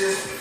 [0.00, 0.39] Texas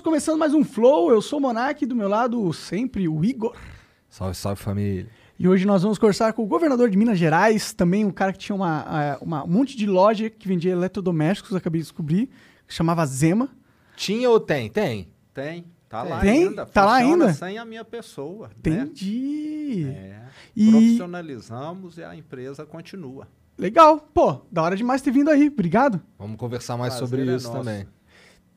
[0.00, 1.10] Estamos começando mais um Flow.
[1.10, 3.54] Eu sou o Monark, do meu lado sempre o Igor.
[4.08, 5.06] Salve, salve família.
[5.38, 8.38] E hoje nós vamos conversar com o governador de Minas Gerais, também um cara que
[8.38, 12.30] tinha uma, eh, uma- um monte de loja que vendia eletrodomésticos, acabei de descobrir,
[12.66, 13.50] que chamava Zema.
[13.94, 14.70] Tinha ou tem?
[14.70, 15.08] Tem.
[15.34, 16.44] Tem, tá lá Tem?
[16.48, 16.64] ainda.
[16.64, 17.34] Tá lá ainda?
[17.34, 18.48] sem a minha pessoa.
[18.48, 18.54] Né?
[18.56, 19.84] Entendi.
[19.86, 20.18] É.
[20.56, 23.28] E- Profissionalizamos e a empresa continua.
[23.58, 23.98] Legal.
[24.14, 25.48] Pô, da hora demais ter vindo aí.
[25.48, 26.00] Obrigado.
[26.18, 27.58] Vamos conversar mais Prazer sobre é isso nosso.
[27.58, 27.86] também.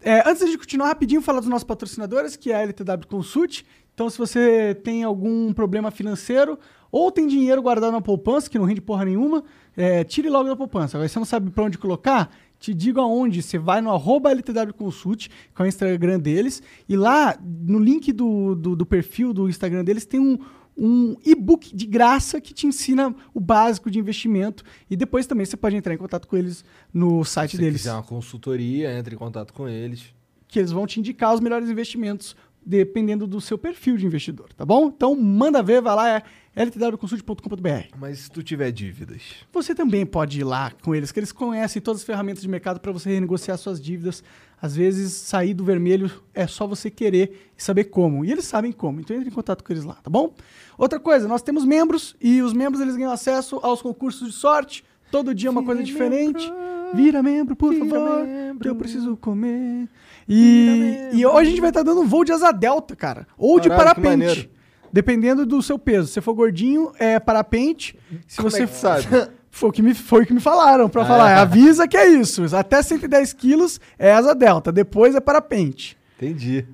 [0.04, 3.64] É, antes de continuar rapidinho, falar dos nossos patrocinadores, que é a LTW Consult.
[3.94, 6.60] Então, se você tem algum problema financeiro
[6.92, 9.44] ou tem dinheiro guardado na poupança, que não rende porra nenhuma,
[9.78, 10.98] é, tire logo da poupança.
[10.98, 13.42] Agora, você não sabe pra onde colocar, te digo aonde.
[13.42, 18.12] Você vai no arroba LTW Consult, que é o Instagram deles, e lá, no link
[18.12, 20.38] do, do, do perfil do Instagram deles, tem um,
[20.78, 24.64] um e-book de graça que te ensina o básico de investimento.
[24.90, 27.94] E depois também você pode entrar em contato com eles no site Se deles quiser
[27.94, 30.14] uma consultoria, entre em contato com eles.
[30.48, 32.36] que eles vão te indicar os melhores investimentos
[32.66, 34.88] dependendo do seu perfil de investidor, tá bom?
[34.88, 36.24] Então manda ver, vai lá, é
[36.56, 37.98] ltwconsult.com.br.
[37.98, 41.82] Mas se tu tiver dívidas, Você também pode ir lá com eles, que eles conhecem
[41.82, 44.24] todas as ferramentas de mercado para você renegociar suas dívidas.
[44.64, 48.24] Às vezes, sair do vermelho é só você querer e saber como.
[48.24, 50.34] E eles sabem como, então entre em contato com eles lá, tá bom?
[50.78, 54.86] Outra coisa, nós temos membros e os membros eles ganham acesso aos concursos de sorte.
[55.12, 56.50] Todo dia é uma coisa diferente.
[56.94, 58.70] Vira membro, por Vira favor, membro.
[58.70, 59.90] eu preciso comer.
[60.30, 63.28] E, e hoje a gente vai estar dando voo de asa delta, cara.
[63.38, 64.50] Ou de Caralho, que parapente.
[64.94, 66.08] Dependendo do seu peso.
[66.08, 68.00] Se for gordinho, é parapente.
[68.26, 69.08] Se Como você é que sabe?
[69.56, 71.32] Foi o que me, foi o que me falaram pra Ah, falar.
[71.32, 71.36] é?
[71.36, 72.44] Avisa que é isso.
[72.56, 74.72] Até 110 quilos é asa delta.
[74.72, 75.96] Depois é parapente.
[76.18, 76.66] entendi.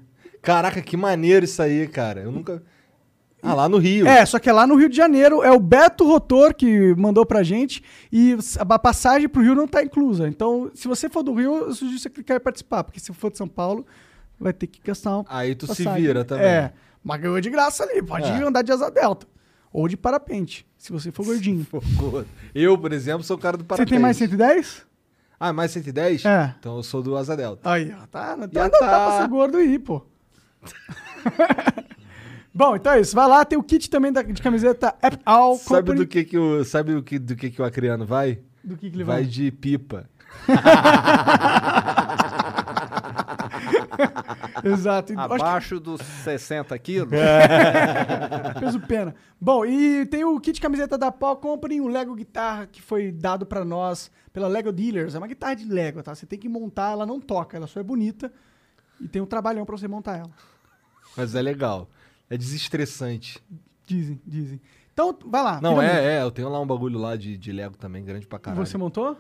[0.41, 2.22] Caraca, que maneiro isso aí, cara.
[2.22, 2.63] Eu nunca.
[3.44, 4.07] Ah, lá no Rio.
[4.07, 5.44] É, só que é lá no Rio de Janeiro.
[5.44, 7.84] É o Beto Rotor que mandou pra gente.
[8.12, 10.25] E a passagem pro Rio não tá inclusa.
[10.29, 12.85] Então, se você for do Rio, eu sugiro você clicar e participar.
[12.85, 13.85] Porque se for de São Paulo,
[14.39, 16.01] vai ter que gastar uma Aí tu se passagem.
[16.01, 16.45] vira também.
[16.45, 16.72] É.
[17.03, 18.01] Mas ganhou de graça ali.
[18.01, 18.41] Pode É.
[18.41, 19.28] andar de asa delta.
[19.72, 21.66] Ou de parapente, se você for gordinho.
[21.69, 22.24] Pô,
[22.56, 23.90] Eu, por exemplo, sou o cara do Você parapente.
[23.91, 24.85] tem mais 110?
[25.40, 26.25] Ah, mais 110?
[26.25, 26.56] É.
[26.59, 27.69] Então eu sou do Asa Delta.
[27.72, 28.06] Aí, ó.
[28.07, 28.80] Tá, Já ainda tá.
[28.80, 29.06] tá.
[29.07, 30.02] pra ser gordo aí, pô.
[32.53, 33.16] Bom, então é isso.
[33.16, 34.94] Vai lá, tem o kit também da- de camiseta
[35.24, 38.40] All Sabe do que que o sabe do que do que que o acriano vai?
[38.63, 39.25] Do que, que ele vai vai?
[39.25, 40.09] de pipa.
[44.63, 45.13] Exato.
[45.13, 49.15] E acho Abaixo dos 60 quilos, que peso pena.
[49.39, 53.45] Bom, e tem o kit camiseta da Paul Company, o Lego Guitarra que foi dado
[53.45, 55.15] pra nós pela Lego Dealers.
[55.15, 56.13] É uma guitarra de Lego, tá?
[56.15, 58.31] Você tem que montar, ela não toca, ela só é bonita.
[58.99, 60.31] E tem um trabalhão pra você montar ela.
[61.15, 61.89] Mas é legal.
[62.29, 63.41] É desestressante.
[63.85, 64.61] Dizem, dizem.
[64.93, 65.61] Então, vai lá.
[65.61, 66.21] Não, é, é.
[66.21, 68.65] Eu tenho lá um bagulho lá de, de Lego também, grande pra caralho.
[68.65, 69.17] Você montou?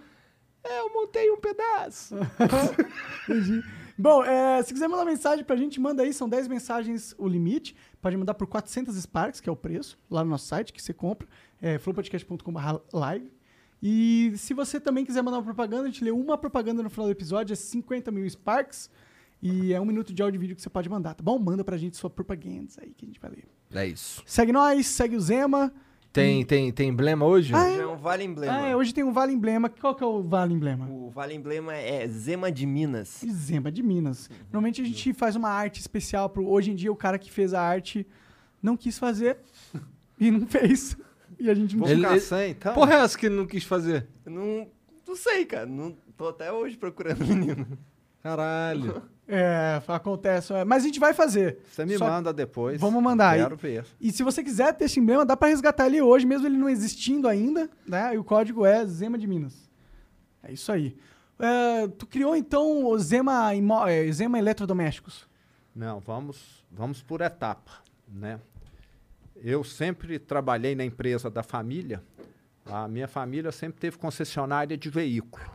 [0.63, 2.15] É, eu montei um pedaço.
[3.29, 3.63] Entendi.
[4.01, 6.13] Bom, é, se quiser mandar mensagem pra gente, manda aí.
[6.13, 7.75] São 10 mensagens o limite.
[8.01, 10.93] Pode mandar por 400 Sparks, que é o preço, lá no nosso site, que você
[10.93, 11.27] compra.
[11.61, 13.29] É flowpodcast.com.br live.
[13.83, 17.07] E se você também quiser mandar uma propaganda, a gente lê uma propaganda no final
[17.07, 18.89] do episódio, é 50 mil Sparks.
[19.41, 21.37] E é um minuto de áudio e vídeo que você pode mandar, tá bom?
[21.37, 23.47] Manda pra gente sua propaganda aí que a gente vai ler.
[23.73, 24.23] É isso.
[24.25, 25.73] Segue nós, segue o Zema.
[26.11, 27.53] Tem, tem, tem emblema hoje?
[27.53, 28.53] Ah, é um Vale Emblema.
[28.53, 29.69] Ah, é, hoje tem um Vale Emblema.
[29.69, 30.87] Qual que é o Vale Emblema?
[30.89, 33.21] O Vale Emblema é Zema de Minas.
[33.31, 34.27] Zema de Minas.
[34.51, 36.47] Normalmente a gente faz uma arte especial pro.
[36.47, 38.07] Hoje em dia, o cara que fez a arte
[38.61, 39.37] não quis fazer
[40.19, 40.97] e não fez.
[41.39, 42.73] E a gente não Ele- ele- sem, então.
[42.73, 44.07] Porra, é essa que não quis fazer?
[44.25, 44.67] Eu não,
[45.07, 45.67] não sei, cara.
[45.67, 47.67] Não, tô até hoje procurando o menino.
[48.23, 49.03] Caralho.
[49.31, 50.51] É, acontece.
[50.53, 51.59] é, Mas a gente vai fazer.
[51.71, 52.81] Você me Só- manda depois.
[52.81, 53.41] Vamos mandar aí.
[53.43, 53.85] Quero ver.
[54.01, 56.67] E se você quiser ter esse emblema, dá pra resgatar ele hoje, mesmo ele não
[56.67, 58.15] existindo ainda, né?
[58.15, 59.69] E o código é Zema de Minas.
[60.41, 60.97] É isso aí.
[61.37, 63.51] É, tu criou então o Zema,
[63.87, 65.27] é, Zema Eletrodomésticos.
[65.75, 67.71] Não, vamos, vamos por etapa,
[68.07, 68.39] né?
[69.35, 72.01] Eu sempre trabalhei na empresa da família.
[72.65, 75.45] A minha família sempre teve concessionária de veículo.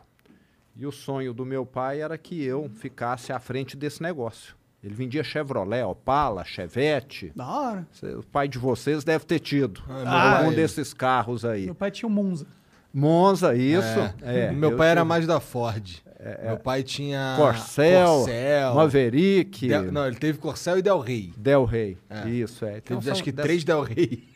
[0.77, 4.55] E o sonho do meu pai era que eu ficasse à frente desse negócio.
[4.83, 7.31] Ele vendia Chevrolet, Opala, Chevette.
[7.35, 7.87] Da hora.
[8.19, 10.53] O pai de vocês deve ter tido Ah, pai.
[10.55, 11.65] desses carros aí.
[11.65, 12.45] Meu pai tinha um Monza.
[12.93, 13.99] Monza, isso.
[14.21, 14.45] É.
[14.47, 16.01] É, meu eu pai era tive- mais da Ford.
[16.43, 17.35] Meu pai tinha.
[17.37, 21.33] Corcel, Corcel Maverick, Del- não, ele teve Corcel e Del Rey.
[21.37, 21.97] Del Rey.
[22.09, 22.29] É.
[22.29, 22.77] Isso, é.
[22.77, 24.23] Então Teve acho que dessas- três Del Rey.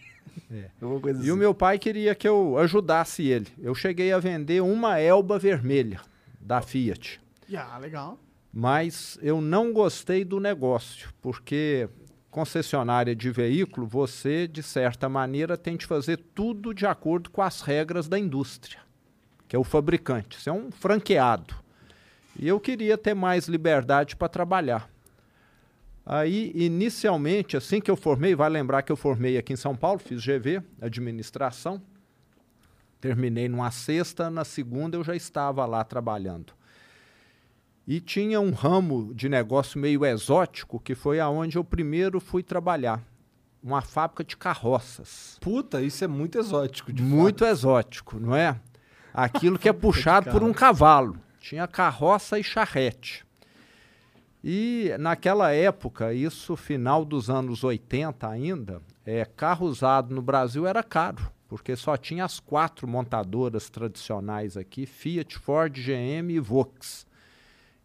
[0.51, 0.65] É.
[0.81, 1.31] E assim.
[1.31, 3.45] o meu pai queria que eu ajudasse ele.
[3.61, 5.99] Eu cheguei a vender uma Elba vermelha
[6.39, 7.19] da Fiat.
[7.55, 8.19] Ah, legal.
[8.51, 11.89] Mas eu não gostei do negócio, porque
[12.29, 17.61] concessionária de veículo, você, de certa maneira, tem de fazer tudo de acordo com as
[17.61, 18.79] regras da indústria,
[19.47, 20.39] que é o fabricante.
[20.39, 21.55] Você é um franqueado.
[22.37, 24.89] E eu queria ter mais liberdade para trabalhar.
[26.05, 29.99] Aí, inicialmente, assim que eu formei, vai lembrar que eu formei aqui em São Paulo,
[29.99, 31.81] fiz GV, administração.
[32.99, 36.53] Terminei numa sexta, na segunda eu já estava lá trabalhando.
[37.87, 43.01] E tinha um ramo de negócio meio exótico, que foi aonde eu primeiro fui trabalhar.
[43.63, 45.37] Uma fábrica de carroças.
[45.41, 46.91] Puta, isso é muito exótico.
[47.01, 48.59] Muito exótico, não é?
[49.13, 51.17] Aquilo que é puxado por um cavalo.
[51.39, 53.25] Tinha carroça e charrete.
[54.43, 60.81] E naquela época, isso final dos anos 80 ainda, é, carro usado no Brasil era
[60.81, 67.07] caro, porque só tinha as quatro montadoras tradicionais aqui, Fiat, Ford, GM e Vox.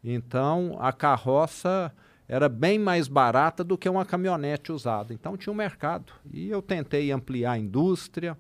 [0.05, 1.90] Então, a carroça
[2.28, 5.14] era bem mais barata do que uma caminhonete usada.
[5.14, 6.12] Então, tinha um mercado.
[6.31, 8.37] E eu tentei ampliar a indústria,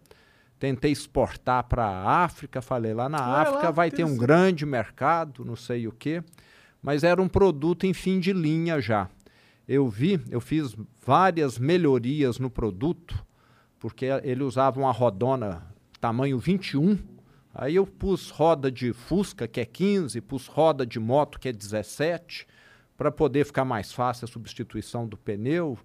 [0.58, 2.60] tentei exportar para a África.
[2.60, 6.22] Falei, lá na África lá, vai ter um grande mercado, não sei o quê.
[6.82, 9.08] Mas era um produto em fim de linha já.
[9.66, 13.24] Eu vi, eu fiz várias melhorias no produto,
[13.84, 15.62] porque ele usava uma rodona
[16.00, 16.96] tamanho 21.
[17.54, 21.52] Aí eu pus roda de Fusca, que é 15, pus roda de moto, que é
[21.52, 22.46] 17,
[22.96, 25.76] para poder ficar mais fácil a substituição do pneu.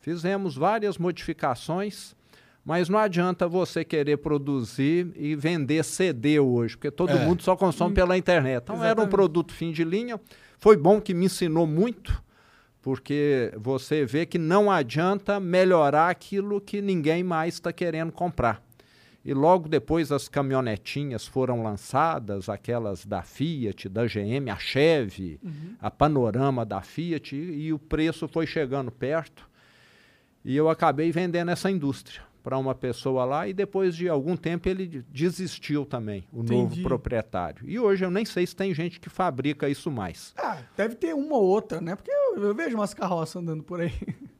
[0.00, 2.14] Fizemos várias modificações,
[2.62, 7.24] mas não adianta você querer produzir e vender CD hoje, porque todo É.
[7.24, 8.64] mundo só consome pela internet.
[8.64, 9.10] Então era um Exatamente.
[9.12, 10.20] produto fim de linha.
[10.58, 12.22] Foi bom que me ensinou muito,
[12.86, 18.62] porque você vê que não adianta melhorar aquilo que ninguém mais está querendo comprar.
[19.24, 25.40] E logo depois as caminhonetinhas foram lançadas, aquelas da Fiat, da GM, a Chevy,
[25.80, 29.50] a Panorama da Fiat, e, e o preço foi chegando perto.
[30.44, 34.68] E eu acabei vendendo essa indústria para uma pessoa lá e depois de algum tempo
[34.68, 36.82] ele desistiu também, o novo Entendi.
[36.84, 37.68] proprietário.
[37.68, 40.32] E hoje eu nem sei se tem gente que fabrica isso mais.
[40.38, 41.96] Ah, deve ter uma ou outra, né?
[41.96, 43.92] Porque eu, eu vejo umas carroças andando por aí.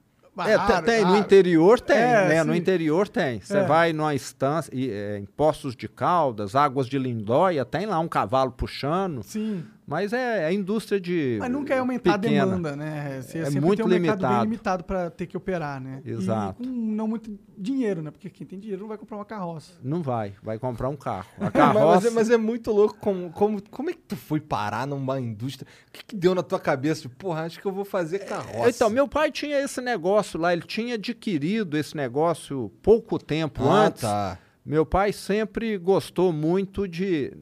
[0.46, 2.44] É, Raro, te- tem, no interior tem, É, né?
[2.44, 3.40] No interior tem.
[3.40, 3.64] Você É.
[3.64, 8.52] vai numa estância, é, em Poços de Caldas, Águas de Lindóia, tem lá um cavalo
[8.52, 9.64] puxando, Sim.
[9.86, 12.42] Mas é, é indústria de Mas nunca é aumentar pequena.
[12.42, 13.20] a demanda, né?
[13.22, 14.44] Você É muito tem um mercado bem limitado.
[14.44, 16.02] limitado para ter que operar, né?
[16.04, 16.60] Exato.
[16.62, 18.10] E com não muito dinheiro, né?
[18.10, 19.72] Porque quem tem dinheiro não vai comprar uma carroça.
[19.82, 21.28] Não vai, vai comprar um carro.
[21.38, 24.16] A Mas- carroça, Mas, é, mas é muito louco como, como, como é que tu
[24.16, 25.68] foi parar numa indústria?
[25.88, 27.02] O que, que deu na tua cabeça?
[27.02, 28.68] Tipo, porra, acho que eu vou fazer carroça.
[28.70, 33.86] Então, meu pai tinha esse negócio lá, ele tinha adquirido esse negócio pouco tempo ah,
[33.86, 34.02] antes.
[34.02, 34.38] tá.
[34.64, 37.32] Meu pai sempre gostou muito de.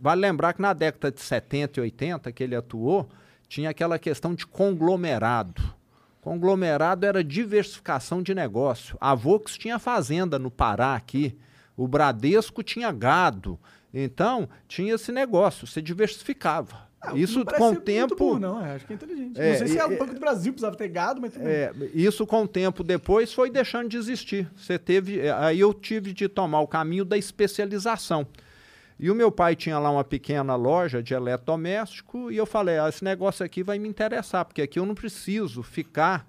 [0.00, 3.08] Vale lembrar que na década de 70 e 80 que ele atuou,
[3.48, 5.62] tinha aquela questão de conglomerado.
[6.20, 8.96] Conglomerado era diversificação de negócio.
[9.00, 11.36] A Vox tinha fazenda no Pará aqui,
[11.76, 13.58] o Bradesco tinha gado.
[13.92, 16.88] Então, tinha esse negócio, você diversificava.
[17.02, 18.14] Ah, Isso com o ser muito tempo.
[18.14, 19.40] burro, não, é, acho que é inteligente.
[19.40, 21.52] É, não sei se é o Banco do Brasil precisava ter gado, mas tudo bem.
[21.52, 24.50] É, isso com o tempo depois foi deixando de existir.
[24.54, 28.26] Você teve, é, aí eu tive de tomar o caminho da especialização.
[29.02, 32.88] E o meu pai tinha lá uma pequena loja de eletrodoméstico e eu falei, ah,
[32.88, 36.28] esse negócio aqui vai me interessar, porque aqui eu não preciso ficar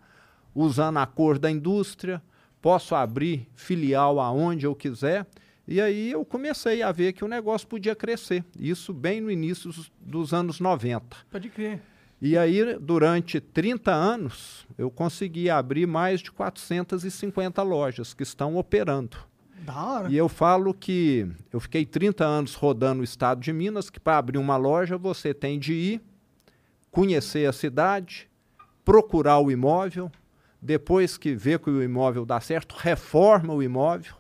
[0.56, 2.22] usando a cor da indústria,
[2.62, 5.28] posso abrir filial aonde eu quiser.
[5.68, 8.44] E aí eu comecei a ver que o negócio podia crescer.
[8.58, 11.18] Isso bem no início dos- anos 90.
[11.30, 11.82] Pode crer.
[12.22, 19.18] E aí, durante 30 anos, eu consegui abrir mais de 450 lojas que estão operando.
[19.62, 20.10] Da hora.
[20.10, 24.18] E eu falo que eu fiquei 30 anos rodando o estado de Minas, que para
[24.18, 26.02] abrir uma loja você tem de ir,
[26.90, 28.30] conhecer a cidade,
[28.84, 30.12] procurar o imóvel,
[30.62, 34.16] depois que vê que o imóvel dá certo, reforma o imóvel,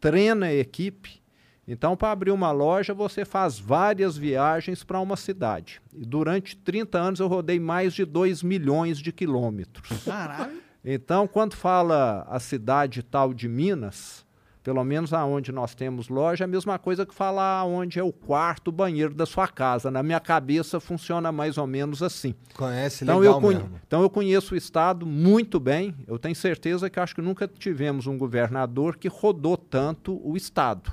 [0.00, 1.22] treina a equipe.
[1.66, 5.80] Então, para abrir uma loja, você faz várias viagens para uma cidade.
[5.94, 10.04] E durante 30 anos eu rodei mais de 2 milhões de quilômetros.
[10.04, 10.62] Caralho.
[10.84, 14.23] Então, quando fala a cidade tal de Minas,
[14.64, 18.10] pelo menos aonde nós temos loja, é a mesma coisa que falar onde é o
[18.10, 19.90] quarto banheiro da sua casa.
[19.90, 22.34] Na minha cabeça funciona mais ou menos assim.
[22.56, 23.80] Conhece Então legal eu, mesmo.
[23.86, 25.94] então eu conheço o estado muito bem.
[26.08, 30.90] Eu tenho certeza que acho que nunca tivemos um governador que rodou tanto o estado.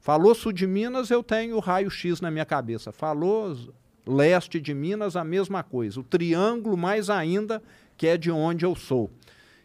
[0.00, 2.90] Falou sul de Minas, eu tenho o raio-x na minha cabeça.
[2.90, 3.56] Falou
[4.04, 6.00] leste de Minas, a mesma coisa.
[6.00, 7.62] O triângulo, mais ainda,
[7.96, 9.12] que é de onde eu sou.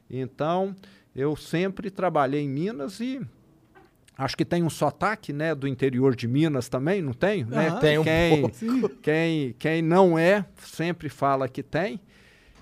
[0.08, 0.76] Então,
[1.16, 3.20] eu sempre trabalhei em Minas e
[4.18, 7.44] acho que tem um sotaque, né, do interior de Minas também, não tem?
[7.46, 7.68] né?
[7.70, 7.80] Aham.
[7.80, 8.90] Tem um quem, pouco.
[9.02, 12.00] quem, quem não é, sempre fala que tem.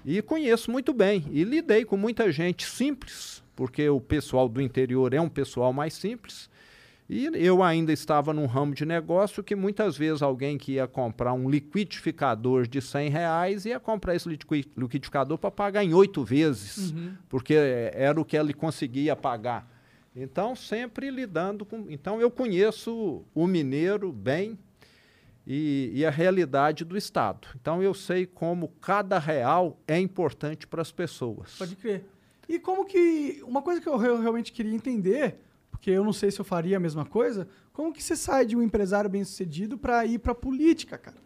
[0.04, 1.26] E conheço muito bem.
[1.32, 5.94] E lidei com muita gente simples, porque o pessoal do interior é um pessoal mais
[5.96, 6.50] simples.
[7.08, 11.34] E eu ainda estava num ramo de negócio que muitas vezes alguém que ia comprar
[11.34, 16.94] um liquidificador de 100 reais ia comprar esse liqui- liquidificador para pagar em oito vezes,
[17.30, 19.68] porque eh, era o que ele conseguia pagar.
[20.16, 21.86] Então, sempre lidando com.
[21.90, 24.58] Então, eu conheço o mineiro bem
[25.46, 27.48] e, e a realidade do Estado.
[27.60, 31.56] Então, eu sei como cada real é importante para as pessoas.
[31.58, 32.06] Pode crer.
[32.48, 33.42] E como que.
[33.46, 35.38] Uma coisa que eu re- realmente queria entender,
[35.70, 38.56] porque eu não sei se eu faria a mesma coisa, como que você sai de
[38.56, 41.18] um empresário bem sucedido pra ir pra política, cara?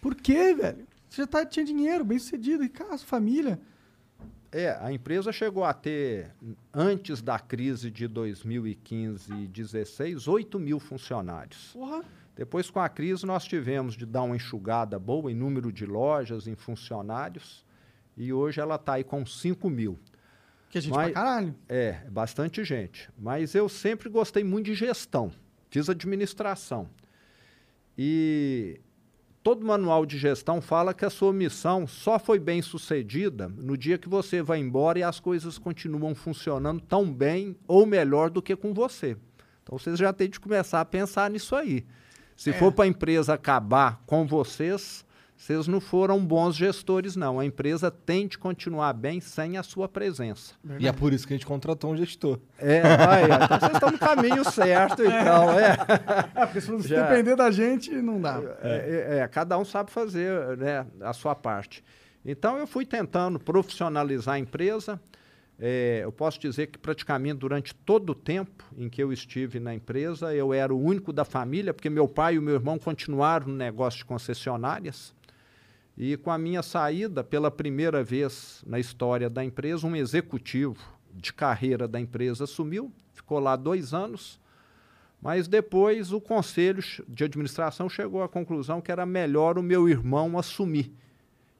[0.00, 0.86] Por quê, velho?
[1.08, 3.60] Você já tá, tinha dinheiro, bem sucedido, e casa, família.
[4.56, 6.32] É, a empresa chegou a ter,
[6.72, 11.70] antes da crise de 2015 e 2016, 8 mil funcionários.
[11.72, 12.04] Porra.
[12.36, 16.46] Depois, com a crise, nós tivemos de dar uma enxugada boa em número de lojas,
[16.46, 17.64] em funcionários,
[18.16, 19.98] e hoje ela está aí com 5 mil.
[20.70, 21.54] Que gente Mas- pra caralho.
[21.68, 23.10] É, bastante gente.
[23.18, 25.32] Mas eu sempre gostei muito de gestão.
[25.68, 26.88] Fiz administração.
[27.98, 28.80] E
[29.44, 33.98] todo manual de gestão fala que a sua missão só foi bem sucedida no dia
[33.98, 38.56] que você vai embora e as coisas continuam funcionando tão bem ou melhor do que
[38.56, 39.18] com você.
[39.62, 41.84] Então vocês já têm de começar a pensar nisso aí.
[42.34, 45.03] Se for para a empresa acabar com vocês,
[45.36, 47.38] vocês não foram bons gestores, não.
[47.40, 50.54] A empresa tem de continuar bem sem a sua presença.
[50.78, 52.38] E é por isso que a gente contratou um gestor.
[52.58, 55.76] É, aí, ó, então vocês estão no caminho certo, então, é.
[56.34, 58.40] É, porque se você Já- depender da gente, não dá.
[58.62, 61.84] É, é, é, cada um sabe fazer né, a sua parte.
[62.24, 64.98] Então, eu fui tentando profissionalizar a empresa.
[65.58, 69.74] É, eu posso dizer que praticamente durante todo o tempo em que eu estive na
[69.74, 73.48] empresa, eu era o único da família, porque meu pai e o meu irmão continuaram
[73.48, 75.14] no negócio de concessionárias.
[75.96, 80.76] E com a minha saída, pela primeira vez na história da empresa, um executivo
[81.12, 84.40] de carreira da empresa assumiu, ficou lá dois anos,
[85.22, 90.36] mas depois o conselho de administração chegou à conclusão que era melhor o meu irmão
[90.36, 90.92] assumir.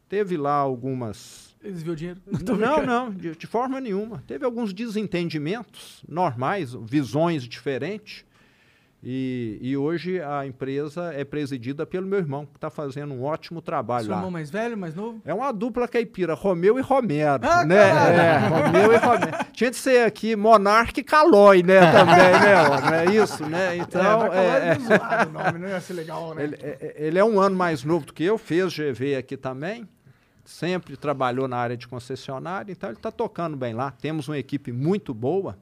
[0.08, 1.56] Teve lá algumas.
[1.62, 2.20] Viram o dinheiro?
[2.58, 4.22] Não, não, de, de forma nenhuma.
[4.26, 8.24] Teve alguns desentendimentos normais, visões diferentes.
[9.06, 13.60] E, e hoje a empresa é presidida pelo meu irmão, que está fazendo um ótimo
[13.60, 14.16] trabalho Seu lá.
[14.16, 15.20] irmão mais velho, mais novo?
[15.26, 17.76] É uma dupla caipira, Romeu e Romero, Ah, né?
[17.76, 19.44] É, Romeu e Romero.
[19.52, 22.80] Tinha de ser aqui Monarque e Calói, né, também, né?
[22.82, 23.76] Não é isso, né?
[23.76, 26.44] Então, é, é, é, é, zoado o nome, não ia ser legal, né?
[26.44, 29.86] ele, é- ele é um ano mais novo do que eu, fez GV aqui também,
[30.44, 33.90] sempre trabalhou na área de concessionária, então ele está tocando bem lá.
[34.00, 35.56] Temos uma equipe muito boa.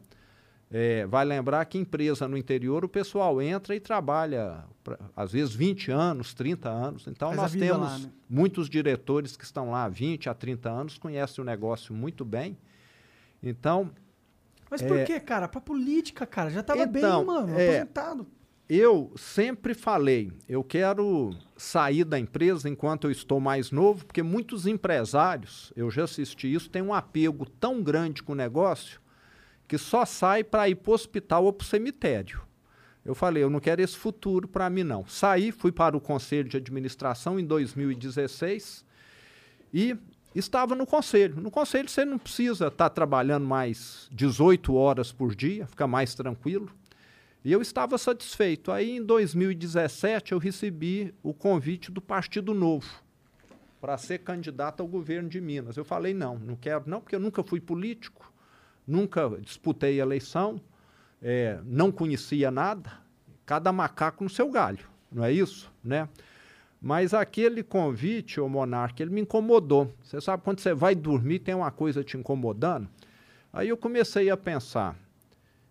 [0.74, 5.54] É, vai lembrar que empresa no interior o pessoal entra e trabalha, pra- às vezes,
[5.54, 7.06] 20 anos, 30 anos.
[7.06, 8.10] Então, Faz nós temos lá, né?
[8.28, 12.56] muitos diretores que estão lá há 20 a 30 anos, conhecem o negócio muito bem.
[13.42, 13.90] Então,
[14.70, 15.46] Mas por é- que, cara?
[15.46, 16.48] Pra política, cara.
[16.48, 17.58] Já tava Então, bem, mano.
[17.58, 18.26] é- Aposentado.
[18.66, 24.66] Eu sempre falei, eu quero sair da empresa enquanto eu estou mais novo, porque muitos
[24.66, 29.01] empresários, eu já assisti isso, têm um apego tão grande com o negócio
[29.66, 32.42] que só sai para ir para o hospital ou para o cemitério.
[33.04, 35.06] Eu falei, eu não quero esse futuro para mim não.
[35.06, 38.84] Saí, fui para o conselho de administração em 2016
[39.74, 39.96] e
[40.34, 41.40] estava no conselho.
[41.40, 46.70] No conselho você não precisa estar trabalhando mais 18 horas por dia, fica mais tranquilo.
[47.44, 48.70] E eu estava satisfeito.
[48.70, 53.02] Aí, em 2017, eu recebi o convite do Partido Novo
[53.80, 55.76] para ser candidato ao governo de Minas.
[55.76, 58.31] Eu falei, não, não quero não, porque eu nunca fui político,
[58.86, 60.60] nunca disputei eleição,
[61.22, 62.92] eh, não conhecia nada,
[63.46, 65.72] cada macaco no seu galho, não é isso?
[65.82, 66.08] Né?
[66.80, 69.94] Mas aquele convite, ô Monarca, ele me incomodou.
[70.02, 72.88] Você sabe, quando você vai dormir, tem uma coisa te incomodando?
[73.52, 74.96] Aí eu comecei a pensar,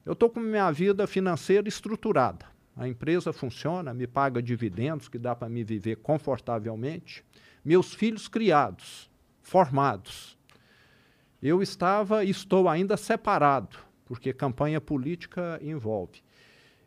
[0.05, 2.45] eu estou com minha vida financeira estruturada.
[2.75, 7.23] A empresa funciona, me paga dividendos, que dá para me viver confortavelmente.
[7.63, 9.09] Meus filhos criados,
[9.41, 10.37] formados.
[11.41, 16.21] Eu estava e estou ainda separado, porque campanha política envolve.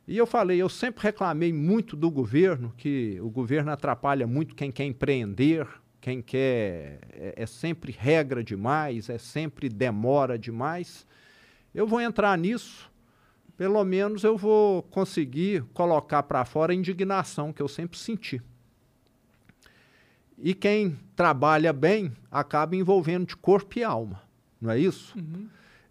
[0.07, 4.71] E eu falei, eu sempre reclamei muito do governo, que o governo atrapalha muito quem
[4.71, 5.67] quer empreender,
[6.01, 6.99] quem quer.
[7.13, 11.07] É, é sempre regra demais, é sempre demora demais.
[11.75, 12.91] Eu vou entrar nisso,
[13.57, 18.43] pelo menos eu vou conseguir colocar para fora a indignação que eu sempre senti.
[20.37, 24.21] E quem trabalha bem acaba envolvendo de corpo e alma,
[24.65, 25.15] não é isso?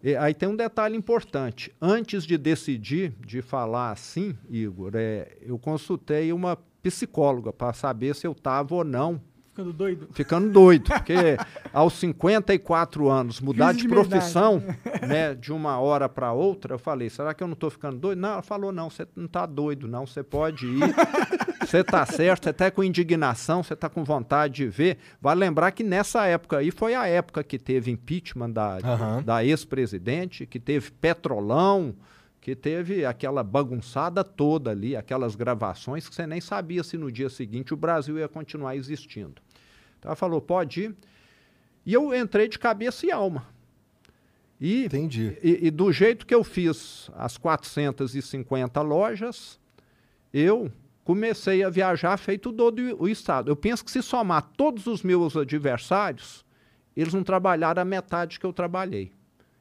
[0.02, 1.72] E aí tem um detalhe importante.
[1.80, 8.26] Antes de decidir de falar assim, Igor, é, eu consultei uma psicóloga para saber se
[8.26, 9.20] eu estava ou não
[9.54, 10.08] Ficando doido.
[10.12, 11.36] ficando doido, porque
[11.72, 14.62] aos 54 anos, mudar de de profissão,
[15.06, 18.18] né, de uma hora para outra, eu falei, será que eu não estou ficando doido?
[18.18, 20.80] Não, ela falou, não, você não está doido, não, você pode ir,
[21.60, 24.98] você está certo, você está com indignação, você está com vontade de ver.
[25.20, 29.22] Vale lembrar que nessa época aí foi a época que teve impeachment da, Aham.
[29.22, 31.94] da ex-presidente, que teve petrolão,
[32.40, 37.30] que teve aquela bagunçada toda ali, aquelas gravações que você nem sabia se no dia
[37.30, 39.43] seguinte o Brasil ia continuar existindo.
[40.04, 40.94] Ela falou, pode ir.
[41.86, 43.46] E eu entrei de cabeça e alma.
[44.60, 45.36] E, Entendi.
[45.42, 49.58] e, e do jeito que eu fiz as 450 lojas,
[50.32, 50.70] eu
[51.04, 53.50] comecei a viajar feito todo o Estado.
[53.50, 56.44] Eu penso que se somar todos os meus adversários,
[56.96, 59.12] eles não trabalharam a metade que eu trabalhei.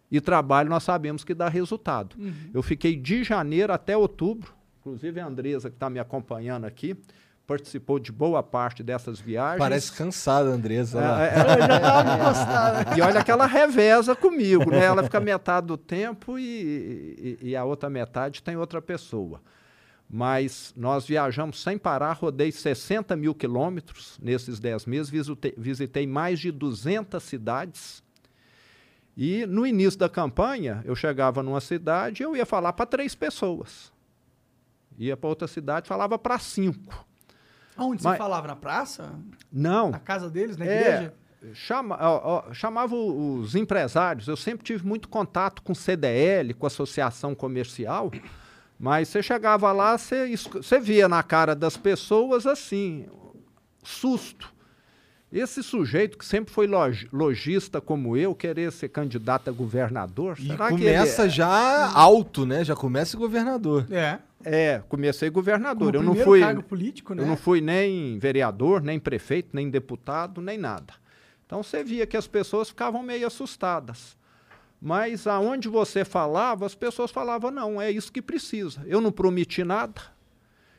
[0.10, 2.16] E trabalho nós sabemos que dá resultado.
[2.54, 6.96] Eu fiquei de janeiro até outubro, inclusive a Andresa, que está me acompanhando aqui,
[7.46, 9.60] participou de boa parte dessas viagens.
[9.60, 10.98] Parece cansada, Andressa.
[10.98, 11.24] olha lá.
[11.24, 11.34] É, é,
[12.90, 14.84] já e olha que ela reveza comigo, né?
[14.86, 19.42] Ela fica metade do tempo e, e- e a outra metade tem outra pessoa.
[20.10, 26.40] Mas nós viajamos sem parar, rodei 60 mil quilômetros nesses 10 meses, visitei, visitei mais
[26.40, 28.04] de 200 cidades.
[29.18, 33.16] E no início da campanha, eu chegava numa cidade e eu ia falar para três
[33.16, 33.92] pessoas.
[34.98, 37.06] Ia para outra cidade, falava para cinco.
[37.76, 38.48] Aonde Mas- você falava?
[38.48, 39.12] Na praça?
[39.52, 40.58] Não, Na casa deles?
[40.58, 41.14] Na É, igreja?
[41.54, 44.28] chama, ó, ó, chamava os empresários.
[44.28, 48.12] Eu sempre tive muito contato com CDL, com associação comercial,
[48.80, 53.06] mas você chegava lá, você, você via na cara das pessoas assim,
[53.84, 54.52] susto.
[55.32, 60.46] Esse sujeito que sempre foi loj- lojista como eu, querer ser candidato a governador, E
[60.46, 61.32] será que começa ele...
[61.32, 62.64] já alto, né?
[62.64, 63.88] Já começa governador.
[63.92, 64.20] É.
[64.44, 65.94] É, comecei governador.
[65.94, 67.24] Como Eu não fui cargo político, né?
[67.24, 70.94] Eu não fui nem vereador, nem prefeito, nem deputado, nem nada.
[71.46, 74.18] Então você via que as pessoas ficavam meio assustadas.
[74.82, 78.84] Mas aonde você falava, as pessoas falavam, não, é isso que precisa.
[78.86, 80.02] Eu não prometi nada.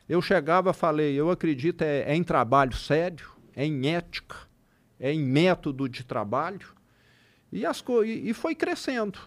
[0.07, 4.35] Eu chegava e falei, eu acredito é, é em trabalho sério, é em ética,
[4.99, 6.67] é em método de trabalho.
[7.51, 9.17] E, as e, e foi crescendo.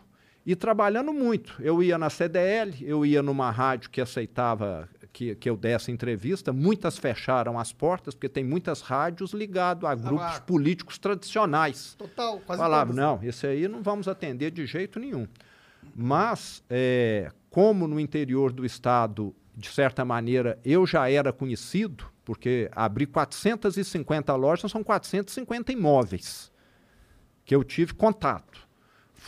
[0.49, 1.57] E trabalhando muito.
[1.61, 6.55] Eu ia na CDL, eu ia numa rádio que aceitava que, que eu desse entrevista.
[6.55, 10.45] Muitas fecharam as portas, porque tem muitas rádios ligadas a grupos claro.
[10.45, 11.95] políticos tradicionais.
[11.99, 15.29] Total, quase Falava, não, esse aí não vamos atender de jeito nenhum.
[15.95, 22.71] Mas, é, como no interior do estado, de certa maneira, eu já era conhecido, porque
[22.73, 26.51] abri 450 lojas, são 450 imóveis
[27.45, 28.68] que eu tive contato.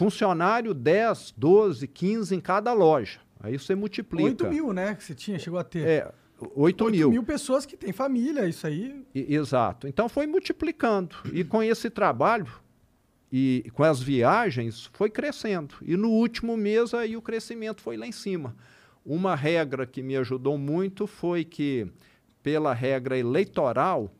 [0.00, 3.20] Funcionário 10, 12, 15 em cada loja.
[3.38, 4.24] Aí você multiplica.
[4.28, 4.94] 8 mil, né?
[4.94, 5.86] Que você tinha, chegou a ter.
[5.86, 7.10] É, 8 8 mil.
[7.10, 9.04] mil pessoas que têm família, isso aí.
[9.14, 9.86] I- Exato.
[9.86, 11.14] Então foi multiplicando.
[11.34, 12.46] E com esse trabalho
[13.30, 15.74] e com as viagens foi crescendo.
[15.82, 18.56] E no último mês aí o crescimento foi lá em cima.
[19.04, 21.86] Uma regra que me ajudou muito foi que,
[22.42, 24.10] pela regra eleitoral,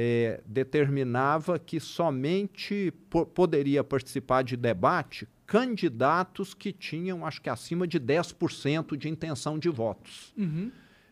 [0.00, 7.84] eh, determinava que somente po- poderia participar de debate candidatos que tinham, acho que acima
[7.84, 10.32] de 10% de intenção de votos.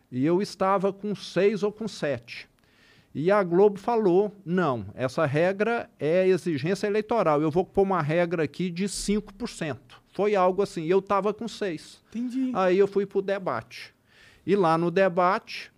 [0.09, 2.47] E eu estava com seis ou com sete.
[3.13, 7.41] E a Globo falou: não, essa regra é exigência eleitoral.
[7.41, 9.77] Eu vou pôr uma regra aqui de 5%.
[10.13, 10.85] Foi algo assim.
[10.85, 12.01] Eu estava com seis.
[12.09, 12.51] Entendi.
[12.53, 13.93] Aí eu fui para o debate.
[14.45, 15.71] E lá no debate,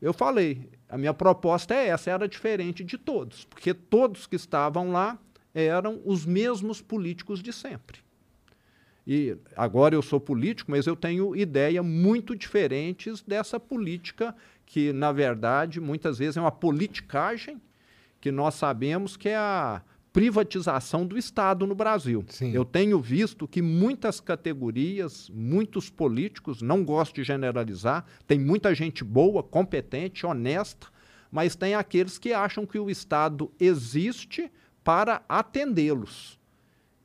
[0.00, 4.92] eu falei: a minha proposta é essa, era diferente de todos, porque todos que estavam
[4.92, 5.18] lá
[5.54, 8.00] eram os mesmos políticos de sempre.
[9.06, 14.34] E agora eu sou político, mas eu tenho ideia muito diferentes dessa política
[14.66, 17.62] que, na verdade, muitas vezes é uma politicagem
[18.20, 19.80] que nós sabemos que é a
[20.16, 22.24] privatização do Estado no Brasil.
[22.30, 22.50] Sim.
[22.50, 29.04] Eu tenho visto que muitas categorias, muitos políticos, não gosto de generalizar, tem muita gente
[29.04, 30.86] boa, competente, honesta,
[31.30, 34.50] mas tem aqueles que acham que o Estado existe
[34.82, 36.40] para atendê-los.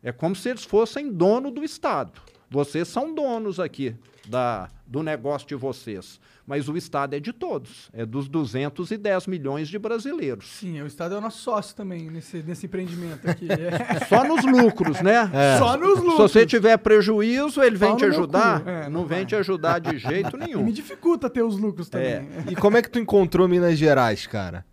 [0.02, 2.21] É como se eles fossem dono do Estado.
[2.50, 3.93] Vocês são donos aqui
[4.26, 6.17] da, do negócio de vocês.
[6.45, 7.89] Mas o Estado é de todos.
[7.93, 10.47] É dos 210 milhões de brasileiros.
[10.47, 13.47] Sim, o Estado é o nosso sócio também nesse, nesse empreendimento aqui.
[13.62, 14.06] É.
[14.06, 15.30] Só nos lucros, né?
[15.58, 16.32] Só nos Se lucros.
[16.32, 18.67] você tiver prejuízo, ele vem Pau te ajudar.
[18.67, 20.71] É, não não vem te ajudar de jeito E me nenhum.
[20.71, 22.08] dificulta ter os lucros também.
[22.13, 22.27] É.
[22.49, 24.65] E como é que tu encontrou Minas Gerais, cara?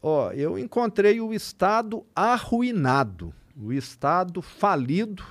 [0.00, 5.22] Ó, eu encontrei o Estado arruinado, o Estado falido.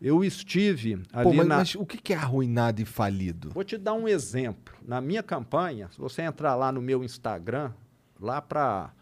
[0.00, 1.56] Eu estive ali Pô, mas, na.
[1.58, 3.50] mas o que é arruinado e falido?
[3.50, 4.74] Vou te dar um exemplo.
[4.86, 7.72] Na minha campanha, se você entrar lá no meu Instagram,
[8.20, 8.92] lá para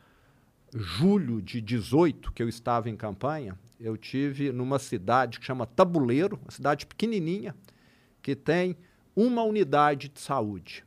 [0.74, 6.38] julho de 18, que eu estava em campanha, eu tive numa cidade que chama Tabuleiro,
[6.42, 7.54] uma cidade pequenininha,
[8.22, 8.76] que tem
[9.14, 10.84] uma unidade de saúde.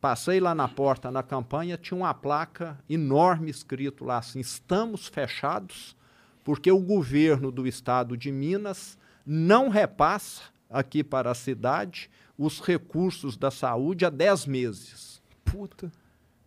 [0.00, 5.96] Passei lá na porta na campanha, tinha uma placa enorme escrito lá assim: estamos fechados,
[6.44, 8.96] porque o governo do estado de Minas
[9.26, 12.08] não repassa aqui para a cidade
[12.38, 15.22] os recursos da saúde há 10 meses.
[15.44, 15.90] Puta.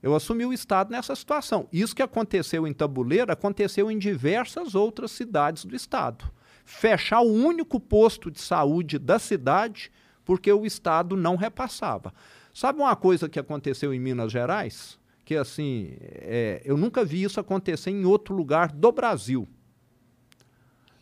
[0.02, 1.68] Eu assumi o Estado nessa situação.
[1.74, 6.32] Isso que aconteceu em Tabuleiro aconteceu em diversas outras cidades do Estado.
[6.64, 9.92] Fechar o único posto de saúde da cidade
[10.24, 12.14] porque o Estado não repassava.
[12.54, 14.98] Sabe uma coisa que aconteceu em Minas Gerais?
[15.26, 19.48] Que assim, é, eu nunca vi isso acontecer em outro lugar do Brasil.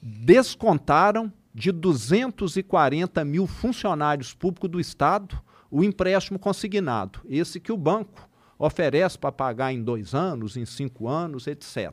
[0.02, 5.42] Descontaram de 240 mil funcionários públicos do Estado
[5.72, 11.08] o empréstimo consignado, esse que o banco oferece para pagar em dois anos, em cinco
[11.08, 11.92] anos, etc.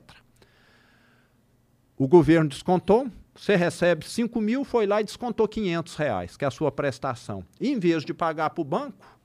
[1.97, 6.49] O governo descontou, você recebe 5 mil, foi lá e descontou 500 reais, que é
[6.49, 7.43] a sua prestação.
[7.59, 9.19] E, em vez de pagar para o banco,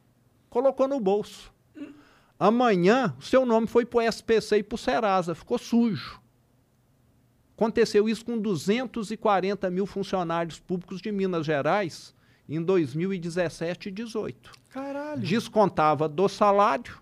[0.49, 1.53] colocou no bolso.
[2.39, 6.18] Amanhã, o seu nome foi para o SPC e para o Serasa, ficou sujo.
[7.59, 12.15] Aconteceu isso com 240 mil funcionários públicos de Minas Gerais
[12.47, 14.51] em 2017 e 2018.
[14.69, 15.21] Caralho.
[15.21, 17.01] Descontava do salário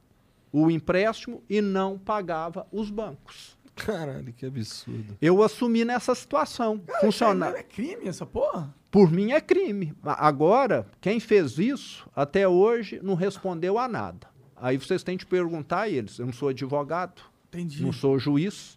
[0.52, 3.56] o empréstimo e não pagava os bancos.
[3.76, 5.16] Caralho, que absurdo.
[5.22, 6.82] Eu assumi nessa situação.
[7.02, 7.52] Funcionar.
[7.52, 8.74] Não é crime essa porra?
[8.90, 9.94] Por mim é crime.
[10.04, 14.26] Agora, quem fez isso até hoje não respondeu a nada.
[14.56, 16.18] Aí vocês têm de perguntar a eles.
[16.18, 17.84] Eu não sou advogado, Entendi.
[17.84, 18.77] não sou juiz.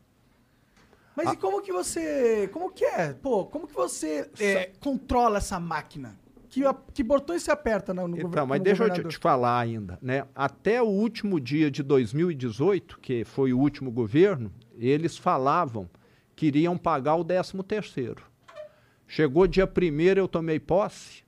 [1.25, 1.33] Mas Ah.
[1.35, 2.49] e como que você.
[2.53, 3.13] Como que é?
[3.13, 6.19] Pô, como que você é, controla essa máquina?
[6.49, 9.13] Que, que botões você aperta no, no Então, gover- mas deixa eu te, governador?
[9.13, 10.25] te falar ainda, né?
[10.35, 15.89] Até o último dia de 2018, que foi o último governo, eles falavam
[16.35, 18.25] que iriam pagar o 13 terceiro.
[19.07, 21.23] Chegou dia 1 eu tomei posse,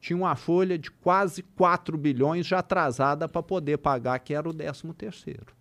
[0.00, 4.52] tinha uma folha de quase 4 bilhões já atrasada para poder pagar, que era o
[4.54, 5.57] 13 terceiro.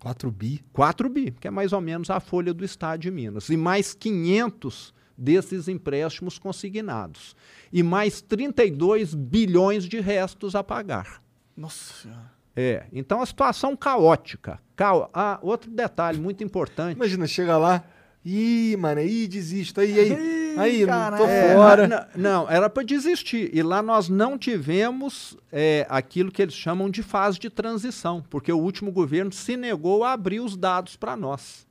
[0.00, 0.64] 4 bi?
[0.72, 3.48] 4 bi, que é mais ou menos a folha do Estado de Minas.
[3.48, 7.34] E mais 500 desses empréstimos consignados.
[7.72, 11.20] E mais 32 bilhões de restos a pagar.
[11.56, 12.38] Nossa senhora.
[12.54, 14.60] É, então a situação caótica.
[14.74, 15.10] Cao...
[15.12, 16.96] Ah, outro detalhe muito importante.
[16.96, 17.84] Imagina, chega lá.
[18.30, 19.80] Ih, mano, ih, desisto.
[19.80, 20.38] Aí, aí.
[20.58, 21.24] Aí, não tô caralho.
[21.26, 21.86] É, fora.
[21.88, 23.48] na- não, era para desistir.
[23.54, 28.52] E lá nós não tivemos é, aquilo que eles chamam de fase de transição, porque
[28.52, 31.66] o último governo se negou a abrir os dados para nós.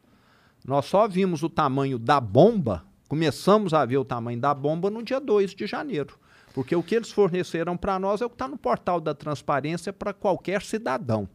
[0.65, 5.04] Nós só vimos o tamanho da bomba, começamos a ver o tamanho da bomba no
[5.04, 6.17] dia 2 de janeiro.
[6.54, 9.93] Porque o que eles forneceram para nós é o que está no portal da transparência
[9.93, 11.30] para qualquer cidadão.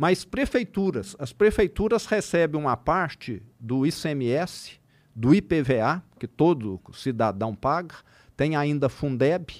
[0.00, 4.78] Mas prefeituras, as prefeituras recebem uma parte do ICMS,
[5.12, 7.96] do IPVA, que todo cidadão paga,
[8.36, 9.50] tem ainda Fundeb.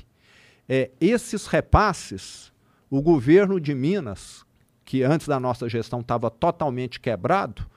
[0.69, 2.53] É, esses repasses,
[2.89, 4.47] o governo de Minas,
[4.85, 7.69] que antes da nossa gestão estava totalmente quebrado,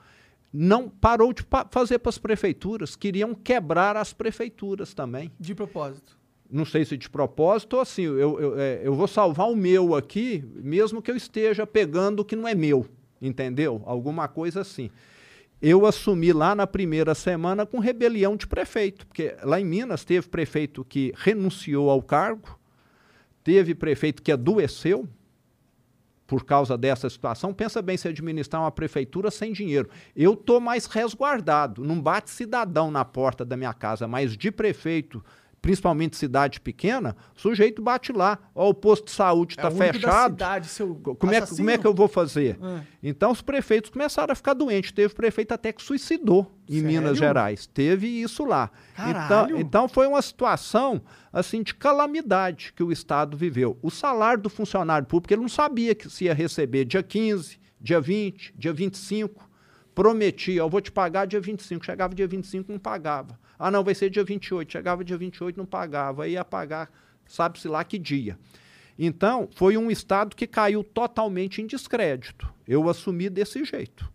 [0.52, 6.16] não parou de pa- fazer para as prefeituras, queriam quebrar as prefeituras também De propósito.
[6.52, 9.96] Não sei se de propósito ou assim, eu, eu, é, eu vou salvar o meu
[9.96, 12.86] aqui, mesmo que eu esteja pegando o que não é meu,
[13.20, 13.82] entendeu?
[13.86, 14.90] Alguma coisa assim.
[15.62, 20.28] Eu assumi lá na primeira semana com rebelião de prefeito, porque lá em Minas teve
[20.28, 22.58] prefeito que renunciou ao cargo,
[23.42, 25.08] teve prefeito que adoeceu
[26.26, 27.54] por causa dessa situação.
[27.54, 29.88] Pensa bem se administrar uma prefeitura sem dinheiro.
[30.14, 35.24] Eu estou mais resguardado, não bate cidadão na porta da minha casa, mas de prefeito,
[35.62, 38.36] principalmente cidade pequena, o sujeito bate lá.
[38.52, 40.30] Ó, o posto de saúde É está único da fechado.
[40.32, 42.58] cidade, seu Como é, que- como é que eu vou fazer?
[42.60, 42.80] É.
[43.00, 44.90] Então os prefeitos começaram a ficar doentes.
[44.90, 46.86] Teve prefeito até que suicidou em Sério?
[46.88, 47.66] Minas Gerais.
[47.68, 48.70] Teve isso lá.
[48.98, 51.00] Então, então foi uma situação
[51.32, 53.78] assim de calamidade que o Estado viveu.
[53.80, 58.00] O salário do funcionário público, ele não sabia que se ia receber dia 15, dia
[58.00, 59.48] 20, dia 25.
[59.94, 61.84] Prometia, eu vou te pagar dia 25.
[61.84, 63.38] Chegava dia 25, não pagava.
[63.58, 64.72] Ah, não, vai ser dia 28.
[64.72, 66.24] Chegava dia 28, não pagava.
[66.24, 66.90] Aí ia pagar,
[67.26, 68.38] sabe-se lá que dia.
[68.98, 72.52] Então, foi um Estado que caiu totalmente em descrédito.
[72.66, 74.10] Eu assumi desse jeito.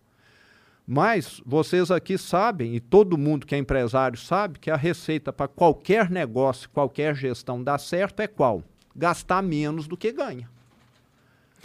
[0.85, 5.47] Mas vocês aqui sabem, e todo mundo que é empresário sabe, que a receita para
[5.47, 8.63] qualquer negócio, qualquer gestão dar certo é qual?
[8.95, 10.49] Gastar menos do que ganha.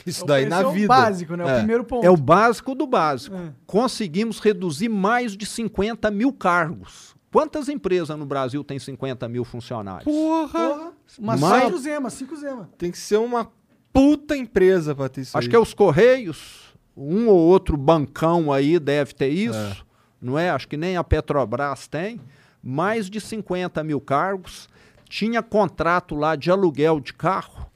[0.04, 0.88] Isso daí na Esse é o vida.
[0.88, 1.44] básico, né?
[1.44, 1.58] O É.
[1.58, 2.04] primeiro ponto.
[2.04, 3.37] É o básico do básico.
[3.37, 3.52] É.
[3.66, 7.12] Conseguimos reduzir mais de 50 mil cargos.
[7.33, 10.05] Quantas empresas no Brasil têm 50 mil funcionários?
[10.05, 10.53] Porra!
[10.68, 12.71] Porra, umas Mas- cinco zema, cinco zema.
[12.77, 13.51] Tem que ser uma
[13.92, 15.51] puta empresa pra ter isso Acho aí.
[15.51, 19.85] que é os Correios, um ou outro bancão aí deve ter isso,
[20.21, 20.51] não é?
[20.51, 22.21] Acho que nem a Petrobras tem.
[22.62, 24.68] Mais de 50 mil cargos.
[25.09, 27.66] Tinha contrato lá de aluguel de carro,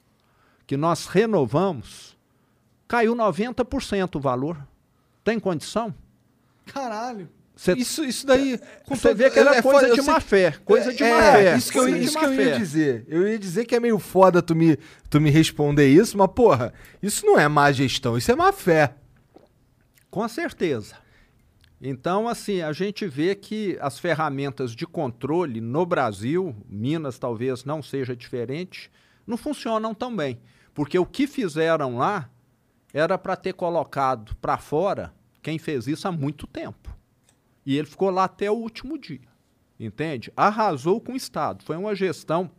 [0.67, 2.17] que nós renovamos,
[2.89, 4.57] caiu 90% o valor.
[5.25, 5.95] Tem condição?
[6.67, 7.29] Caralho.
[7.57, 8.61] Cê- Isso, isso daí.
[8.87, 10.55] Você vê que era é coisa foda, de má fé.
[10.63, 11.57] Coisa de é, má fé.
[11.57, 12.59] Isso que eu, coisa isso que eu ia fé.
[12.59, 13.05] dizer.
[13.09, 14.77] Eu ia dizer que é meio foda tu me,
[15.09, 18.95] tu me responder isso, mas, porra, isso não é má gestão, isso é má fé.
[20.11, 20.97] Com certeza.
[21.81, 27.83] Então, assim, a gente vê que as ferramentas de controle no Brasil, Minas talvez não
[27.83, 28.91] seja diferente,
[29.27, 30.39] não funcionam tão bem.
[30.75, 32.29] Porque o que fizeram lá
[32.93, 36.96] era para ter colocado para fora quem fez isso há muito tempo.
[37.67, 39.29] E ele ficou lá até o último dia.
[39.79, 40.33] Entende?
[40.35, 41.63] Arrasou com o Estado.
[41.65, 42.51] Foi uma gestão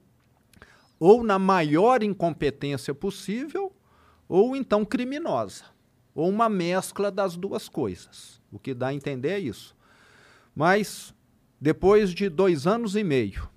[0.99, 3.71] ou na maior incompetência possível,
[4.27, 5.65] ou então criminosa,
[6.13, 8.41] ou uma mescla das duas coisas.
[8.51, 9.75] O que dá a entender é isso.
[10.55, 11.13] Mas,
[11.61, 13.47] depois de dois anos e meio,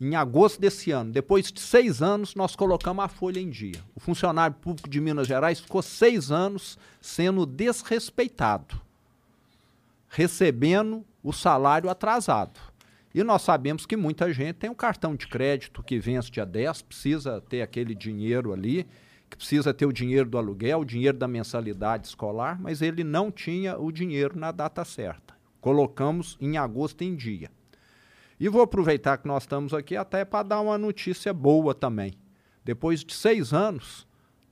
[0.00, 3.82] em agosto desse ano, depois de seis anos, nós colocamos a folha em dia.
[3.94, 8.80] O funcionário público de Minas Gerais ficou seis anos sendo desrespeitado,
[10.08, 12.60] recebendo o salário atrasado.
[13.14, 16.82] E nós sabemos que muita gente tem um cartão de crédito que vence dia 10,
[16.82, 18.86] precisa ter aquele dinheiro ali,
[19.30, 23.30] que precisa ter o dinheiro do aluguel, o dinheiro da mensalidade escolar, mas ele não
[23.30, 25.34] tinha o dinheiro na data certa.
[25.60, 27.50] Colocamos em agosto em dia.
[28.38, 32.12] E vou aproveitar que nós estamos aqui até para dar uma notícia boa também.
[32.62, 34.06] Depois de seis anos,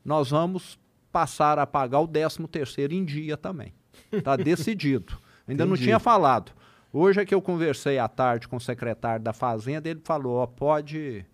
[0.04, 0.78] nós vamos
[1.12, 3.74] passar a pagar o 13 terceiro em dia também.
[4.10, 5.20] Está decidido.
[5.46, 5.88] Ainda não Entendi.
[5.88, 6.52] tinha falado.
[6.92, 10.46] Hoje é que eu conversei à tarde com o secretário da Fazenda, ele falou, ó,
[10.46, 11.24] pode...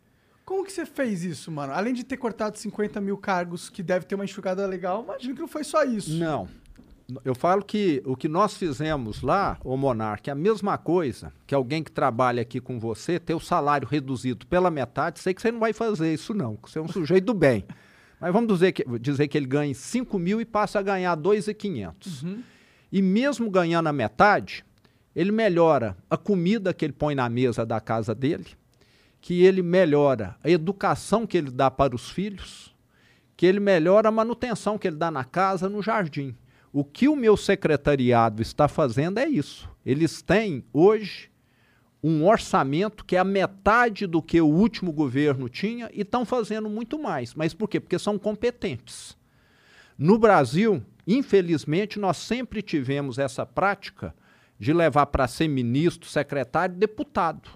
[0.45, 1.73] Como que você fez isso, mano?
[1.73, 5.41] Além de ter cortado 50 mil cargos, que deve ter uma enxugada legal, imagino que
[5.41, 6.13] não foi só isso.
[6.15, 6.49] Não.
[7.25, 11.55] Eu falo que o que nós fizemos lá, ô Monarque, é a mesma coisa que
[11.55, 15.21] alguém que trabalha aqui com você ter o salário reduzido pela metade.
[15.21, 17.65] Sei que você não vai fazer isso, não, que você é um sujeito do bem.
[18.21, 22.25] Mas vamos dizer que, dizer que ele ganha 5 mil e passa a ganhar 2,500.
[22.93, 24.65] E mesmo ganhando a metade,
[25.15, 28.47] ele melhora a comida que ele põe na mesa da casa dele,
[29.21, 32.75] que ele melhora a educação que ele dá para os filhos,
[33.37, 36.35] que ele melhora a manutenção que ele dá na casa, no jardim.
[36.73, 39.69] O que o meu secretariado está fazendo é isso.
[39.85, 41.31] Eles têm hoje
[42.03, 46.69] um orçamento que é a metade do que o último governo tinha e estão fazendo
[46.69, 47.35] muito mais.
[47.35, 47.81] Mas por quê?
[47.81, 49.17] Porque são competentes.
[49.99, 50.83] No Brasil,
[51.17, 54.15] infelizmente, nós sempre tivemos essa prática
[54.59, 57.49] de levar para ser ministro, secretário, deputado,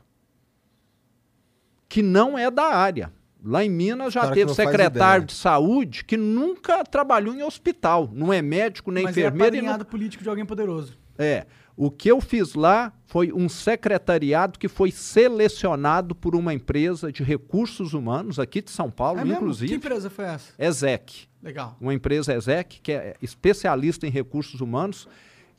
[1.89, 3.13] que não é da área.
[3.45, 8.33] Lá em Minas já Cara teve secretário de saúde que nunca trabalhou em hospital, não
[8.33, 9.57] é médico nem Mas é enfermeiro.
[9.57, 10.97] e não- apadrinhado político de alguém poderoso.
[11.19, 11.47] é.
[11.77, 17.23] O que eu fiz lá foi um secretariado que foi selecionado por uma empresa de
[17.23, 19.39] recursos humanos aqui de São Paulo, é mesmo?
[19.39, 19.75] Que inclusive.
[19.75, 20.53] empresa foi essa?
[20.59, 21.27] ESEC.
[21.43, 21.77] Legal.
[21.81, 25.09] Uma empresa ESEC, que é especialista em recursos humanos.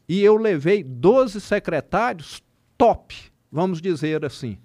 [0.07, 2.41] E eu levei 12 secretários
[2.77, 3.15] top,
[3.51, 4.57] vamos dizer assim.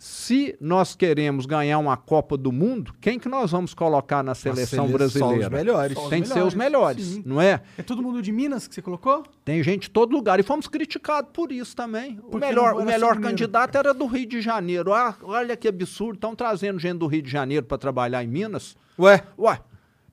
[0.00, 4.84] Se nós queremos ganhar uma Copa do Mundo, quem que nós vamos colocar na seleção
[4.86, 5.40] sele- brasileira?
[5.42, 5.94] Só os melhores.
[5.98, 7.22] Só os Tem que ser os melhores, sim.
[7.26, 7.60] não é?
[7.76, 9.24] É todo mundo de Minas que você colocou?
[9.44, 10.38] Tem gente de todo lugar.
[10.38, 12.16] E fomos criticados por isso também.
[12.20, 13.20] O Porque melhor, o melhor só mineiro.
[13.22, 14.94] candidato era do Rio de Janeiro.
[14.94, 16.14] Ah, olha que absurdo.
[16.14, 18.76] Estão trazendo gente do Rio de Janeiro para trabalhar em Minas.
[18.96, 19.60] Ué, Ué,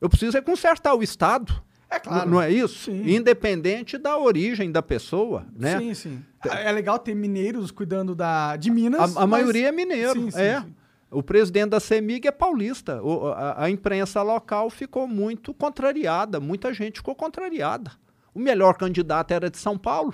[0.01, 1.63] eu preciso é consertar o Estado.
[1.89, 2.29] É claro.
[2.29, 2.85] Não é isso?
[2.91, 3.03] Sim.
[3.15, 5.77] Independente da origem da pessoa, né?
[5.79, 6.23] Sim, sim.
[6.45, 9.15] É legal ter mineiros cuidando da, de Minas.
[9.15, 10.13] A, a mas- maioria é mineiro.
[10.13, 10.61] Sim, sim, é.
[10.61, 10.75] sim.
[11.11, 13.01] O presidente da CEMIG é paulista.
[13.01, 16.39] O- a, a imprensa local ficou muito contrariada.
[16.39, 17.91] Muita gente ficou contrariada.
[18.33, 20.13] O melhor candidato era de São Paulo.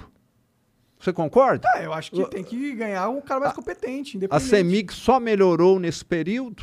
[0.99, 1.67] Você concorda?
[1.75, 4.39] É, eu acho que tem que ganhar um cara mais competente, A.
[4.39, 6.61] CEMIG só melhorou nesse período.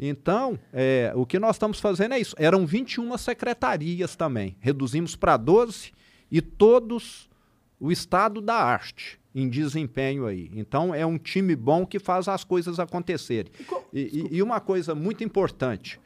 [0.00, 2.34] Então, é, o que nós estamos fazendo é isso.
[2.38, 4.56] Eram 21 secretarias também.
[4.60, 5.92] Reduzimos para 12
[6.30, 7.28] e todos
[7.80, 10.50] o estado da arte em desempenho aí.
[10.54, 13.50] Então, é um time bom que faz as coisas acontecerem.
[13.92, 14.00] E,
[14.32, 16.00] e- e uma coisa muito importante.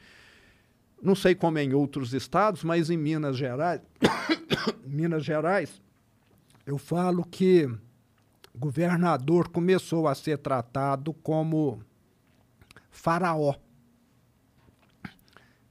[1.03, 3.81] Não sei como é em outros estados, mas em Minas Gerais,
[4.87, 5.83] Minas Gerais,
[6.65, 7.65] eu falo que
[8.55, 11.83] o governador começou a ser tratado como
[12.91, 13.55] faraó.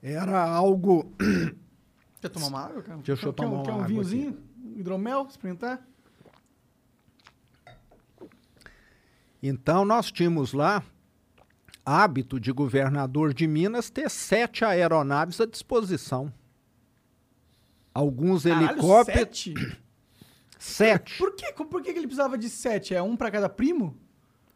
[0.01, 1.11] Era algo
[2.21, 2.99] Quer tomar uma água, cara?
[3.01, 4.37] Deixa eu quer, tomar um- quer uma um água vinhozinho?
[4.63, 5.25] Um hidromel?
[5.27, 5.85] Experimentar?
[9.41, 10.83] Então, nós tínhamos lá
[11.85, 16.31] hábito de governador de Minas ter sete aeronaves à disposição.
[17.93, 19.19] Alguns Caralho, helicópteros.
[19.43, 19.53] sete?
[20.63, 21.17] Sete.
[21.17, 21.51] Por, quê?
[21.53, 22.93] Por que, que ele precisava de sete?
[22.93, 23.97] É um pra cada primo?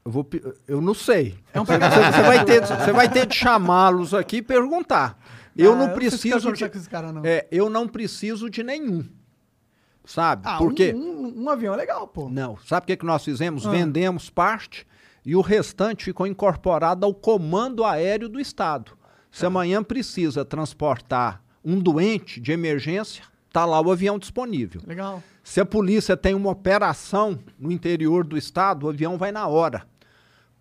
[0.06, 0.28] Eu, vou
[0.68, 1.36] eu não sei.
[1.52, 5.18] É um Você, você vai ter, você vai ter de chamá-los aqui e perguntar.
[5.58, 6.70] Eu Ah, não quero preciso de.
[6.90, 7.22] cara, não.
[7.26, 9.04] É, eu não preciso de nenhum.
[10.06, 10.44] Sabe?
[10.46, 10.94] Ah, Porque.
[10.94, 12.30] um, um, um avião é legal, pô.
[12.30, 12.56] Não.
[12.58, 13.66] Sabe o que, que nós fizemos?
[13.66, 13.72] Ah.
[13.72, 14.86] Vendemos parte
[15.26, 18.92] e o restante ficou incorporado ao comando aéreo do Estado.
[19.32, 19.48] Se Tá.
[19.48, 24.82] amanhã precisa transportar um doente de emergência, está lá o avião disponível.
[24.86, 25.24] Legal.
[25.44, 29.88] Se a polícia tem uma operação no interior do estado, o avião vai na hora.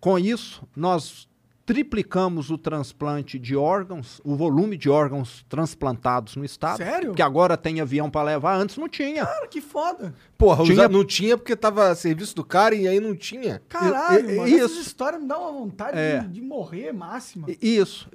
[0.05, 1.27] Com isso, nós
[1.65, 6.77] triplicamos o transplante de órgãos, o volume de órgãos transplantados no estado.
[6.77, 7.07] Sério?
[7.07, 9.25] Porque agora tem avião para levar, antes não tinha.
[9.25, 10.13] Cara, que foda.
[10.37, 13.63] Porra, Tinha- não tinha porque tava a serviço do cara e aí não tinha.
[13.67, 14.47] Caralho, E- mano.
[14.47, 14.65] isso.
[14.75, 16.19] Essas histórias me dão uma vontade É.
[16.19, 17.47] de, de morrer máxima.
[17.59, 18.07] Isso.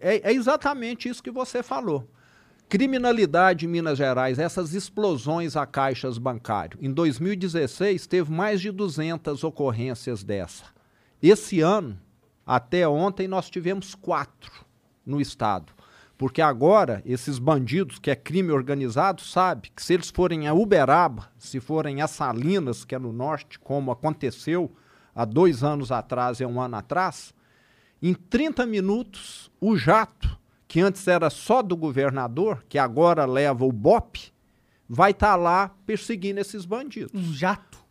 [0.00, 2.08] É, é exatamente isso que você falou.
[2.70, 6.82] Criminalidade em Minas Gerais, essas explosões a caixas bancários.
[6.82, 10.72] Em 2016, teve mais de 200 ocorrências dessa.
[11.26, 11.98] Esse ano,
[12.44, 14.52] até ontem, nós tivemos quatro
[15.06, 15.72] no estado.
[16.18, 21.30] Porque agora, esses bandidos, que é crime organizado, sabe que se eles forem a Uberaba,
[21.38, 24.70] se forem a Salinas, que é no norte, como aconteceu
[25.14, 27.32] há dois anos atrás e um ano atrás,
[28.02, 33.72] em 30 minutos, o jato, que antes era só do governador, que agora leva o
[33.72, 34.30] BOP,
[34.86, 37.12] vai estar lá perseguindo esses bandidos.
[37.14, 37.82] Um jato.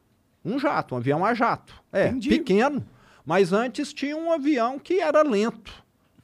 [0.46, 1.74] Um jato, um avião a jato.
[1.91, 2.30] É, Entendi.
[2.30, 2.86] pequeno.
[3.25, 5.73] Mas antes tinha um avião que era lento.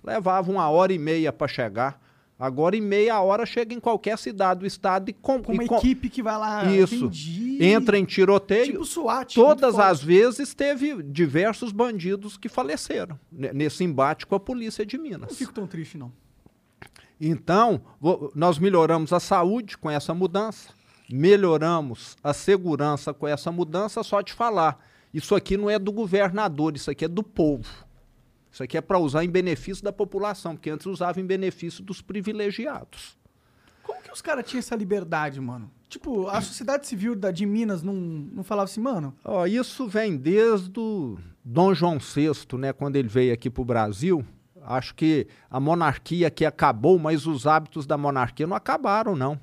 [0.04, 2.02] Levava uma hora e meia para chegar.
[2.38, 5.68] Agora, em meia hora, chega em qualquer cidade do estado e, com, Com uma e
[5.68, 6.64] com- equipe que vai lá.
[6.72, 6.96] Isso.
[6.96, 7.58] Entendi.
[7.62, 8.66] entra em tiroteio.
[8.72, 9.36] Tipo SWAT.
[9.36, 14.96] Todas as vezes teve diversos bandidos que faleceram ne- nesse embate com a polícia de
[14.98, 15.38] Não Minas.
[15.38, 16.14] fico tão triste, não.
[17.20, 20.70] Então, vo- nós melhoramos a saúde com essa mudança,
[21.12, 24.80] melhoramos a segurança com essa mudança, só de falar.
[25.14, 27.68] Isso aqui não é do governador, isso aqui é do povo.
[28.52, 32.02] Isso aqui é para usar em benefício da população, porque antes usava em benefício dos
[32.02, 33.18] privilegiados.
[33.84, 35.72] Como que os caras tinham essa liberdade, mano?
[35.88, 39.16] Tipo, a sociedade civil da, de Minas não, não falava assim, mano.
[39.26, 43.66] Ó, isso vem desde o Dom João VI, né, quando ele veio aqui para o
[43.66, 44.24] Brasil.
[44.62, 49.40] Acho que a monarquia aqui acabou, mas os hábitos da monarquia não acabaram, não.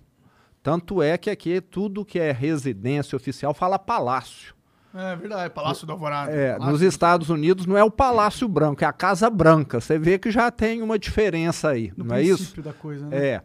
[0.62, 4.54] Tanto é que aqui tudo que é residência oficial fala palácio.
[4.94, 6.30] É verdade, Palácio do Alvorada.
[6.32, 9.80] É, Palácio- nos Estados Unidos não é o Palácio Branco, é a Casa Branca.
[9.80, 12.36] Você vê que já tem uma diferença aí, no não é isso?
[12.38, 13.16] princípio da coisa, né?
[13.26, 13.42] É.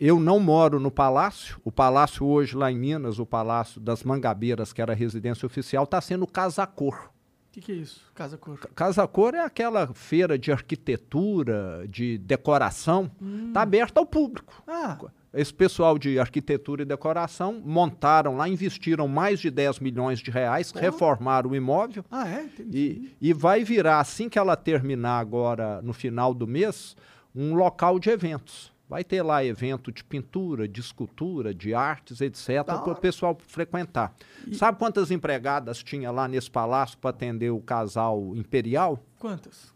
[0.00, 1.60] Eu não moro no palácio.
[1.62, 5.84] O palácio hoje lá em Minas, o Palácio das Mangabeiras, que era a residência oficial,
[5.84, 6.94] está sendo Casa Cor.
[6.94, 8.00] O que, que é isso?
[8.14, 8.58] Casa Cor.
[8.74, 13.10] Casa Cor é aquela feira de arquitetura, de decoração,
[13.48, 14.62] está aberta ao público.
[14.66, 14.96] Ah,
[15.34, 20.70] Esse pessoal de arquitetura e decoração montaram lá, investiram mais de 10 milhões de reais,
[20.70, 22.48] reformaram o imóvel ah é?
[22.72, 26.96] E, e vai virar, assim que ela terminar agora no final do mês,
[27.34, 28.72] um local de eventos.
[28.88, 34.14] Vai ter lá evento de pintura, de escultura, de artes, etc., para o pessoal frequentar.
[34.52, 39.02] Sabe quantas empregadas tinha lá nesse palácio para atender o casal imperial?
[39.18, 39.73] Quantas?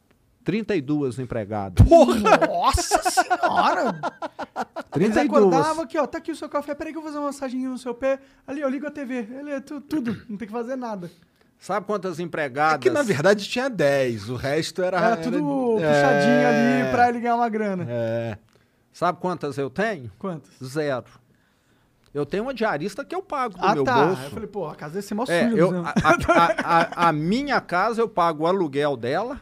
[0.53, 1.87] 32 empregadas.
[2.49, 4.01] Nossa senhora!
[4.97, 5.29] Eles 32.
[5.29, 7.61] acordavam aqui, ó, tá aqui o seu café, peraí que eu vou fazer uma massagem
[7.67, 8.19] no seu pé.
[8.47, 9.29] Ali, eu ligo a TV.
[9.39, 11.11] Ele é tu- tudo, não tem que fazer nada.
[11.59, 12.79] Sabe quantas É empregadas?
[12.81, 14.97] que na verdade tinha 10, o resto era.
[14.97, 16.47] Era tudo era- puxadinho é,
[16.83, 17.85] ali pra ele ganhar uma grana.
[17.87, 18.39] É.
[18.91, 20.11] Sabe quantas eu tenho?
[20.19, 20.51] Quantas?
[20.65, 21.05] Zero.
[22.15, 24.07] Eu tenho uma diarista que eu pago do ah, meu tá.
[24.07, 24.23] bolso.
[24.23, 25.57] Eu falei, pô, a casa ia ser mó É, suja.
[25.61, 25.87] eu, Luciano.
[25.87, 29.39] a, a- a- a minha casa eu pago o aluguel dela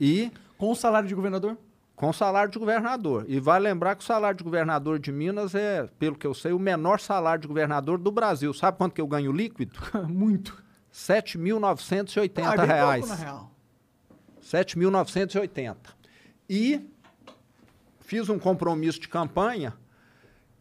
[0.00, 1.56] e Com o salário de governador?
[1.94, 3.24] com o salário de governador.
[3.28, 6.52] E vai lembrar que o salário de governador de Minas é, pelo que eu sei,
[6.52, 8.52] o menor salário de governador do Brasil.
[8.52, 9.78] Sabe quanto que eu ganho líquido?
[10.08, 10.50] Muito.
[10.50, 10.60] R$
[10.92, 13.06] 7.980 Ah, reais.
[13.06, 13.50] pouco, na real.
[14.42, 15.76] 7.980.
[16.48, 16.80] E
[18.00, 19.72] fiz um compromisso de campanha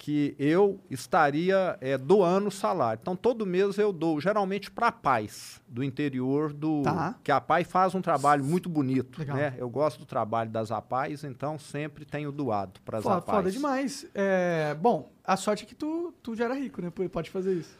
[0.04, 3.00] que eu estaria eh, doando o salário.
[3.00, 6.82] Então, todo mês eu dou, geralmente para a Paz, do interior do...
[6.82, 7.14] Tá.
[7.24, 9.20] Que a Paz faz um trabalho muito bonito.
[9.20, 9.38] Legal.
[9.38, 9.54] Né?
[9.60, 13.26] Eu gosto do trabalho das APAIs, então sempre tenho doado para as APAIs.
[13.38, 14.08] foda demais.
[14.16, 16.90] É, bom, a sorte é que tu, tu já era rico, né?
[16.90, 17.78] Pode fazer isso.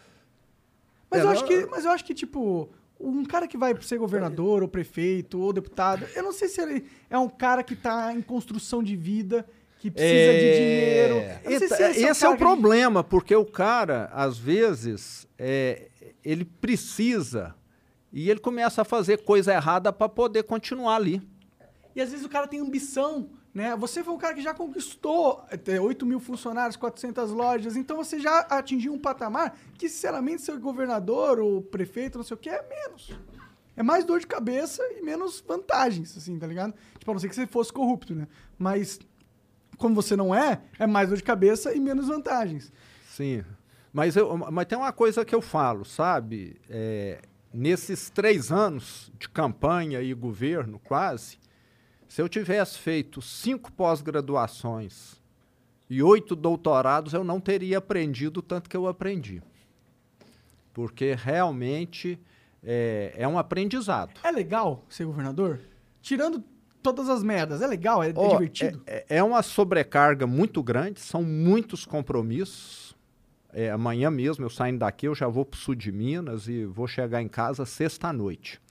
[1.10, 2.70] Mas, É, eu não- acho que, mas eu acho que, tipo,
[3.00, 6.86] um cara que vai ser governador, ou prefeito, ou deputado, eu não sei se ele
[7.10, 9.44] é um cara que tá em construção de vida,
[9.82, 10.54] que precisa de É.
[10.60, 11.16] dinheiro.
[11.44, 15.28] Eu não sei se Eita, esse, esse é o problema, porque o cara, às vezes,
[15.40, 15.90] é,
[16.24, 17.56] ele precisa
[18.14, 21.20] e ele começa a fazer coisa errada para poder continuar ali.
[21.96, 23.76] E às vezes o cara tem ambição, né?
[23.76, 28.20] Você foi um cara que já conquistou é, 8 mil funcionários, 400 lojas, então você
[28.20, 32.64] já atingiu um patamar que, sinceramente, ser governador ou prefeito, não sei o que, é
[32.70, 33.12] menos.
[33.76, 36.74] É mais dor de cabeça e menos vantagens, assim, tá ligado?
[37.00, 38.28] Tipo, a não ser que você fosse corrupto, né?
[38.60, 39.00] Mas,
[39.82, 42.72] como você não é, é mais dor de cabeça e menos vantagens.
[43.10, 43.44] Sim.
[43.92, 46.56] Mas, eu, mas tem uma coisa que eu falo, sabe?
[46.70, 47.22] É,
[47.54, 51.38] nesses três anos de campanha e governo, quase,
[52.08, 55.20] se eu tivesse feito cinco pós-graduações
[55.90, 59.42] e oito doutorados, eu não teria aprendido o tanto que eu aprendi.
[60.74, 62.18] Porque realmente
[62.64, 64.14] é, é um aprendizado.
[64.24, 65.60] É legal ser governador?
[66.02, 66.42] Tirando
[66.82, 68.04] todas as merdas, é legal?
[68.04, 68.82] É, é Ó, divertido?
[68.86, 72.96] É, é uma sobrecarga muito grande, são muitos compromissos.
[73.54, 76.66] É, amanhã mesmo, eu saindo daqui, eu já vou para o sul de Minas e
[76.66, 78.62] vou chegar em casa sexta-noite.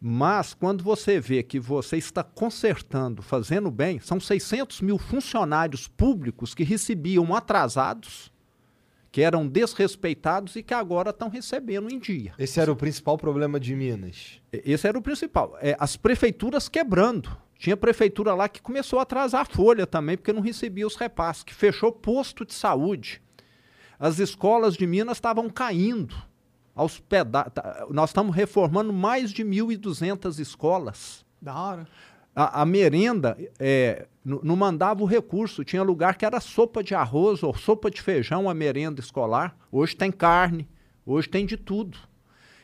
[0.00, 6.54] Mas quando você vê que você está consertando, fazendo bem, são 600 mil funcionários públicos
[6.54, 8.30] que recebiam atrasados,
[9.14, 12.34] que eram desrespeitados e que agora estão recebendo em dia.
[12.36, 14.40] Esse era o principal problema de Minas.
[14.52, 15.56] Esse era o principal.
[15.60, 17.30] É, as prefeituras quebrando.
[17.56, 21.44] Tinha prefeitura lá que começou a atrasar a folha também, porque não recebia os repasses,
[21.44, 23.22] que fechou posto de saúde.
[24.00, 26.16] As escolas de Minas estavam caindo
[26.74, 31.24] aos peda tá- Nós estamos reformando mais de 1.200 escolas.
[31.40, 31.86] Da hora.
[32.34, 35.64] A, a merenda é, não mandava o recurso.
[35.64, 39.56] Tinha lugar que era sopa de arroz ou sopa de feijão, a merenda escolar.
[39.70, 40.66] Hoje tem carne,
[41.04, 41.98] hoje tem de tudo.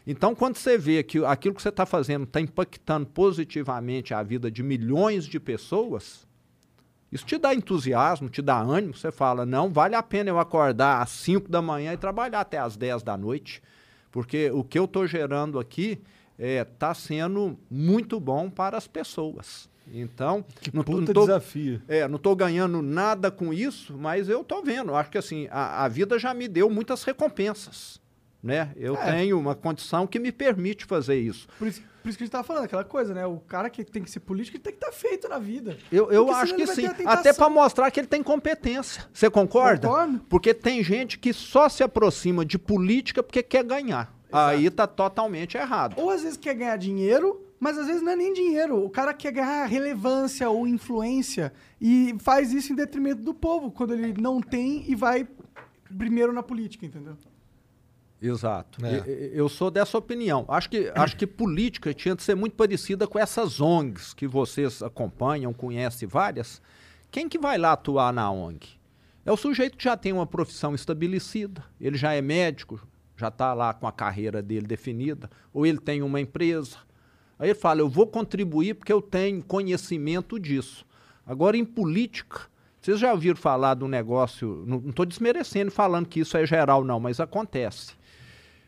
[0.07, 4.51] Então, quando você vê que aquilo que você está fazendo está impactando positivamente a vida
[4.51, 6.27] de milhões de pessoas,
[7.13, 8.97] isso te dá entusiasmo, te dá ânimo.
[8.97, 12.59] Você fala, não, vale a pena eu acordar às 5 da manhã e trabalhar até
[12.59, 13.63] às 10 da noite,
[14.11, 16.01] porque o que eu estou gerando aqui
[16.39, 19.69] está sendo muito bom para as pessoas.
[19.93, 21.83] Então, não, tô- Puta não tô- desafio.
[21.89, 24.95] é, não estou ganhando nada com isso, mas eu estou vendo.
[24.95, 28.01] Acho que assim, a, a vida já me deu muitas recompensas.
[28.43, 28.71] Né?
[28.75, 29.13] Eu É.
[29.13, 31.47] tenho uma condição que me permite fazer isso.
[31.59, 33.27] Por isso, por isso que a gente tava falando, aquela coisa, né?
[33.27, 35.77] O cara que tem que ser político ele tem que estar feito na vida.
[35.93, 36.87] Eu, eu Porque acho que sim.
[37.05, 39.05] Até para mostrar que ele tem competência.
[39.13, 39.87] Você concorda?
[39.87, 40.21] Concordo.
[40.27, 44.11] Porque tem gente que só se aproxima de política porque quer ganhar.
[44.33, 45.97] Aí tá totalmente errado.
[45.99, 48.83] Ou às vezes quer ganhar dinheiro, mas às vezes não é nem dinheiro.
[48.83, 53.93] O cara quer ganhar relevância ou influência e faz isso em detrimento do povo, quando
[53.95, 55.29] ele não tem e vai
[55.97, 57.17] primeiro na política, entendeu?
[58.23, 58.85] Exato.
[58.85, 58.99] É.
[59.09, 60.45] E- e- Eu sou dessa opinião.
[60.49, 64.83] Acho que, acho que política tinha de ser muito parecida com essas ONGs que vocês
[64.83, 66.61] acompanham, conhecem várias.
[67.11, 68.79] Quem que vai lá atuar na ONG?
[69.25, 72.81] É o sujeito que já tem uma profissão estabelecida, ele já é médico,
[73.17, 76.77] já está lá com a carreira dele definida, ou ele tem uma empresa.
[77.41, 80.85] Aí ele fala, eu vou contribuir porque eu tenho conhecimento disso.
[81.27, 82.43] Agora, em política,
[82.81, 86.85] vocês já ouviram falar do negócio, não estou desmerecendo e falando que isso é geral,
[86.85, 87.95] não, mas acontece.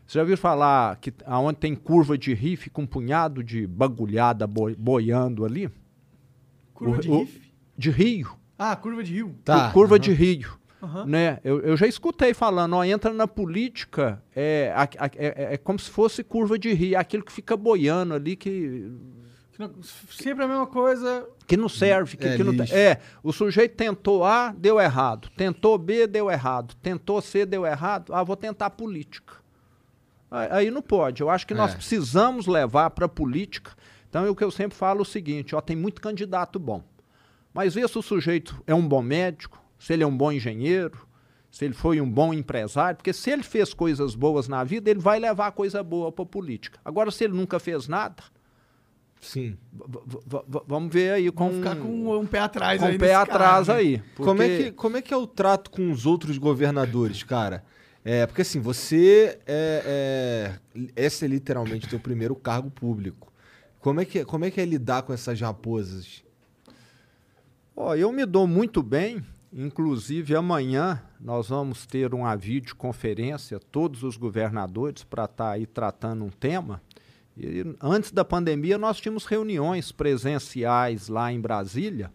[0.07, 4.47] Você já ouviu falar que aonde tem curva de rio fica um punhado de bagulhada
[4.47, 5.71] boi- boiando ali?
[6.75, 7.53] Curva O- de o- riff?
[7.77, 8.33] De rio.
[8.59, 9.35] Ah, curva de rio.
[9.45, 9.69] Tá.
[9.69, 10.01] Cu- curva aham.
[10.03, 10.51] de rio.
[10.83, 11.07] Aham.
[11.07, 11.39] Né?
[11.45, 15.79] Eu, eu já escutei falando, ó, entra na política, é, a- a- é, é como
[15.79, 18.91] se fosse curva de rio, é aquilo que fica boiando ali, que,
[19.53, 19.71] Que não-
[20.11, 21.29] Sempre a mesma coisa.
[21.47, 22.17] que não serve.
[22.17, 22.75] Que, É, que não lixo.
[22.75, 25.29] é, o sujeito tentou A, deu errado.
[25.37, 26.75] Tentou B, deu errado.
[26.83, 28.15] Tentou C, deu errado.
[28.15, 29.35] Ah, vou tentar política.
[30.31, 31.21] Aí, aí não pode.
[31.21, 31.77] Eu acho que nós É.
[31.77, 33.73] precisamos levar para a política.
[34.09, 36.83] Então, é o que eu sempre falo é o seguinte: ó, tem muito candidato bom.
[37.53, 41.07] Mas vê se o sujeito é um bom médico, se ele é um bom engenheiro,
[41.51, 45.01] se ele foi um bom empresário, porque se ele fez coisas boas na vida, ele
[45.01, 46.79] vai levar coisa boa para a política.
[46.85, 48.23] Agora, se ele nunca fez nada,
[49.21, 49.57] Sim.
[50.67, 53.67] vamos ver aí com, Vamos ficar com um pé atrás com aí o pé atrás
[53.67, 53.85] cara, né?
[53.85, 54.03] aí.
[54.17, 57.65] Como, é porque- que, como é que é o trato com os outros governadores, cara?
[58.05, 63.33] É, porque assim, você é, é, esse é literalmente teu primeiro cargo público.
[63.79, 66.25] Como é, que, como é que é lidar com essas raposas?
[67.77, 74.17] Ó, eu me dou muito bem, inclusive amanhã nós vamos ter uma videoconferência, todos os
[74.17, 76.81] governadores, para estar aí tratando um tema.
[77.37, 82.11] E antes da pandemia nós tínhamos reuniões presenciais lá em Brasília,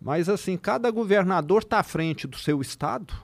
[0.00, 3.14] mas assim, cada governador está à frente do seu estado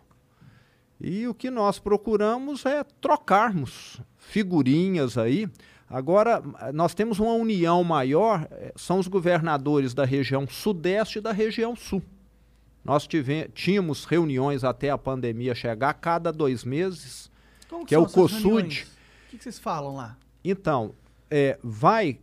[1.05, 5.49] e o que nós procuramos é trocarmos figurinhas aí.
[5.91, 6.41] Agora,
[6.73, 11.75] nós temos uma união maior, eh, são os governadores da região sudeste e da região
[11.75, 12.03] sul.
[12.85, 17.31] Nós tive, tínhamos reuniões até a pandemia chegar a cada dois meses.
[17.69, 18.87] Como Que é são o COSUD.
[19.27, 20.17] O que, que vocês falam lá?
[20.45, 20.95] Então,
[21.31, 22.19] é, vai,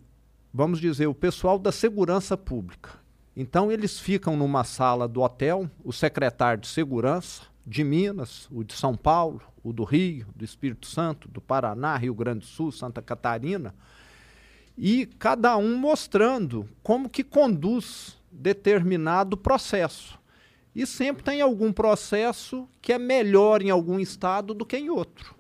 [0.54, 2.92] vamos dizer, o pessoal da segurança pública.
[3.36, 8.74] Então, eles ficam numa sala do hotel, o secretário de segurança de Minas, o de
[8.74, 13.02] São Paulo, o do Rio, do Espírito Santo, do Paraná, Rio Grande do Sul, Santa
[13.02, 13.74] Catarina,
[14.78, 20.19] e cada um mostrando como que conduz determinado processo.
[20.76, 25.36] E sempre tem algum processo que é melhor em algum estado do que em outro.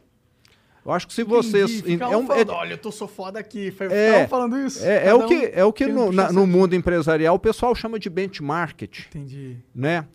[0.85, 1.79] Eu acho que se vocês.
[1.81, 3.73] Entendi, é um falando, é- olha, eu tô sou foda aqui.
[3.91, 4.83] É, falando isso.
[4.83, 7.99] é, é o que, é o que no, na- no mundo empresarial o pessoal chama
[7.99, 9.57] de benchmarking, Entendi.
[9.75, 10.05] né?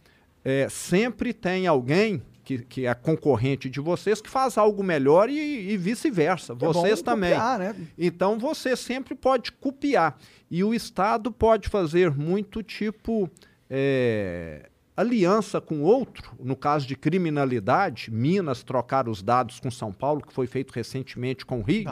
[0.44, 5.70] É, sempre tem alguém que, que é concorrente de vocês que faz algo melhor e,
[5.70, 6.52] e vice-versa.
[6.52, 7.30] É Vocês também.
[7.32, 7.74] copiar, né?
[7.96, 10.18] Então você sempre pode copiar.
[10.50, 13.30] E o Estado pode fazer muito tipo
[13.70, 20.22] é, aliança com outro, no caso de criminalidade, Minas trocar os dados com São Paulo,
[20.22, 21.88] que foi feito recentemente com o Rio.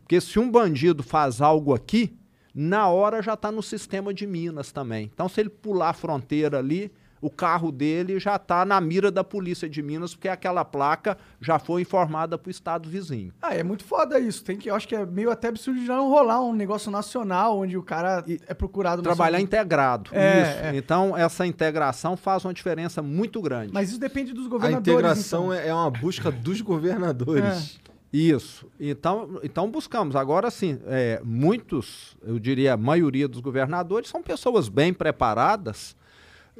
[0.00, 2.16] Porque se um bandido faz algo aqui,
[2.54, 5.10] na hora já está no sistema de Minas também.
[5.12, 6.92] Então, se ele pular a fronteira ali,
[7.24, 11.58] o carro dele já está na mira da polícia de Minas, porque aquela placa já
[11.58, 13.32] foi informada para o estado vizinho.
[13.40, 14.44] Ah, é muito foda isso.
[14.44, 16.90] Tem que, eu acho que é meio até absurdo de já não rolar um negócio
[16.90, 19.40] nacional onde o cara é procurado Trabalhar nacional.
[19.40, 20.10] integrado.
[20.12, 20.58] É, isso.
[20.64, 20.76] é.
[20.76, 23.72] Então, essa integração faz uma diferença muito grande.
[23.72, 24.86] Mas isso depende dos A governadores.
[24.86, 25.64] integração então.
[25.64, 27.80] é, é uma busca dos governadores.
[28.12, 28.66] Isso.
[28.78, 30.14] Então, então buscamos.
[30.14, 35.96] Agora sim, é, muitos, eu diria a maioria dos governadores, são pessoas bem preparadas.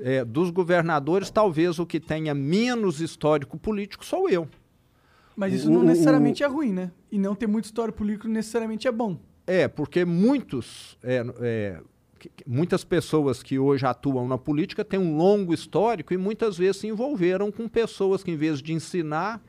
[0.01, 4.49] É, dos governadores, talvez o que tenha menos histórico político sou eu.
[5.37, 6.91] Mas isso O- não o- necessariamente é ruim, né?
[7.13, 9.19] E não ter muito história político necessariamente é bom.
[9.47, 11.81] É, porque muitos, é, é,
[12.47, 16.87] muitas pessoas que hoje atuam na política têm um longo histórico e muitas vezes se
[16.89, 19.41] envolveram com pessoas que, em vez de ensinar,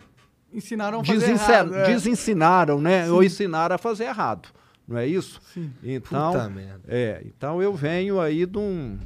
[0.54, 1.76] Ensinaram a fazer errado.
[1.76, 1.86] é.
[1.88, 3.06] desensinaram, né?
[3.06, 3.12] Sim.
[3.12, 4.50] Ou ensinaram a fazer errado.
[4.88, 5.41] Não é isso?
[5.54, 5.72] Sim.
[5.84, 6.82] Então, Puta merda.
[6.88, 8.98] é, então eu venho aí de um.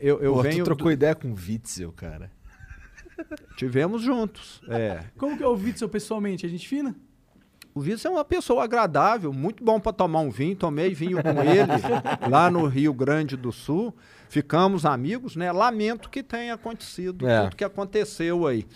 [0.00, 0.58] Eu, eu Pô, venho.
[0.58, 2.30] tu trocou do- ideia com o Witzel, cara.
[3.56, 4.60] tivemos juntos.
[4.68, 5.04] É.
[5.16, 6.44] Como que é o Witzel pessoalmente?
[6.44, 6.94] É gente fina?
[7.74, 10.56] O Vitor é uma pessoa agradável, muito bom para tomar um vinho.
[10.56, 11.70] Tomei vinho com ele
[12.30, 13.94] lá no Rio Grande do Sul.
[14.30, 15.52] Ficamos amigos, né?
[15.52, 17.42] Lamento que tenha acontecido É.
[17.44, 18.66] tudo que aconteceu aí.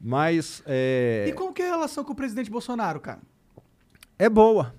[0.00, 3.20] Mas é, E como que é a relação com o presidente Bolsonaro, cara?
[4.18, 4.74] é boa.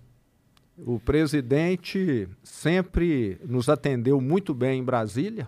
[0.77, 5.47] O presidente sempre nos atendeu muito bem em Brasília.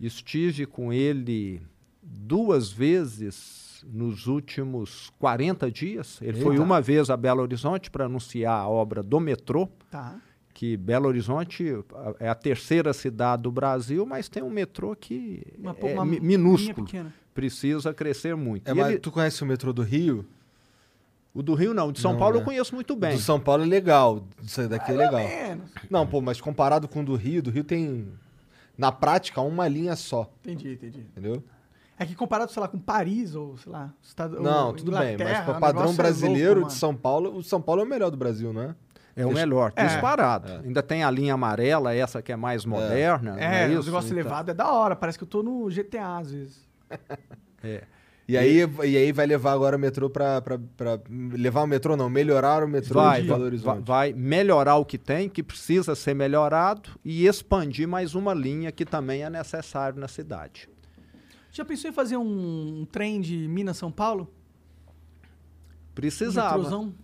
[0.00, 1.60] Estive com ele
[2.02, 6.20] duas vezes nos últimos 40 dias.
[6.22, 6.62] Ele foi Eita.
[6.64, 10.20] uma vez a Belo Horizonte para anunciar a obra do metrô, Tá.
[10.54, 11.64] que Belo Horizonte
[12.20, 16.86] é a terceira cidade do Brasil, mas tem um metrô que Uma, é uma minúsculo,
[17.34, 18.68] precisa crescer muito.
[18.68, 20.24] É, mas ele- tu conhece o metrô do Rio?
[21.38, 22.40] O do Rio não, de São Não, Paulo né?
[22.40, 23.14] eu conheço muito bem.
[23.14, 24.24] Do São Paulo é legal.
[24.42, 25.20] Isso daqui é legal.
[25.20, 25.70] Menos.
[25.88, 28.08] Não, pô, mas comparado com o do Rio, do Rio tem,
[28.76, 31.00] na prática, uma linha só, Entendi, entendi.
[31.00, 31.42] entendeu?
[32.00, 35.14] É que comparado, sei lá, com Paris ou, sei lá, Estado, Não, tudo bem, mas
[35.14, 36.78] Inglaterra, pra o padrão negócio é brasileiro louco, de.
[36.78, 38.74] São Paulo, o São Paulo é o melhor do Brasil, não é?
[39.16, 39.84] É o melhor, É.
[39.84, 40.52] disparado.
[40.64, 43.32] Ainda tem a linha amarela, essa que é mais moderna.
[43.32, 44.94] não É, é o negócio Então, elevado é da hora.
[44.94, 46.68] Parece que eu tô no GTA às vezes.
[48.28, 50.42] E aí, e aí vai levar agora o metrô pra-
[51.32, 53.86] Levar o metrô não, melhorar o metrô Vai, de Belo vai, Horizonte.
[53.86, 58.84] vai melhorar o que tem, que precisa ser melhorado, e expandir mais uma linha que
[58.84, 60.68] também é necessário na cidade.
[61.50, 64.30] Já pensou em fazer um, trem de Minas-São Paulo?
[65.94, 66.52] Precisava.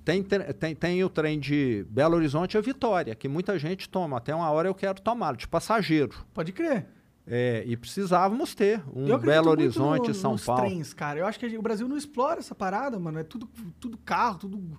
[0.05, 4.19] Tem, tem, tem o trem de Belo Horizonte a Vitória, que muita gente toma.
[4.19, 6.15] Até uma hora eu quero tomar, de passageiro.
[6.33, 6.87] Pode crer.
[7.27, 10.63] É, e precisávamos ter um Belo Horizonte no- e São nos Paulo.
[10.63, 11.21] trens, cara.
[11.21, 13.19] Eu acho que gente- o Brasil não explora essa parada, mano.
[13.19, 13.49] É tudo,
[13.81, 14.79] tudo carro, tudo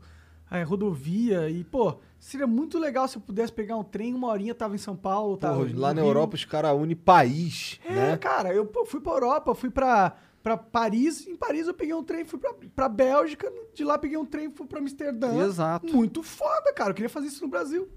[0.51, 1.49] é, rodovia.
[1.49, 4.77] E, pô, seria muito legal se eu pudesse pegar um trem, uma horinha tava em
[4.77, 5.37] São Paulo.
[5.37, 6.09] Tava no lá na Rio.
[6.11, 8.17] Europa os caras unem país, É, né?
[8.17, 11.25] cara, eu pô, fui pra Europa, fui pra, pra Paris.
[11.25, 13.51] Em Paris eu peguei um trem, fui pra, pra Bélgica.
[13.73, 15.35] De lá peguei um trem, fui pra Amsterdã.
[15.47, 15.91] Exato.
[15.91, 16.91] Muito foda, cara.
[16.91, 17.89] Eu queria fazer isso no Brasil.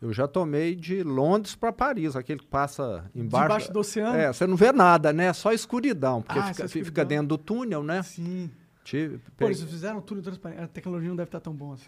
[0.00, 3.46] Eu já tomei de Londres para Paris, aquele que passa embaixo.
[3.48, 4.16] Debaixo do oceano.
[4.16, 5.30] É, você não vê nada, né?
[5.34, 7.06] Só escuridão, porque Ah, fica, só fica escuridão.
[7.06, 8.02] dentro do túnel, né?
[8.02, 8.50] Sim.
[8.90, 10.62] Tive, Pô, eles fizeram túnel transparente.
[10.62, 11.86] A tecnologia não deve estar tão bom assim.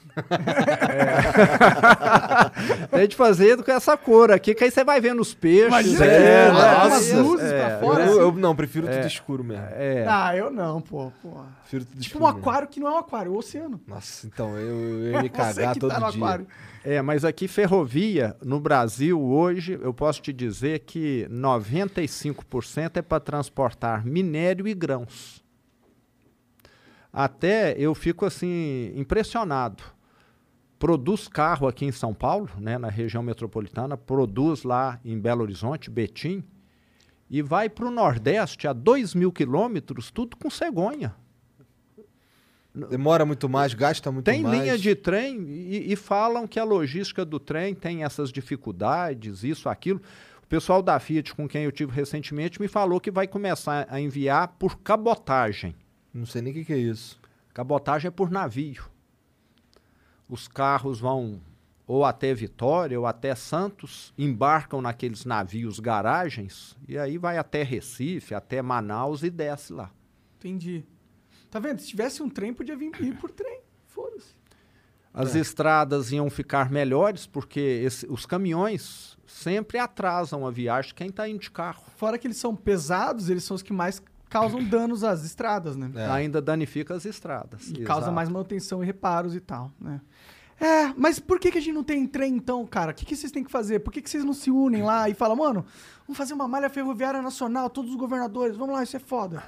[2.90, 5.66] Tem de fazer com essa cor aqui, que aí você vai vendo os peixes.
[5.66, 6.84] Imagina é, né?
[6.86, 8.06] umas Isso, luzes é, pra Eu, fora.
[8.06, 8.38] eu- assim.
[8.40, 9.64] não, prefiro tudo escuro mesmo.
[9.72, 10.06] é.
[10.08, 11.10] Ah, eu não, pô.
[11.20, 11.40] pô.
[11.62, 12.38] Prefiro tudo Tipo escuro um mesmo.
[12.40, 13.80] aquário que não é um aquário, é o oceano.
[13.84, 16.06] Nossa, então, eu, eu ia me cagar que todo tá dia.
[16.08, 16.46] aquário.
[16.84, 23.18] É, mas aqui ferrovia, no Brasil, hoje, eu posso te dizer que 95% é para
[23.18, 25.41] transportar minério e grãos.
[27.12, 29.82] Até eu fico assim, impressionado.
[30.78, 35.90] Produz carro aqui em São Paulo, né, na região metropolitana, produz lá em Belo Horizonte,
[35.90, 36.42] Betim,
[37.30, 41.14] e vai para o Nordeste, a 2 mil quilômetros, tudo com cegonha.
[42.74, 44.58] Demora muito mais, gasta muito Tem mais.
[44.58, 49.68] linha de trem e, e falam que a logística do trem tem essas dificuldades, isso,
[49.68, 50.00] aquilo.
[50.42, 54.00] O pessoal da Fiat, com quem eu tive recentemente, me falou que vai começar a
[54.00, 55.74] enviar por cabotagem.
[56.12, 57.20] Não sei nem o que, que é isso.
[57.54, 58.84] Cabotagem é por navio.
[60.28, 61.40] Os carros vão
[61.86, 68.34] ou até Vitória ou até Santos, embarcam naqueles navios garagens e aí vai até Recife,
[68.34, 69.90] até Manaus e desce lá.
[70.38, 70.84] Entendi.
[71.50, 71.80] Tá vendo?
[71.80, 73.60] Se tivesse um trem, podia vir ir por trem.
[73.88, 74.34] Foda-se.
[75.12, 81.28] As estradas iam ficar melhores porque esse- os caminhões sempre atrasam a viagem quem está
[81.28, 81.84] indo de carro.
[81.96, 84.02] Fora que eles são pesados, eles são os que mais
[84.32, 85.90] causam danos às estradas, né?
[85.94, 86.06] É.
[86.10, 87.68] Ainda danifica as estradas.
[87.68, 88.14] E causa Exato.
[88.14, 90.00] mais manutenção e reparos e tal, né?
[90.60, 92.92] É, mas por que, que a gente não tem trem então, cara?
[92.92, 93.80] O que, que vocês têm que fazer?
[93.80, 95.64] Por que, que vocês não se unem lá e falam, mano,
[96.06, 99.42] vamos fazer uma malha ferroviária nacional, todos os governadores, vamos lá, isso é foda.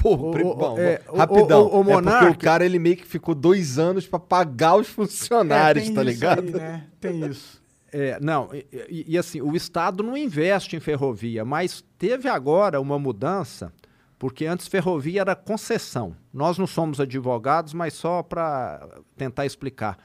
[0.00, 1.62] Pô, O- pri- o- bom, é, bom, o- rapidão.
[1.62, 4.74] o- o é porque Monark- o cara, ele meio que ficou dois anos pra pagar
[4.76, 6.42] os funcionários, É, tem tá isso ligado?
[6.46, 6.86] aí, né?
[7.00, 7.62] Tem isso.
[7.96, 12.98] É, não, e, e- assim, o Estado não investe em ferrovia, mas teve agora uma
[12.98, 13.72] mudança,
[14.18, 16.16] porque antes ferrovia era concessão.
[16.32, 18.84] Nós não somos advogados, mas só para
[19.16, 19.96] tentar explicar.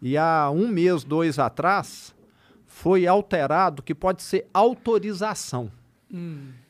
[0.00, 2.14] E há um mês, dois atrás,
[2.68, 5.72] foi alterado que pode ser autorização.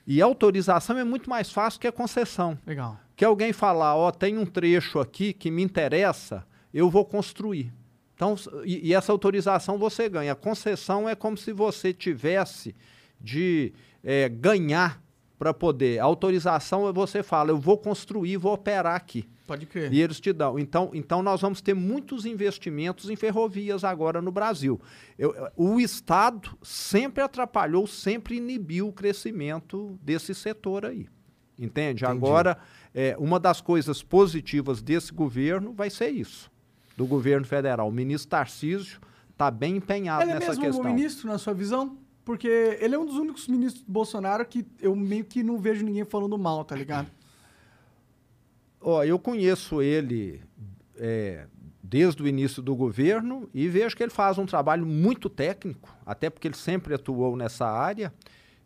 [0.07, 2.57] E autorização é muito mais fácil que a concessão.
[2.67, 2.99] Legal.
[3.15, 7.71] Que alguém falar, ó, tem um trecho aqui que me interessa, eu vou construir.
[8.33, 10.33] Então, e, e essa autorização você ganha.
[10.33, 12.75] A concessão é como se você tivesse
[13.21, 13.73] de
[14.03, 15.03] eh, ganhar
[15.39, 15.99] para poder.
[15.99, 19.29] A autorização é você fala, eu vou construir, vou operar aqui.
[19.47, 19.93] Pode crer.
[19.93, 20.59] E eles te dão.
[20.59, 24.81] Então, então nós vamos ter muitos investimentos em ferrovias agora no Brasil.
[25.19, 31.07] Eu- o Estado sempre atrapalhou, sempre inibiu o crescimento desse setor aí.
[31.59, 32.05] Entende?
[32.07, 32.59] Agora,
[32.95, 36.51] é, uma das coisas positivas desse governo vai ser isso.
[36.97, 37.89] Do governo federal.
[37.89, 40.81] O ministro Tarcísio está bem empenhado Ele é nessa mesmo questão.
[40.81, 41.99] um ministro, na sua visão?
[42.25, 45.85] Porque ele é um dos únicos ministros do Bolsonaro que eu meio que não vejo
[45.85, 47.09] ninguém falando mal, tá ligado?
[48.81, 50.43] Ó, eu conheço ele
[50.97, 51.47] é,
[51.83, 56.31] desde o início do governo e vejo que ele faz um trabalho muito técnico, até
[56.31, 58.13] porque ele sempre atuou nessa área.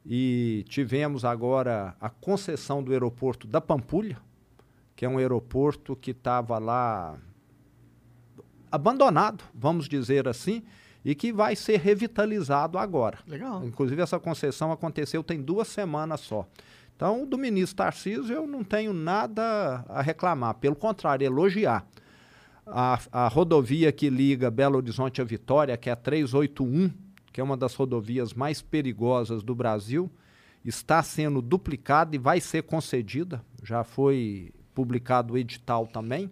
[0.06, 4.18] E tivemos agora a concessão do aeroporto da Pampulha,
[4.94, 7.18] que é um aeroporto que estava lá
[8.70, 10.62] abandonado, vamos dizer assim,
[11.04, 13.18] e que vai ser revitalizado agora.
[13.26, 13.64] Legal.
[13.64, 16.46] Inclusive, essa concessão aconteceu tem duas semanas só.
[16.94, 20.54] Então, do ministro Tarcísio, eu não tenho nada a reclamar.
[20.54, 21.86] Pelo contrário, elogiar.
[22.66, 26.90] A, a rodovia que liga Belo Horizonte a Vitória, que é a 381,
[27.32, 30.10] que é uma das rodovias mais perigosas do Brasil,
[30.64, 33.42] está sendo duplicada e vai ser concedida.
[33.62, 36.28] Já foi publicado o edital também.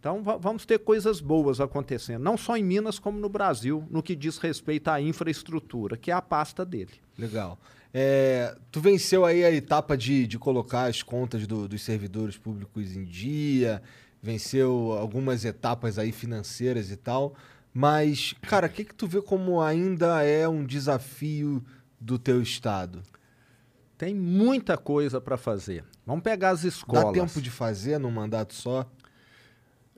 [0.00, 4.02] Então, va- vamos ter coisas boas acontecendo, não só em Minas, como no Brasil, no
[4.02, 6.92] que diz respeito à infraestrutura, que é a pasta dele.
[7.18, 7.58] Legal.
[7.92, 12.96] É, tu venceu aí a etapa de, de colocar as contas do- dos servidores públicos
[12.96, 13.82] em dia,
[14.22, 17.34] venceu algumas etapas aí financeiras e tal,
[17.74, 21.62] mas, cara, o que que tu vê como ainda é um desafio
[22.00, 23.02] do teu estado?
[23.98, 25.84] Tem muita coisa para fazer.
[26.06, 27.04] Vamos pegar as escolas.
[27.04, 28.90] Dá tempo de fazer num mandato só?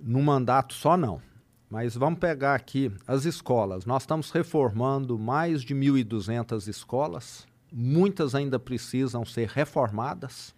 [0.05, 1.23] Num mandato só, não.
[1.71, 3.87] Mas vamos pegar aqui as escolas.
[3.87, 7.47] Nós estamos reformando mais de 1.200 escolas.
[7.73, 10.55] Muitas ainda precisam ser reformadas,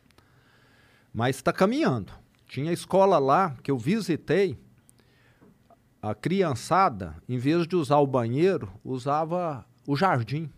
[1.13, 2.13] mas está caminhando.
[2.49, 4.59] Tinha escola lá que eu visitei,
[6.03, 10.51] a criançada, em vez de usar o banheiro, usava o jardim.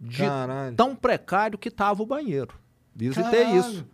[0.00, 0.74] De Caralho.
[0.74, 2.54] tão precário que estava o banheiro.
[2.94, 3.60] Visitei Caralho.
[3.60, 3.86] isso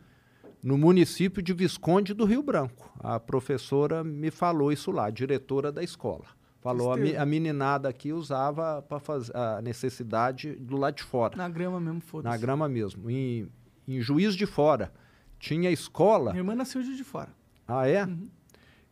[0.62, 2.92] no município de Visconde do Rio Branco.
[3.00, 6.24] A professora me falou isso lá, a diretora da escola.
[6.60, 11.48] Falou, a, a meninada aqui usava para fazer a necessidade do lado de fora, Na
[11.48, 12.32] grama mesmo, foda-se.
[12.32, 13.10] na grama mesmo.
[13.10, 13.48] Em,
[13.88, 14.92] em Juiz de Fora,
[15.40, 17.30] tinha escola, Minha irmã nasceu de Juiz de fora.
[17.66, 18.06] Ah, é?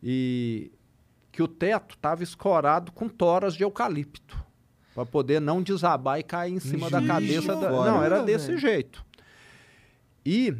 [0.03, 0.69] E
[1.31, 4.37] que o teto estava escorado com toras de eucalipto.
[4.93, 7.71] Para poder não desabar e cair em cima da Ixi, cabeça da.
[7.71, 8.59] Não, era desse velho.
[8.59, 9.05] jeito.
[10.25, 10.53] E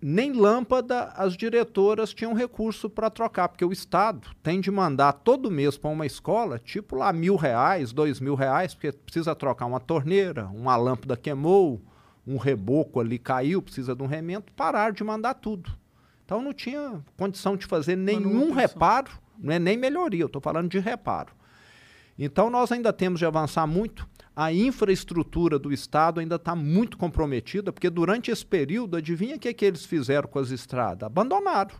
[0.00, 5.50] nem lâmpada as diretoras tinham recurso para trocar, porque o Estado tem de mandar todo
[5.50, 9.80] mês para uma escola, tipo lá mil reais, dois mil reais, porque precisa trocar uma
[9.80, 11.80] torneira, uma lâmpada queimou,
[12.26, 15.70] um reboco ali caiu, precisa de um remendo, parar de mandar tudo.
[16.24, 20.68] Então não tinha condição de fazer nenhum reparo, não é nem melhoria, eu estou falando
[20.68, 21.32] de reparo.
[22.18, 24.08] Então nós ainda temos de avançar muito.
[24.36, 29.54] A infraestrutura do Estado ainda está muito comprometida, porque durante esse período, adivinha o que,
[29.54, 31.06] que eles fizeram com as estradas?
[31.06, 31.74] Abandonaram.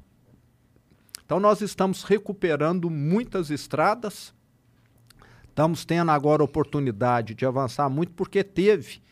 [1.22, 4.32] Então nós estamos recuperando muitas estradas,
[5.46, 9.02] estamos tendo agora oportunidade de avançar muito, porque teve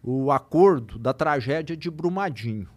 [0.00, 2.68] o acordo da tragédia de Brumadinho.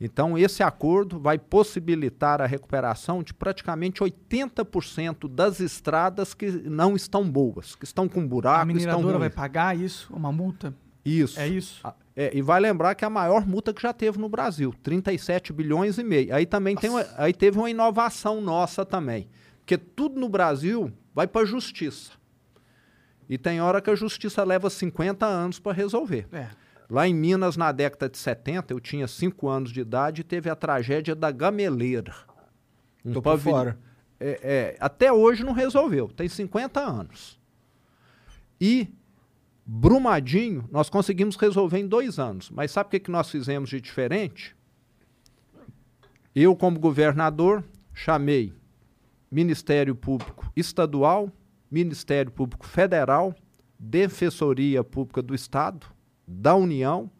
[0.00, 7.28] Então, esse acordo vai possibilitar a recuperação de praticamente 80% das estradas que não estão
[7.28, 10.12] boas, que estão com A buraco, estão mineradora vai pagar isso?
[10.14, 10.72] Uma multa?
[11.04, 11.40] Isso.
[11.40, 11.80] É isso?
[11.82, 14.72] Ah, é, e vai lembrar que é a maior multa que já teve no Brasil,
[14.82, 16.34] 37 bilhões e meio.
[16.34, 19.28] Aí também tem uma- aí teve uma inovação nossa também,
[19.60, 22.12] porque tudo no Brasil vai para a justiça.
[23.28, 26.26] E tem hora que a justiça leva 50 anos para resolver.
[26.32, 26.48] É.
[26.90, 30.48] Lá em Minas, na década de 70, eu tinha 5 anos de idade e teve
[30.48, 32.14] a tragédia da Gameleira.
[33.04, 33.78] Um Tô pavilhão- fora.
[34.20, 37.38] É, é, até hoje não resolveu, tem 50 anos.
[38.60, 38.88] E
[39.64, 42.50] Brumadinho, nós conseguimos resolver em dois anos.
[42.50, 44.56] Mas sabe o que, que nós fizemos de diferente?
[46.34, 47.62] Eu, como governador,
[47.92, 48.52] chamei
[49.30, 51.30] Ministério Público Estadual,
[51.70, 53.34] Ministério Público Federal,
[53.78, 55.86] Defensoria Pública do Estado,
[56.28, 57.10] da União,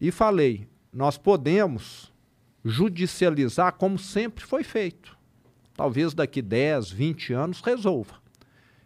[0.00, 2.10] e falei: nós podemos
[2.64, 5.16] judicializar como sempre foi feito.
[5.74, 8.14] Talvez daqui 10, 20 anos resolva.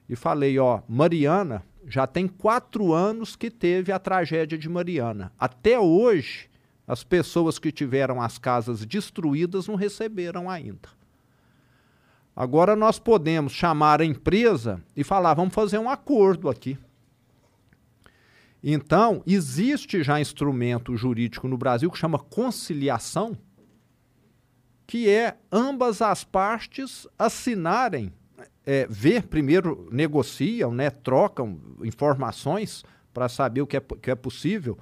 [0.09, 5.33] E falei: ó, Mariana já tem quatro anos que teve a tragédia de Mariana.
[5.39, 6.49] Até hoje,
[6.87, 10.89] as pessoas que tiveram as casas destruídas não receberam ainda.
[12.35, 16.77] Agora nós podemos chamar a empresa e falar: vamos fazer um acordo aqui.
[18.67, 23.37] Então, existe já instrumento jurídico no Brasil que chama conciliação,
[24.87, 28.11] que é ambas as partes assinarem,
[28.65, 34.79] é, ver, primeiro negociam, né, trocam informações para saber o que é, que é possível,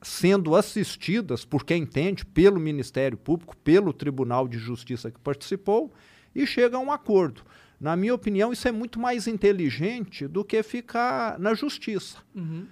[0.00, 5.92] sendo assistidas por quem entende, pelo Ministério Público, pelo Tribunal de Justiça que participou,
[6.32, 7.42] e chega a um acordo.
[7.80, 12.18] Na minha opinião, isso é muito mais inteligente do que ficar na justiça.
[12.36, 12.68] Uhum.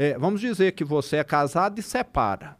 [0.00, 2.56] É, vamos dizer que você é casado e separa.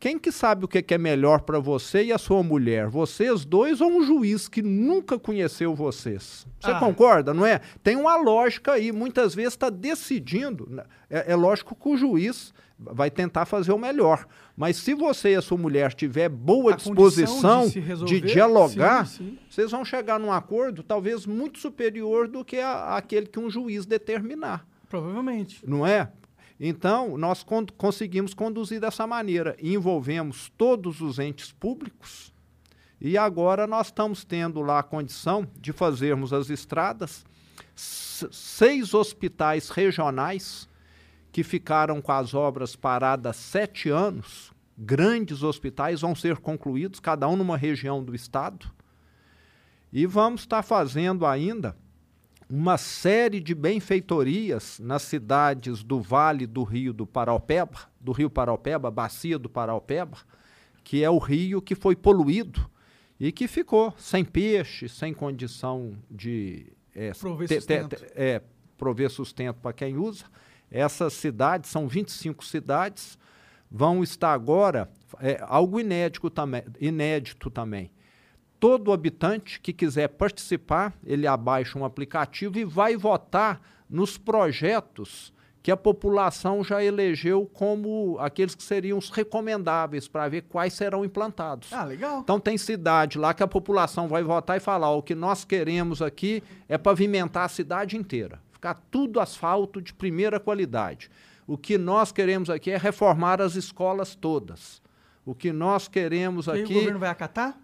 [0.00, 2.88] Quem que sabe o que que é melhor para você e a sua mulher?
[2.88, 6.44] Vocês dois ou um juiz que nunca conheceu vocês?
[6.58, 6.80] Você Ah.
[6.80, 7.60] concorda, não é?
[7.84, 8.90] Tem uma lógica aí.
[8.90, 10.66] Muitas vezes está decidindo.
[10.68, 10.82] né?
[11.08, 14.26] É, é lógico que o juiz vai tentar fazer o melhor.
[14.56, 18.20] Mas se você e a sua mulher tiver boa A disposição de se de, resolver,
[18.22, 19.38] dialogar, sim, sim.
[19.48, 23.86] vocês vão chegar num acordo talvez muito superior do que a- aquele que um juiz
[23.86, 25.60] determinar Provavelmente.
[25.64, 26.10] não é?
[26.64, 29.56] Então, nós con- conseguimos conduzir dessa maneira.
[29.60, 32.32] Envolvemos todos os entes públicos
[33.00, 37.24] e agora nós estamos tendo lá a condição de fazermos as estradas,
[37.74, 40.68] seis hospitais regionais
[41.32, 47.34] que ficaram com as obras paradas sete anos, grandes hospitais vão ser concluídos, cada um
[47.34, 48.70] numa região do estado.
[49.92, 51.76] E vamos estar fazendo ainda
[52.54, 58.90] uma série de benfeitorias nas cidades do Vale do Rio do Paraupeba, do Rio Paraupeba,
[58.90, 60.18] bacia do Paraupeba,
[60.84, 62.70] que é o rio que foi poluído
[63.18, 67.96] e que ficou sem peixe, sem condição de é, Prover te- sustento.
[67.96, 68.42] te- é,
[68.76, 70.26] prover sustento para quem usa.
[70.70, 73.16] Essas cidades, são 25 cidades,
[73.70, 74.90] vão estar agora,
[75.20, 77.90] é, algo inédito também, inédito também
[78.62, 83.60] todo habitante que quiser participar, ele abaixa um aplicativo e vai votar
[83.90, 90.42] nos projetos que a população já elegeu como aqueles que seriam os recomendáveis para ver
[90.42, 91.72] quais serão implantados.
[91.72, 92.20] Ah, legal.
[92.20, 96.00] Então tem cidade lá que a população vai votar e falar: o que nós queremos
[96.00, 101.10] aqui é pavimentar a cidade inteira, ficar tudo asfalto de primeira qualidade.
[101.48, 104.80] O que nós queremos aqui é reformar as escolas todas.
[105.26, 107.58] O que nós queremos E aqui o governo vai acatar?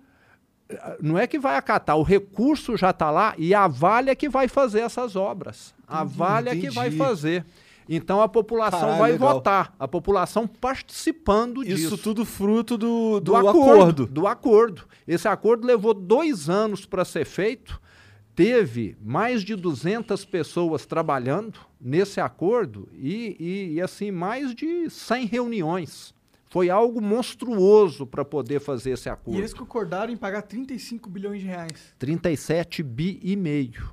[1.01, 4.29] Não é que vai acatar, o recurso já está lá e a Vale é que
[4.29, 5.75] vai fazer essas obras.
[5.87, 7.45] A Entendi, Vale é que vai fazer.
[7.89, 9.35] Então a população Caralho, vai legal.
[9.35, 11.87] votar, a população participando disso.
[11.87, 13.73] Isso tudo fruto do, do, do acordo.
[13.73, 14.85] acordo, Do acordo.
[15.07, 17.81] Esse acordo levou dois anos para ser feito.
[18.37, 25.27] Teve mais de 200 pessoas trabalhando nesse acordo e, e, e, assim, mais de 100
[25.27, 26.14] reuniões.
[26.49, 29.39] Foi algo monstruoso para poder fazer esse E acordo.
[29.39, 31.95] eles concordaram em pagar 35 bilhões de reais.
[31.99, 33.93] 37 bi e meio.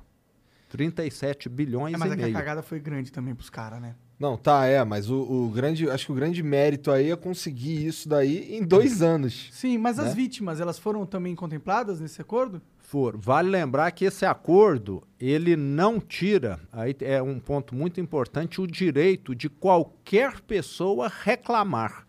[0.70, 2.36] 37 bilhões É, mas e é que a meio.
[2.36, 3.94] cagada foi grande também pros caras, né?
[4.18, 5.88] Não, tá, é, mas o, o grande.
[5.90, 9.48] Acho que o grande mérito aí é conseguir isso daí em dois anos.
[9.52, 10.14] Sim, mas as Né?
[10.14, 12.62] vítimas, elas foram também contempladas nesse acordo?
[12.78, 13.16] For.
[13.18, 18.66] Vale lembrar que esse acordo, ele não tira, aí é um ponto muito importante, o
[18.66, 22.05] direito de qualquer pessoa reclamar.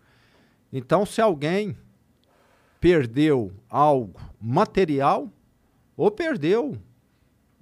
[0.72, 1.76] Então, se alguém
[2.80, 5.30] perdeu algo material,
[5.96, 6.78] ou perdeu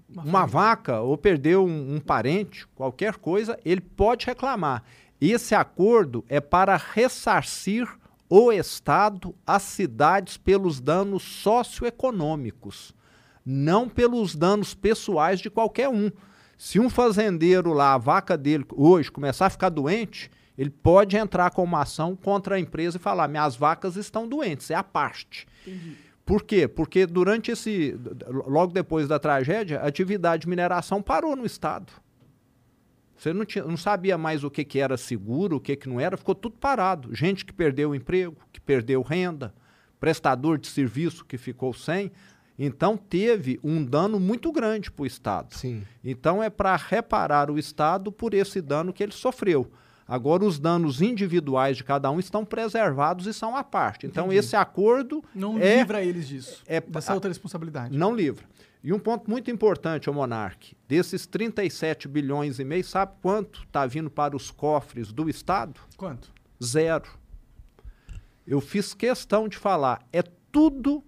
[0.09, 4.83] uma, vaca, ou perdeu um, um parente, qualquer coisa, ele pode reclamar.
[5.21, 7.89] Esse acordo é para ressarcir
[8.29, 12.95] o Estado, as cidades, pelos danos socioeconômicos,
[13.45, 16.11] não pelos danos pessoais de qualquer um.
[16.59, 21.51] Se um fazendeiro lá, a vaca dele, hoje, começar a ficar doente, ele pode entrar
[21.51, 25.47] com uma ação contra a empresa e falar: minhas vacas estão doentes, é a parte.
[26.25, 26.67] Por quê?
[26.67, 27.97] Porque durante esse.
[28.47, 31.93] Logo depois da tragédia, a atividade de mineração parou no Estado.
[33.17, 35.99] Você não, tinha, não sabia mais o que, que era seguro, o que, que não
[35.99, 37.15] era, ficou tudo parado.
[37.15, 39.55] Gente que perdeu o emprego, que perdeu renda,
[39.99, 42.13] prestador de serviço que ficou sem.
[42.59, 45.55] Então teve um dano muito grande para o Estado.
[45.55, 45.83] Sim.
[46.05, 49.71] Então é para reparar o Estado por esse dano que ele sofreu.
[50.09, 54.07] Agora, os danos individuais de cada um estão preservados e são à parte.
[54.07, 54.39] Então, Entendi.
[54.39, 57.97] esse acordo Não é, livra eles disso, é- dessa outra responsabilidade.
[57.97, 58.45] não livra.
[58.85, 63.85] E um ponto muito importante, o Monark, desses 37 bilhões e meio, sabe quanto está
[63.85, 65.81] vindo para os cofres do Estado?
[65.97, 66.31] Quanto?
[66.63, 67.11] Zero.
[68.47, 71.03] Eu fiz questão de falar, é tudo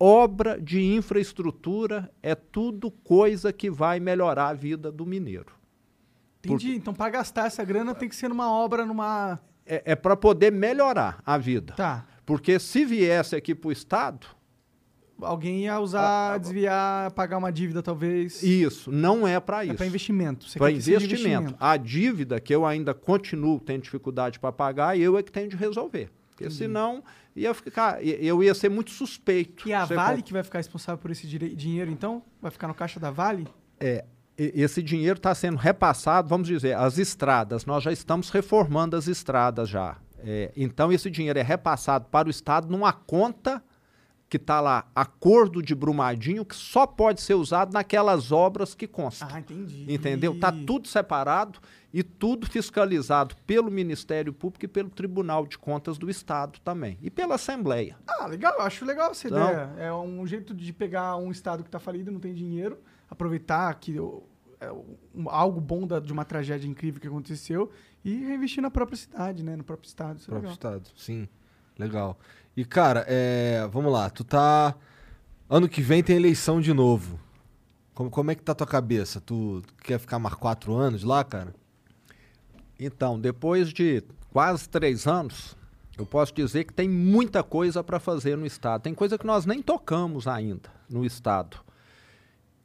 [0.00, 5.52] obra de infraestrutura, é tudo coisa que vai melhorar a vida do mineiro.
[6.46, 6.76] Entendi.
[6.76, 9.38] Então, pra gastar essa grana, tem que ser numa obra, numa.
[9.66, 11.72] É, é para poder melhorar a vida.
[11.74, 12.06] Tá.
[12.26, 14.26] Porque se viesse aqui para o Estado,
[15.20, 18.42] Alguém ia usar, desviar, pagar uma dívida, talvez.
[18.42, 19.84] isso não é para É isso.
[19.84, 20.48] investimento.
[20.48, 21.54] Você Para quer que seja investimento.
[21.60, 25.56] A dívida que eu ainda continuo tendo dificuldade para pagar, eu é que tenho de
[25.56, 26.10] resolver.
[26.30, 27.02] Porque senão
[27.34, 29.68] ia ficar, eu ia ser muito suspeito.
[29.68, 32.20] E a Vale comp- que vai ficar responsável por esse dinheiro, então?
[32.42, 33.46] Vai ficar no caixa da Vale?
[33.78, 34.04] É,
[34.36, 37.64] esse dinheiro está sendo repassado, vamos dizer, as estradas.
[37.64, 39.96] Nós já estamos reformando as estradas já.
[40.18, 43.62] É, então esse dinheiro é repassado para o Estado numa conta
[44.26, 49.28] que está lá, acordo de Brumadinho, que só pode ser usado naquelas obras que constam.
[49.30, 49.84] Ah, entendi.
[49.86, 50.36] Entendeu?
[50.40, 51.60] Tá tudo separado
[51.92, 56.98] e tudo fiscalizado pelo Ministério Público e pelo Tribunal de Contas do Estado também.
[57.00, 57.96] E pela Assembleia.
[58.08, 58.54] Ah, legal.
[58.54, 59.70] Eu acho legal essa Então- ideia.
[59.78, 62.78] É um jeito de pegar um estado que tá falido, não tem dinheiro,
[63.10, 63.96] aproveitar que
[64.60, 64.70] é
[65.28, 67.70] algo bom da- de uma tragédia incrível que aconteceu
[68.04, 69.56] e reinvestir na própria cidade, né?
[69.56, 70.18] No próprio estado.
[70.18, 70.52] Isso é próprio legal.
[70.78, 70.90] estado.
[70.96, 71.28] Sim.
[71.78, 72.18] Legal.
[72.56, 74.08] E, cara, é, vamos lá.
[74.10, 74.74] Tu tá.
[75.50, 77.18] Ano que vem tem eleição de novo.
[77.92, 79.20] Como, como é que tá a tua cabeça?
[79.20, 81.54] Tu quer ficar mais quatro anos lá, cara?
[82.78, 84.02] Então, depois de
[84.32, 85.56] quase três anos,
[85.96, 88.82] eu posso dizer que tem muita coisa para fazer no Estado.
[88.82, 91.58] Tem coisa que nós nem tocamos ainda no Estado.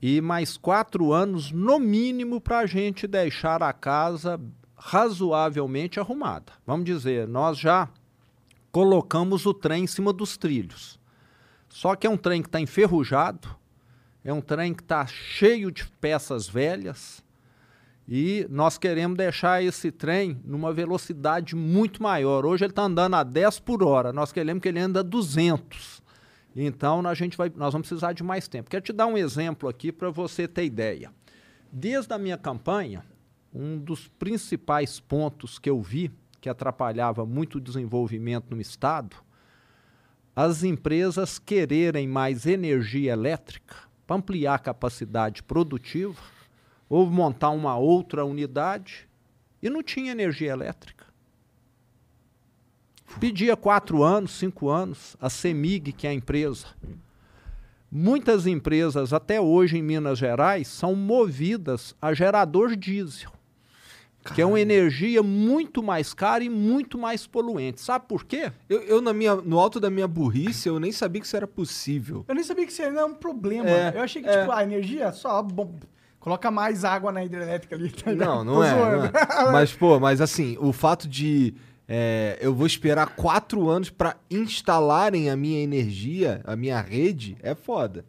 [0.01, 4.39] E mais quatro anos, no mínimo, para a gente deixar a casa
[4.75, 6.53] razoavelmente arrumada.
[6.65, 7.89] Vamos dizer, nós já
[8.71, 10.99] colocamos o trem em cima dos trilhos.
[11.67, 13.47] Só que é um trem que está enferrujado,
[14.23, 17.23] é um trem que está cheio de peças velhas,
[18.11, 22.43] e nós queremos deixar esse trem numa velocidade muito maior.
[22.43, 26.01] Hoje ele está andando a 10 por hora, nós queremos que ele ande a 200.
[26.55, 28.69] Então a gente vai, nós vamos precisar de mais tempo.
[28.69, 31.11] Quero te dar um exemplo aqui para você ter ideia.
[31.71, 33.03] Desde a minha campanha,
[33.53, 39.17] um dos principais pontos que eu vi que atrapalhava muito o desenvolvimento no Estado,
[40.35, 43.75] as empresas quererem mais energia elétrica
[44.07, 46.21] para ampliar a capacidade produtiva
[46.87, 49.07] ou montar uma outra unidade
[49.61, 51.08] e não tinha energia elétrica.
[53.17, 56.67] Pedia quatro anos, cinco anos, a CEMIG, que é a empresa.
[57.91, 63.31] Muitas empresas, até hoje em Minas Gerais, são movidas a gerador diesel,
[64.35, 67.81] que é uma energia muito mais cara e muito mais poluente.
[67.81, 68.51] Sabe por quê?
[68.69, 71.47] Eu, eu na minha, no alto da minha burrice, eu nem sabia que isso era
[71.47, 72.23] possível.
[72.27, 73.69] Eu nem sabia que isso era um problema.
[73.69, 74.41] É, eu achei que, é.
[74.41, 75.79] tipo, a energia é só bom,
[76.19, 77.89] Coloca mais água na hidrelétrica ali.
[77.89, 78.11] Tá?
[78.13, 79.11] Não, não é, não é.
[79.51, 81.53] Mas, pô, mas assim, o fato de
[81.91, 87.55] é, eu vou esperar quatro anos pra instalarem a minha energia, a minha rede, é
[87.55, 88.05] foda.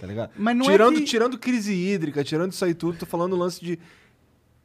[0.00, 0.30] Tá ligado?
[0.68, 3.78] É tirando, que- tirando crise hídrica, tirando isso aí tudo, tô falando o lance de.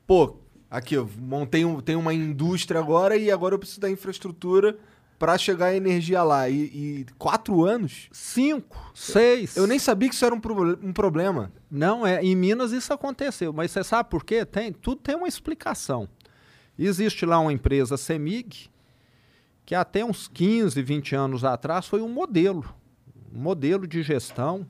[0.05, 0.35] Pô,
[0.69, 4.77] aqui, eu montei um, tem uma indústria agora e agora eu preciso da infraestrutura
[5.17, 6.47] pra chegar a energia lá.
[6.49, 8.09] E, e quatro anos?
[8.11, 9.57] Cinco, seis.
[9.57, 11.51] Eu nem sabia que isso era um, proble- um problema.
[11.71, 14.45] Não, é, em Minas isso aconteceu, mas você sabe por quê?
[14.45, 16.07] Tem, tudo tem uma explicação.
[16.77, 18.69] Existe lá uma empresa Semig,
[19.65, 22.65] que até uns 15, 20 anos atrás foi um modelo,
[23.33, 24.67] um modelo de gestão,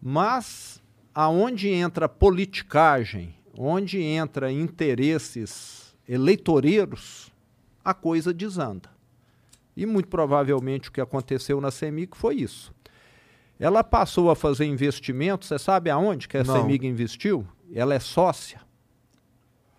[0.00, 0.82] mas
[1.14, 7.32] aonde entra politicagem, onde entra interesses eleitoreiros,
[7.84, 8.88] a coisa desanda.
[9.76, 12.74] E muito provavelmente o que aconteceu na Semig foi isso.
[13.58, 16.54] Ela passou a fazer investimentos, você sabe aonde que a Não.
[16.54, 17.46] Semig investiu?
[17.72, 18.60] Ela é sócia.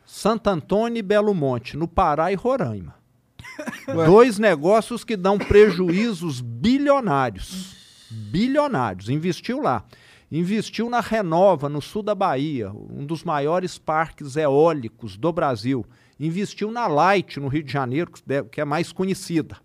[0.07, 2.95] Santo Antônio e Belo Monte, no Pará e Roraima.
[4.05, 7.75] Dois negócios que dão prejuízos bilionários.
[8.09, 9.09] Bilionários.
[9.09, 9.83] Investiu lá.
[10.31, 15.85] Investiu na Renova, no sul da Bahia, um dos maiores parques eólicos do Brasil.
[16.17, 19.57] Investiu na Light, no Rio de Janeiro, que que é mais conhecida.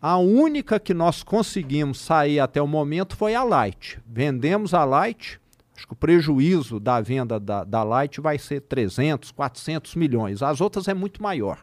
[0.00, 3.98] A única que nós conseguimos sair até o momento foi a Light.
[4.06, 5.40] Vendemos a Light,
[5.76, 10.42] acho que o prejuízo da venda da, da Light vai ser 300, 400 milhões.
[10.42, 11.58] As outras é muito maior.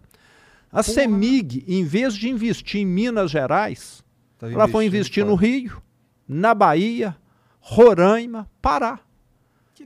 [0.71, 4.03] A Semig, em vez de investir em Minas Gerais,
[4.39, 5.35] Tava ela foi investir no.
[5.35, 5.81] Rio,
[6.27, 7.15] na Bahia,
[7.59, 8.99] Roraima, Pará.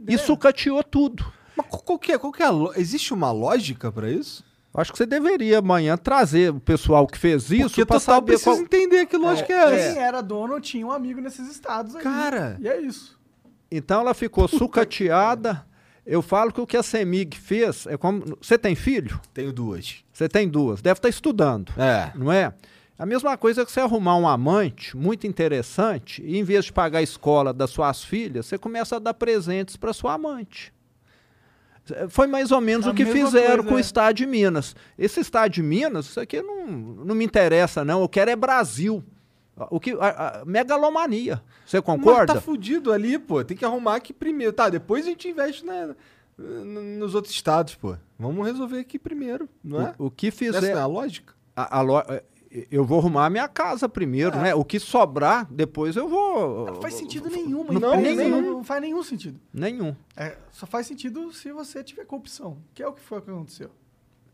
[0.07, 1.25] E sucateou tudo.
[1.55, 4.45] Mas qual, que é, qual que é lo- Existe uma lógica pra isso?
[4.73, 8.59] Acho que você deveria amanhã trazer o pessoal que fez isso para saber precisa qual...
[8.61, 9.93] entender que lógica é, essa.
[9.95, 12.03] Quem era dono tinha um amigo nesses estados aí.
[12.03, 12.57] Cara.
[12.61, 13.16] E é isso.
[13.71, 15.65] Então ela ficou sucateada.
[16.05, 18.37] Eu falo que o que a Semig fez é como.
[18.41, 19.19] Você tem filho?
[19.33, 20.03] Tenho duas.
[20.13, 20.81] Você tem duas.
[20.81, 22.11] Deve estar estudando, É.
[22.15, 22.53] não é?
[22.97, 26.99] A mesma coisa que você arrumar um amante muito interessante e em vez de pagar
[26.99, 30.73] a escola das suas filhas, você começa a dar presentes para sua amante.
[32.09, 33.81] Foi mais ou menos A o que fizeram coisa, com o é.
[33.81, 34.75] Estado de Minas.
[34.97, 38.01] Esse Estado de Minas, isso aqui não, não me interessa, não.
[38.01, 39.03] Eu quero é Brasil.
[39.71, 41.41] O que, a, a megalomania.
[41.65, 42.33] Você concorda?
[42.33, 43.43] Mas tá fudido ali, pô.
[43.43, 44.53] Tem que arrumar aqui primeiro.
[44.53, 45.95] Tá, depois a gente investe na-
[46.37, 47.95] nos outros estados, pô.
[48.19, 49.95] Vamos resolver aqui primeiro, não é?
[49.97, 50.61] O, o que Essa fizer.
[50.73, 51.33] não é a lógica?
[51.55, 52.23] a- a lo- eh,
[52.71, 54.55] Eu vou arrumar a minha casa primeiro, né?
[54.55, 56.65] O que sobrar, depois eu vou.
[56.67, 57.61] Não faz sentido nenhum.
[57.61, 58.41] uma Não, empresa nenhum.
[58.41, 59.39] Não, não faz nenhum sentido.
[59.53, 59.93] Nenhum.
[60.15, 63.29] É, só faz sentido se você tiver corrupção, que é o que foi o que
[63.31, 63.69] aconteceu.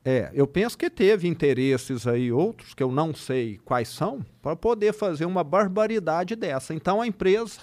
[0.05, 4.55] É, eu penso que teve interesses aí, outros, que eu não sei quais são, para
[4.55, 6.73] poder fazer uma barbaridade dessa.
[6.73, 7.61] Então a empresa,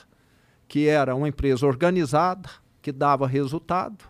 [0.67, 2.49] que era uma empresa organizada,
[2.81, 4.05] que dava resultado,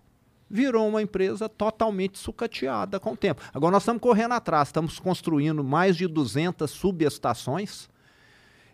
[0.48, 3.42] virou uma empresa totalmente sucateada com o tempo.
[3.52, 7.88] Agora nós estamos correndo atrás, estamos construindo mais de 200 subestações.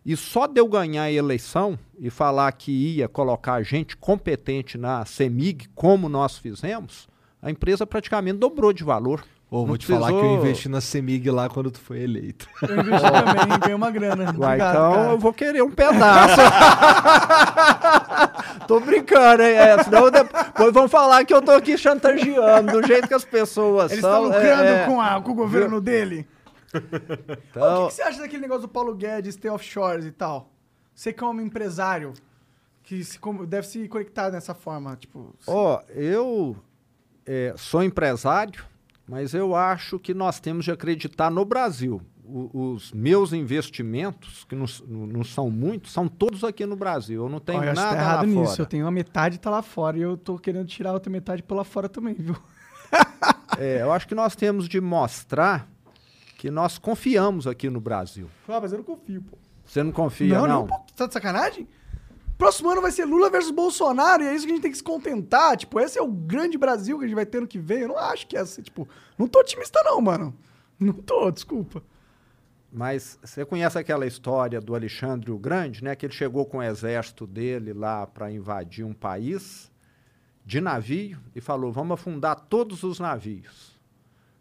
[0.04, 5.04] E só de eu ganhar a eleição e falar que ia colocar gente competente na
[5.04, 7.08] CEMIG, como nós fizemos,
[7.42, 9.24] a empresa praticamente dobrou de valor.
[9.56, 12.46] Ou vou Não te falar que eu investi na Semig lá quando tu foi eleito.
[12.60, 14.34] Eu investi também, ganhei uma grana.
[14.36, 15.10] Uai, então cara.
[15.12, 16.36] eu vou querer um pedaço.
[18.68, 19.54] tô brincando, hein?
[19.54, 23.92] É, senão depois vão falar que eu tô aqui chantageando, do jeito que as pessoas
[23.92, 24.24] Eles estão são.
[24.24, 24.86] lucrando é, é.
[24.86, 26.28] com, a- com o governo dele.
[26.74, 30.50] Então, O que, que você acha daquele negócio do Paulo Guedes ter offshores e tal?
[30.94, 32.12] Você como empresário,
[32.82, 35.34] que se, deve se conectar dessa forma, tipo...
[35.46, 36.54] Ó, eu
[37.24, 38.62] é, sou empresário,
[39.08, 42.00] mas eu acho que nós temos de acreditar no Brasil.
[42.28, 47.22] O- os meus investimentos, que não, não- não são muitos, são todos aqui no Brasil.
[47.22, 48.44] Eu não tenho acho que nada tá errado lá nisso.
[48.50, 48.62] fora.
[48.62, 51.42] Eu tenho uma metade tá lá fora e eu tô querendo tirar a outra metade
[51.42, 52.36] por lá fora também, viu?
[53.58, 55.66] É, eu acho que nós temos de mostrar
[56.36, 58.28] que nós confiamos aqui no Brasil.
[58.46, 59.38] Ah, mas eu não confio, pô.
[59.64, 60.46] Você não confia, não?
[60.46, 60.78] não, pô.
[60.94, 61.66] Tá de sacanagem?
[62.36, 64.76] Próximo ano vai ser Lula versus Bolsonaro e é isso que a gente tem que
[64.76, 65.56] se contentar.
[65.56, 67.80] Tipo, esse é o grande Brasil que a gente vai ter ano que vem.
[67.80, 68.88] Eu não acho que é assim, tipo...
[69.16, 70.36] Não tô otimista não, mano.
[70.78, 71.82] Não tô, desculpa.
[72.70, 75.96] Mas você conhece aquela história do Alexandre o Grande, né?
[75.96, 79.72] Que ele chegou com o exército dele lá para invadir um país
[80.44, 83.74] de navio e falou: vamos afundar todos os navios.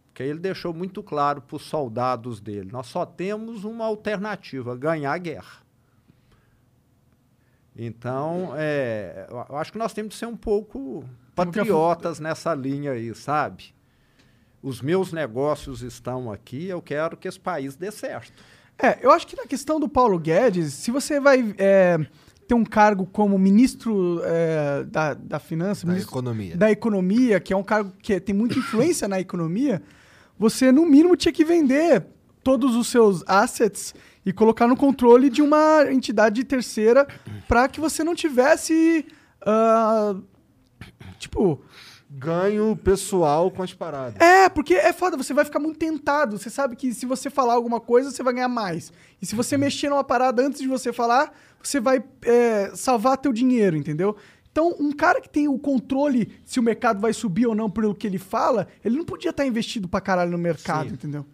[0.07, 4.75] Porque aí ele deixou muito claro para os soldados dele: nós só temos uma alternativa,
[4.75, 5.64] ganhar a guerra.
[7.77, 12.91] Então, é, eu acho que nós temos de ser um pouco que patriotas nessa linha
[12.91, 13.73] aí, sabe?
[14.61, 18.33] Os meus negócios estão aqui, eu quero que esse país dê certo.
[18.77, 21.99] É, eu acho que na questão do Paulo Guedes, se você vai é,
[22.47, 26.57] tem um cargo como ministro é, da, da Finança, Da ministro economia.
[26.57, 29.81] da Economia, que é um cargo que tem muita influência na economia,
[30.37, 32.05] você, no mínimo, tinha que vender
[32.43, 33.95] todos os seus assets
[34.25, 37.07] e colocar no controle de uma entidade terceira
[37.47, 39.05] para que você não tivesse.
[39.45, 40.15] ah,
[41.19, 41.61] tipo.
[42.17, 44.21] Ganho pessoal com as paradas.
[44.21, 46.37] É, porque é foda, você vai ficar muito tentado.
[46.37, 48.93] Você sabe que se você falar alguma coisa, você vai ganhar mais.
[49.21, 53.33] E se você mexer numa parada antes de você falar, você vai é, salvar teu
[53.33, 54.15] dinheiro, entendeu?
[54.49, 57.93] Então, um cara que tem o controle se o mercado vai subir ou não pelo
[57.93, 60.93] que ele fala, ele não podia estar investido pra caralho no mercado, Sim.
[60.93, 61.25] entendeu?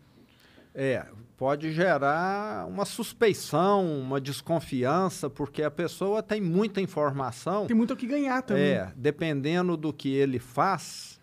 [0.73, 1.05] É,
[1.41, 7.65] pode gerar uma suspeição, uma desconfiança, porque a pessoa tem muita informação.
[7.65, 8.73] Tem muito o que ganhar também.
[8.73, 11.19] É, dependendo do que ele faz,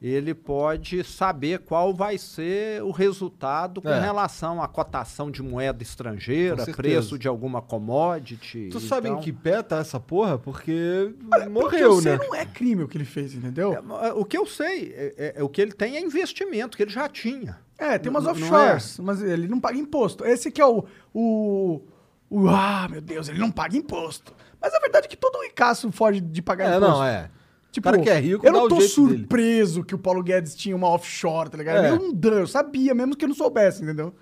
[0.00, 3.98] ele pode saber qual vai ser o resultado com É.
[3.98, 8.68] relação à cotação de moeda estrangeira, preço de alguma commodity.
[8.70, 10.36] Tu sabe em que pé tá essa porra?
[10.38, 12.18] Porque Porque morreu, eu sei, né?
[12.18, 13.72] não é crime o que ele fez, entendeu?
[14.02, 16.82] É, O que eu sei, é, é- é o que ele tem é investimento, que
[16.82, 17.58] ele já tinha.
[17.82, 20.24] É, tem umas Não- não offshores, mas ele não paga imposto.
[20.24, 21.82] Esse que é o, o,
[22.30, 24.32] o- Ah, meu Deus, ele não paga imposto.
[24.60, 26.94] Mas a verdade é que todo ricaço foge de pagar É, imposto.
[26.94, 27.30] não, é.
[27.72, 29.18] Tipo, O cara que é rico eu não o tô jeito dele.
[29.18, 31.84] surpreso que o Paulo Guedes tinha uma offshore, tá ligado?
[31.84, 31.90] É.
[31.90, 34.14] Eu não dou, eu sabia, mesmo que eu não soubesse, entendeu?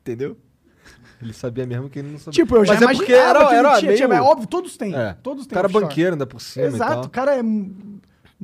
[0.00, 0.36] Entendeu?
[1.20, 2.32] Ele sabia mesmo que ele não sabia.
[2.42, 4.20] Tipo, eu já Mas é imaginava porque era, que era tinha, tinha, meio...
[4.20, 4.94] mas é óbvio, todos têm.
[4.94, 5.16] É.
[5.22, 5.84] Todos O têm cara offshore.
[5.86, 7.42] banqueiro ainda por cima Exato, o cara é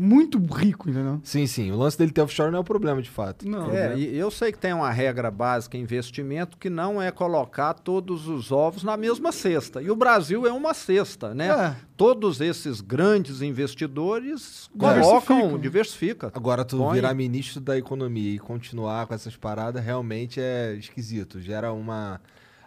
[0.00, 1.20] muito rico, entendeu?
[1.24, 1.72] Sim, sim.
[1.72, 3.48] O lance dele ter offshore não é o problema, de fato.
[3.48, 3.72] Não.
[3.72, 7.74] É, e eu sei que tem uma regra básica em investimento que não é colocar
[7.74, 9.82] todos os ovos na mesma cesta.
[9.82, 11.48] E o Brasil é uma cesta, né?
[11.48, 11.76] É.
[11.96, 15.20] Todos esses grandes investidores Diversificam.
[15.40, 16.30] colocam, diversifica.
[16.34, 21.40] Agora, tu Põe- virar ministro da economia e continuar com essas paradas realmente é esquisito.
[21.40, 22.20] Gera uma.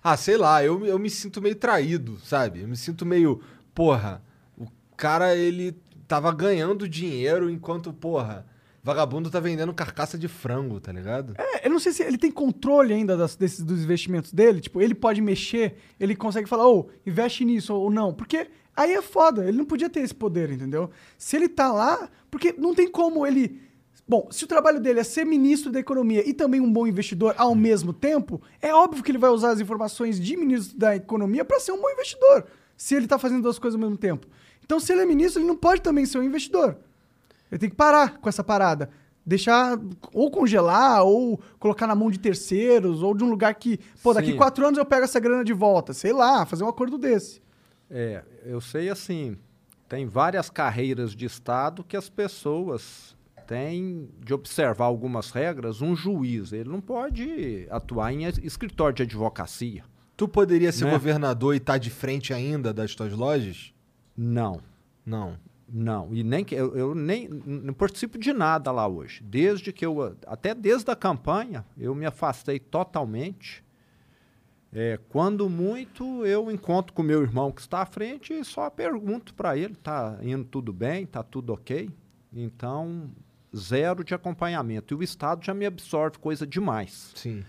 [0.03, 2.61] Ah, sei lá, eu, eu me sinto meio traído, sabe?
[2.61, 3.39] Eu me sinto meio.
[3.73, 4.21] Porra,
[4.57, 4.67] o
[4.97, 5.73] cara ele
[6.11, 8.45] tava ganhando dinheiro enquanto, porra,
[8.83, 11.33] vagabundo tá vendendo carcaça de frango, tá ligado?
[11.37, 14.59] É, eu não sei se ele tem controle ainda das- desses, dos investimentos dele.
[14.59, 18.13] Tipo, ele pode mexer, ele consegue falar, ô, investe nisso ou não.
[18.13, 20.89] Porque aí é foda, ele não podia ter esse poder, entendeu?
[21.17, 23.61] Se ele tá lá, porque não tem como ele.
[24.05, 27.33] Bom, se o trabalho dele é ser ministro da economia e também um bom investidor
[27.37, 31.45] ao mesmo tempo, é óbvio que ele vai usar as informações de ministro da economia
[31.45, 32.43] para ser um bom investidor.
[32.75, 34.27] Se ele tá fazendo duas coisas ao mesmo tempo.
[34.71, 36.77] Então, se ele é ministro, ele não pode também ser um investidor.
[37.51, 38.89] Ele tem que parar com essa parada.
[39.25, 39.77] Deixar
[40.13, 44.31] ou congelar, ou colocar na mão de terceiros, ou de um lugar que, pô, daqui
[44.31, 44.37] Sim.
[44.37, 45.91] quatro anos eu pego essa grana de volta.
[45.91, 47.41] Sei lá, fazer um acordo desse.
[47.89, 49.35] É, eu sei assim,
[49.89, 53.13] tem várias carreiras de Estado que as pessoas
[53.45, 55.81] têm de observar algumas regras.
[55.81, 59.83] Um juiz, ele não pode atuar em es- escritório de advocacia.
[60.15, 60.91] Tu poderia ser Né?
[60.91, 63.73] governador e tá de frente ainda das tuas lojas?
[64.15, 64.61] Não.
[65.05, 65.37] Não.
[65.73, 69.23] Não, e nem que eu, eu nem não participo de nada lá hoje.
[69.23, 73.63] Desde que eu até desde a campanha eu me afastei totalmente.
[74.73, 79.33] É, quando muito eu encontro com meu irmão que está à frente e só pergunto
[79.33, 81.89] para ele, tá indo tudo bem, tá tudo ok?
[82.33, 83.09] Então
[83.55, 87.13] zero de acompanhamento e o Estado já me absorve coisa demais.
[87.15, 87.43] Sim.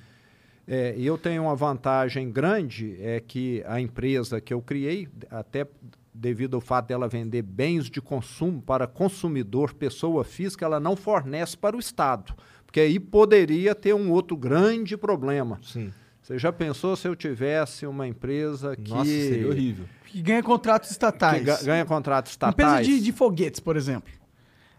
[0.67, 5.67] É, e eu tenho uma vantagem grande, é que a empresa que eu criei, até
[6.15, 11.57] devido ao fato dela vender bens de consumo para consumidor, pessoa física, ela não fornece
[11.57, 12.35] para o Estado.
[12.67, 15.59] Porque aí poderia ter um outro grande problema.
[15.63, 15.93] Sim.
[16.23, 19.85] Você já pensou se eu tivesse uma empresa que, Nossa, seria horrível.
[20.07, 21.43] Que ganha contratos que estatais.
[21.45, 22.87] ga- ganha contratos Empresa estatais?
[22.87, 24.13] de, de foguetes, por exemplo.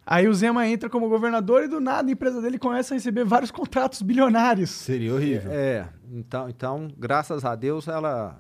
[0.06, 3.24] Aí o Zema entra como governador e do nada a empresa dele começa a receber
[3.26, 4.70] vários contratos bilionários.
[4.70, 5.52] Seria horrível.
[5.52, 8.38] É, então, então, graças a Deus, ela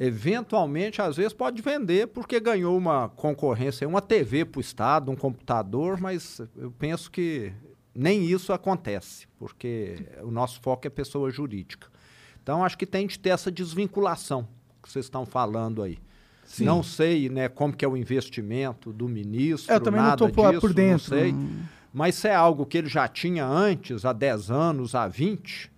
[0.00, 5.16] eventualmente, às vezes, pode vender porque ganhou uma concorrência, uma TV para o Estado, um
[5.16, 7.52] computador, mas eu penso que
[7.94, 11.88] nem isso acontece, porque o nosso foco é pessoa jurídica.
[12.42, 14.48] Então, acho que tem de ter essa desvinculação
[14.82, 15.98] que vocês estão falando aí.
[16.46, 16.64] Sim.
[16.64, 20.30] Não sei né, como que é o investimento do ministro, eu também não nada tô
[20.30, 21.14] por, disso, por dentro.
[21.14, 21.34] não sei.
[21.92, 25.70] Mas se é algo que ele já tinha antes, há 10 anos, há 20,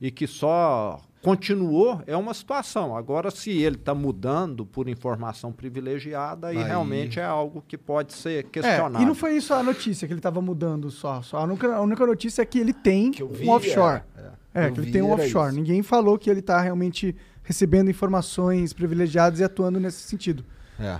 [0.00, 2.96] e que só continuou, é uma situação.
[2.96, 8.12] Agora, se ele está mudando por informação privilegiada, aí, Aí- realmente é algo que pode
[8.14, 9.02] ser É, questionado.
[9.02, 11.20] e não foi isso a notícia que ele tava mudando só.
[11.22, 14.02] só a, única, a única notícia é que ele tem Que vi, um offshore.
[14.16, 15.48] é, É, Eu que ele tem um offshore.
[15.50, 15.56] isso.
[15.60, 17.14] Ninguém falou que ele tá realmente
[17.44, 20.44] recebendo informações privilegiadas e atuando nesse sentido.
[20.78, 20.98] É.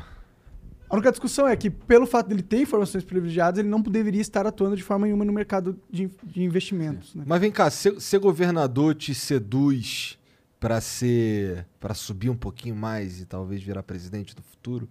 [0.90, 4.44] A única discussão é que, pelo fato dele ter informações privilegiadas, ele não deveria estar
[4.44, 7.14] atuando de forma nenhuma no mercado de, de investimentos.
[7.14, 7.22] Né?
[7.24, 10.18] Mas vem cá, ser, ser governador te seduz
[10.58, 11.64] pra ser.
[11.78, 14.88] para subir um pouquinho mais e talvez virar presidente do futuro?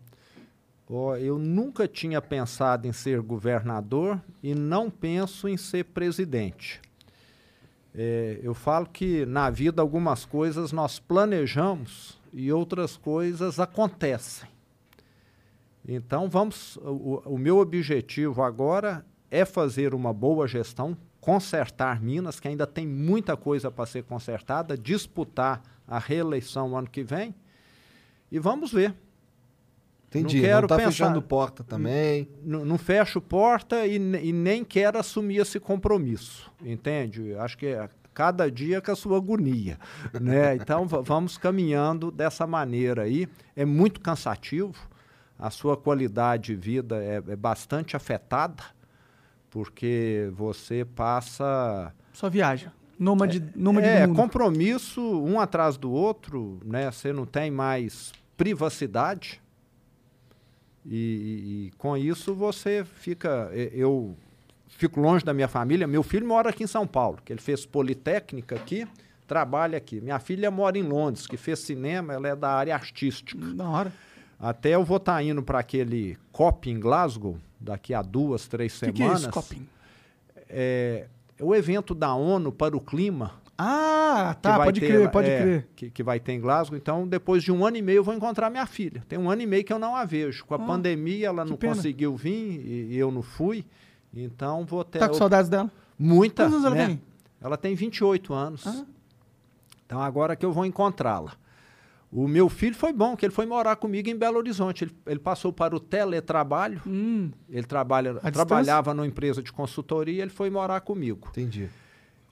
[0.89, 6.79] Ó, eu nunca tinha pensado em ser governador e não penso em ser presidente.
[7.93, 14.47] É, eu falo que na vida algumas coisas nós planejamos e outras coisas acontecem.
[15.91, 16.77] Então vamos.
[16.77, 22.85] O, o meu objetivo agora é fazer uma boa gestão, consertar Minas, que ainda tem
[22.87, 27.33] muita coisa para ser consertada, disputar a reeleição ano que vem
[28.31, 28.93] e vamos ver.
[30.07, 30.37] Entendi.
[30.37, 32.27] Não quero tá pensar- fechando porta também.
[32.43, 37.33] N- não fecho porta e, e nem quero assumir esse compromisso, entende?
[37.35, 39.77] Acho que é cada dia com a sua agonia,
[40.19, 40.55] né?
[40.55, 43.27] Então va- vamos caminhando dessa maneira aí.
[43.55, 44.73] É muito cansativo,
[45.39, 48.63] a sua qualidade de vida é, é bastante afetada,
[49.49, 52.71] porque você passa Só viaja.
[52.99, 54.17] Nômade, nômade é, do mundo.
[54.17, 56.91] compromisso um atrás do outro, né?
[56.91, 59.41] Você não tem mais privacidade.
[60.85, 63.49] E, e- e com isso você fica.
[63.53, 64.17] Eu
[64.67, 65.87] fico longe da minha família.
[65.87, 68.85] Meu filho mora aqui em São Paulo, que ele fez politécnica aqui,
[69.27, 70.01] trabalha aqui.
[70.01, 73.37] Minha filha mora em Londres, que fez cinema, ela é da área artística.
[73.53, 73.93] Da hora.
[74.39, 78.91] Até eu vou estar indo para aquele COP em Glasgow, daqui a duas, três que,
[78.93, 79.21] que é semanas.
[79.23, 79.67] isso, Coping?
[80.49, 81.07] é,
[81.37, 85.29] é o evento da ONU para o clima Ah, que tá, pode ter crer, pode
[85.29, 85.67] é, crer.
[85.75, 86.77] Que, que vai ter em Glasgow.
[86.77, 89.03] Então, depois de um ano e meio, eu vou encontrar minha filha.
[89.09, 90.45] Tem um ano e meio que eu não a vejo.
[90.45, 91.75] Com a Ah, pandemia, ela que não pena.
[91.75, 93.65] conseguiu vir e, e eu não fui.
[94.13, 95.69] Então, vou ter Tá com saudades dela?
[95.97, 96.43] muita.
[96.45, 96.85] Quantos anos ela né?
[96.87, 97.01] tem?
[97.41, 98.65] Ela tem 28 anos.
[98.65, 98.85] Ah.
[99.85, 101.33] Então, agora que eu vou encontrá-la.
[102.11, 104.83] O meu filho foi bom, que ele foi morar comigo em Belo Horizonte.
[104.83, 106.81] Ele, ele passou para o teletrabalho.
[106.87, 108.31] Hum, Ele trabalha, distância?
[108.31, 111.27] trabalhava numa empresa de consultoria, ele foi morar comigo.
[111.29, 111.69] Entendi.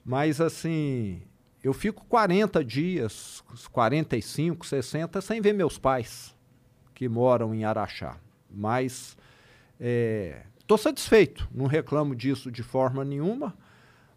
[0.04, 1.22] Mas assim,
[1.62, 6.34] eu fico 40 dias, 45, 60, sem ver meus pais,
[6.92, 8.16] que moram em Araxá.
[8.50, 9.16] Mas
[10.60, 13.54] estou satisfeito, não reclamo disso de forma nenhuma.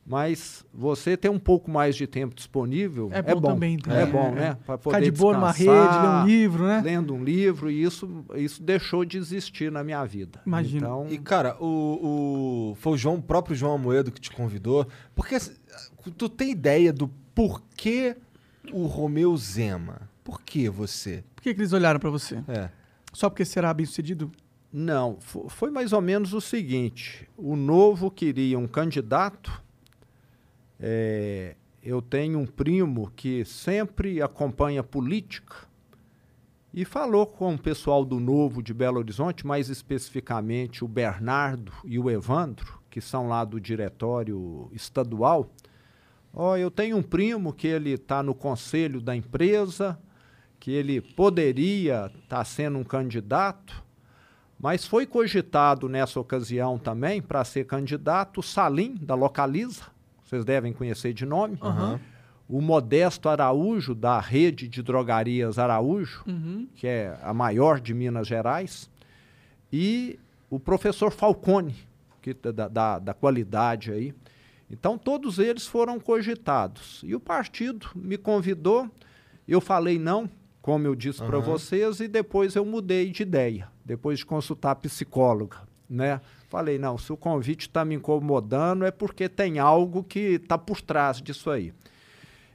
[0.05, 4.05] Mas você ter um pouco mais de tempo disponível É bom também, É, né?
[4.07, 4.31] bom, É.
[4.31, 4.57] né?
[4.65, 6.81] Pra ficar poder de boa numa rede, descansar, ler um livro, né?
[6.83, 10.41] Lendo um livro, e isso, isso deixou de existir na minha vida.
[10.45, 10.77] Imagino.
[10.85, 14.87] Então, E, cara, o, o- foi o, João, o próprio João Amoedo que te convidou.
[15.15, 15.53] Porque assim,
[16.17, 18.17] tu tem ideia do porquê
[18.73, 20.09] o Romeu Zema?
[20.23, 21.23] Por que você?
[21.35, 22.43] Por que, que eles olharam pra você?
[22.47, 22.69] É.
[23.13, 24.31] Só porque será bem sucedido?
[24.73, 29.61] Não, fo- foi mais ou menos o seguinte: o Novo queria um candidato.
[30.81, 35.55] É, eu tenho um primo que sempre acompanha política
[36.73, 41.99] e falou com o pessoal do Novo de Belo Horizonte, mais especificamente o Bernardo e
[41.99, 45.51] o Evandro, que são lá do diretório estadual.
[46.33, 49.99] Ó, eu tenho um primo que ele está no conselho da empresa,
[50.59, 53.83] que ele poderia estar sendo um candidato.
[54.57, 59.90] Mas foi cogitado nessa ocasião também para ser candidato Salim, da Localiza,
[60.31, 61.57] vocês devem conhecer de nome.
[61.61, 61.99] Aham.
[62.47, 66.67] O Modesto Araújo, da rede de drogarias Araújo, Uhum.
[66.73, 68.89] que é a maior de Minas Gerais,
[69.71, 70.17] e
[70.49, 71.75] o professor Falcone,
[72.21, 74.13] que, da, da, da qualidade aí.
[74.69, 77.01] Então, todos eles foram cogitados.
[77.05, 78.89] E o partido me convidou,
[79.47, 80.29] eu falei não,
[80.61, 81.45] como eu disse para Aham.
[81.45, 85.57] vocês, e depois eu mudei de ideia, depois de consultar a psicóloga,
[85.89, 86.21] né?
[86.51, 90.81] Falei, não, se o convite está me incomodando é porque tem algo que está por
[90.81, 91.73] trás disso aí.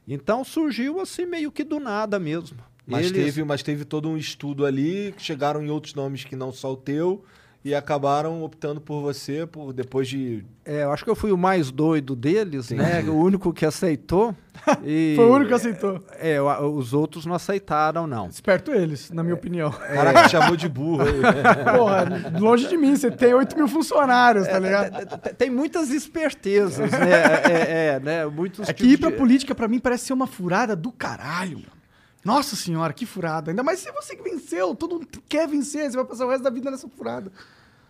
[0.07, 2.59] Então surgiu assim meio que do nada mesmo.
[2.87, 6.53] Mas, Eles- teve, mas teve todo um estudo ali, chegaram em outros nomes que não
[6.53, 7.25] só o teu,
[7.69, 10.45] e acabaram optando por você por depois de.
[10.65, 13.01] É, eu acho que eu fui o mais doido deles, né?
[13.01, 13.11] Entendi.
[13.17, 14.35] O único que aceitou.
[14.85, 16.01] e- Foi o único que aceitou.
[16.19, 18.29] É, o- os outros não aceitaram, não.
[18.29, 19.71] Esperto eles, na minha opinião.
[19.71, 21.21] Caraca, chamou de burro aí.
[21.77, 25.07] Porra, longe de mim, você tem 8 mil funcionários, tá ligado?
[25.21, 27.11] Tem- Tem muitas espertezas, né?
[27.51, 28.27] É, é, né?
[28.27, 31.59] Muitos É que ir pra de- política, pra mim, parece ser uma furada do caralho,
[31.59, 31.77] mano.
[32.25, 33.53] Nossa senhora, que furada.
[33.53, 36.43] Ainda mais se você que venceu, todo mundo quer vencer, você vai passar o resto
[36.43, 37.31] da vida nessa furada.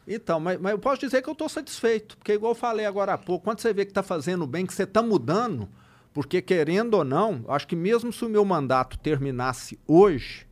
[0.07, 3.15] Então, mas, mas eu posso dizer que eu estou satisfeito, porque igual eu falei agora
[3.15, 5.69] há pouco, quando você vê que está fazendo bem, que você está mudando,
[6.12, 10.47] porque querendo ou não, acho que mesmo se o meu mandato terminasse hoje,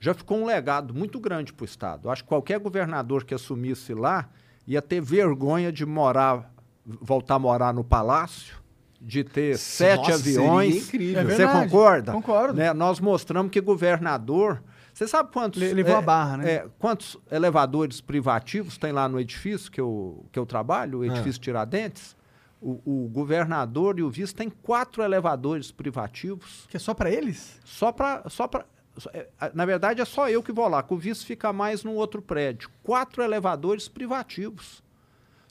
[0.00, 2.08] já ficou um legado muito grande para o Estado.
[2.08, 4.30] Acho que qualquer governador que assumisse lá
[4.66, 6.52] ia ter vergonha de morar,
[6.84, 8.56] voltar a morar no palácio,
[9.00, 10.88] de ter sete Nossa, seria aviões.
[10.88, 11.30] incrível.
[11.30, 12.12] É Você concorda?
[12.12, 12.54] Concordo.
[12.54, 12.72] Né?
[12.72, 14.62] Nós mostramos que governador.
[14.98, 15.60] Você sabe quantos.
[15.60, 16.50] Le- levou a barra, né?
[16.54, 21.06] é, quantos elevadores privativos tem lá no edifício que eu, que eu trabalho, o Ah.
[21.06, 22.16] edifício Tiradentes?
[22.60, 26.66] O, o governador e o vice têm quatro elevadores privativos.
[26.68, 27.60] Que é só pra eles?
[27.64, 28.28] Só para.
[28.28, 28.64] Só pra,
[29.12, 31.94] é, na verdade, é só eu que vou lá, que o vice fica mais num
[31.94, 32.68] outro prédio.
[32.82, 34.82] Quatro elevadores privativos.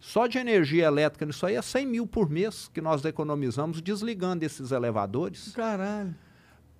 [0.01, 4.43] Só de energia elétrica nisso aí é 100 mil por mês que nós economizamos desligando
[4.43, 5.53] esses elevadores.
[5.55, 6.13] Caralho.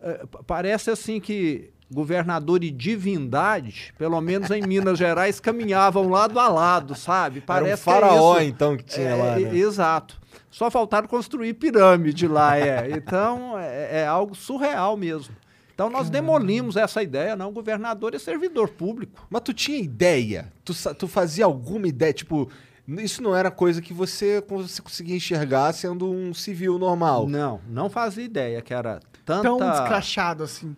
[0.02, 6.39] É, pa- parece assim que governador e divindade, pelo menos em Minas Gerais, caminhavam lado
[6.39, 7.38] a lado, sabe?
[7.38, 8.43] Era um Parece que é faraó, isso.
[8.43, 9.57] então, que tinha É, lá, né?
[9.57, 10.19] Exato.
[10.51, 12.89] Só faltaram construir pirâmide lá, é.
[12.97, 15.35] Então, é, é algo surreal mesmo.
[15.73, 17.49] Então, nós demolimos essa ideia, não.
[17.49, 19.27] O governador é servidor público.
[19.30, 20.51] Mas tu tinha ideia?
[20.65, 22.11] Tu, tu fazia alguma ideia?
[22.11, 22.49] Tipo,
[22.88, 27.27] isso não era coisa que você, você conseguia enxergar sendo um civil normal.
[27.30, 30.76] Não, não fazia ideia que era tanta, Tão descrachado assim.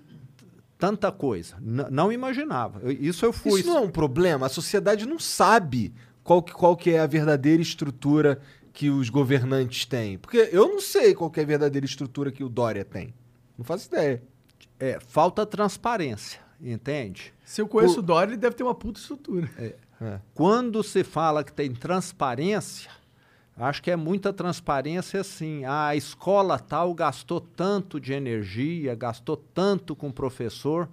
[0.80, 1.58] Tanta coisa.
[1.62, 2.80] N- não imaginava.
[2.82, 3.60] Eu- isso eu fui.
[3.60, 4.48] Isso não é um problema?
[4.48, 5.94] A sociedade não sabe
[6.24, 8.42] qual que, qual que é a verdadeira estrutura
[8.74, 10.18] que os governantes têm.
[10.18, 13.14] Porque eu não sei qual que é a verdadeira estrutura que o Dória tem.
[13.58, 14.24] Não faço ideia.
[14.80, 17.34] É, falta transparência, entende?
[17.44, 19.50] Se eu conheço o Dória, ele deve ter uma puta estrutura.
[19.58, 20.20] É.
[20.34, 22.90] Quando se fala que tem transparência,
[23.60, 25.66] acho que é muita transparência assim.
[25.66, 30.90] Ah, a escola tal gastou tanto de energia, gastou tanto com o professor,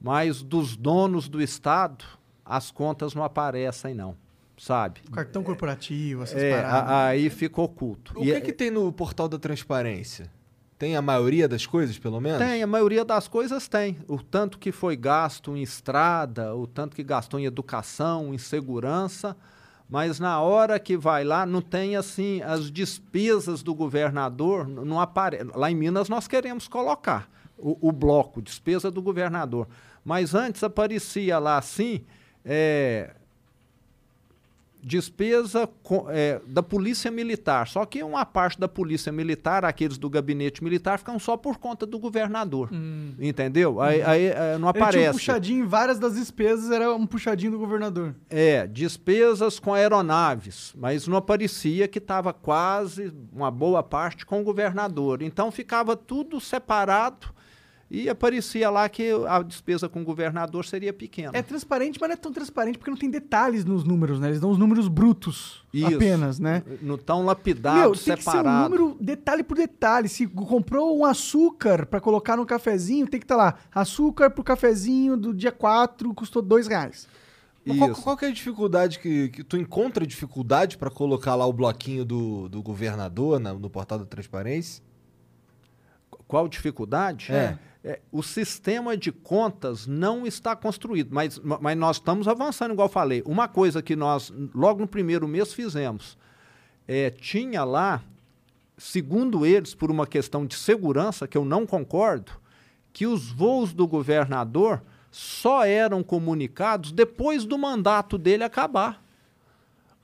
[0.00, 2.04] mas dos donos do Estado,
[2.44, 4.16] as contas não aparecem, não.
[4.56, 5.00] Sabe?
[5.12, 6.90] Cartão corporativo, essas É, paradas.
[6.90, 8.12] a- aí fica oculto.
[8.18, 10.28] O E que, é- que tem no portal da transparência?
[10.76, 12.38] Tem a maioria das coisas, pelo menos?
[12.38, 13.98] Tem, a maioria das coisas tem.
[14.08, 19.36] O tanto que foi gasto em estrada, o tanto que gastou em educação, em segurança,
[19.88, 25.44] mas na hora que vai lá, não tem assim, as despesas do governador, não aparece.
[25.54, 29.66] Lá em Minas nós queremos colocar o, o bloco, despesa do governador.
[30.04, 32.04] Mas antes aparecia lá assim,
[32.44, 33.14] é,
[34.82, 35.68] despesa
[36.08, 37.66] é, da polícia militar.
[37.68, 41.84] Só que uma parte da polícia militar, aqueles do gabinete militar, ficam só por conta
[41.86, 42.70] do governador.
[43.18, 43.80] Entendeu?
[43.80, 45.12] Aí, aí, é, não Ele tinha um aparece.
[45.12, 48.14] puxadinho, várias das despesas era um puxadinho do governador.
[48.30, 54.44] É, despesas com aeronaves, mas não aparecia que estava quase uma boa parte com o
[54.44, 55.22] governador.
[55.22, 57.37] Então ficava tudo separado
[57.90, 61.30] e aparecia lá que a despesa com o governador seria pequena.
[61.32, 64.28] É transparente, mas não é tão transparente porque não tem detalhes nos números, né?
[64.28, 65.86] Eles dão os números brutos Isso.
[65.94, 66.62] apenas, né?
[66.82, 70.08] Não tão lapidado, Meu, tem que ser um número detalhe por detalhe.
[70.08, 73.54] Se comprou um açúcar pra colocar no cafezinho, tem que estar lá.
[73.74, 77.08] Açúcar pro cafezinho do dia 4 custou dois reais.
[77.64, 78.02] Mas qual, Isso.
[78.02, 82.04] qual que é a dificuldade que, que tu encontra dificuldade para colocar lá o bloquinho
[82.04, 84.82] do, do governador na- no portal da transparência?
[86.28, 87.32] Qual dificuldade?
[87.32, 87.58] É.
[87.82, 92.86] É, o sistema de contas não está construído, mas, ma- mas nós estamos avançando, igual
[92.88, 93.22] eu falei.
[93.24, 96.18] Uma coisa que nós, logo no primeiro mês, fizemos,
[96.86, 98.02] é, tinha lá,
[98.76, 102.32] segundo eles, por uma questão de segurança, que eu não concordo,
[102.92, 109.02] que os voos do governador só eram comunicados depois do mandato dele acabar.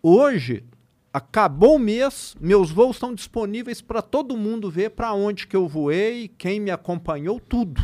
[0.02, 0.64] Hoje,
[1.14, 5.68] acabou o mês, meus voos estão disponíveis para todo mundo ver para onde que eu
[5.68, 7.80] voei, quem me acompanhou, tudo.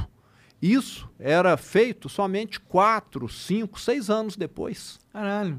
[0.61, 4.99] Isso era feito somente quatro, cinco, seis anos depois.
[5.13, 5.59] Caralho.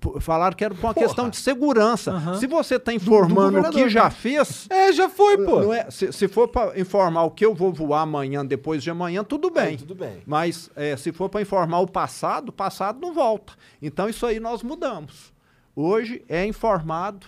[0.00, 1.06] P- Falaram que era por uma Porra.
[1.06, 2.10] questão de segurança.
[2.10, 2.40] Aham.
[2.40, 4.10] Se você está informando o que já né?
[4.10, 5.72] fez, É, já foi, pô.
[5.72, 9.22] é, se, se for para informar o que eu vou voar amanhã, depois de amanhã,
[9.22, 9.74] tudo bem.
[9.74, 10.22] É, tudo bem.
[10.26, 13.52] Mas é, se for para informar o passado, o passado não volta.
[13.80, 15.32] Então isso aí nós mudamos.
[15.78, 17.26] Hoje é informado.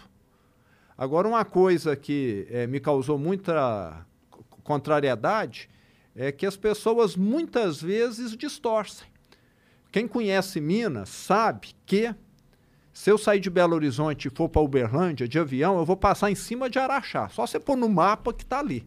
[0.96, 5.68] Agora, uma coisa que eh, me causou muita co- contrariedade
[6.16, 9.06] é que as pessoas muitas vezes distorcem.
[9.92, 12.14] Quem conhece Minas sabe que
[12.90, 16.30] se eu sair de Belo Horizonte e for para Uberlândia de avião, eu vou passar
[16.30, 17.28] em cima de Araxá.
[17.28, 18.84] Só você pôr no mapa que está ali.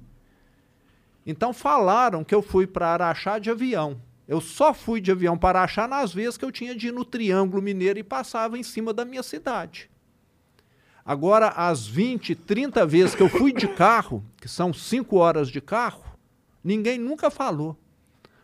[1.25, 4.01] Então falaram que eu fui para Araxá de avião.
[4.27, 7.03] Eu só fui de avião para Araxá nas vezes que eu tinha de ir no
[7.03, 9.89] Triângulo Mineiro e passava em cima da minha cidade.
[11.03, 15.59] Agora, as 20, 30 vezes que eu fui de carro, que são 5 horas de
[15.59, 16.03] carro,
[16.63, 17.77] ninguém nunca falou.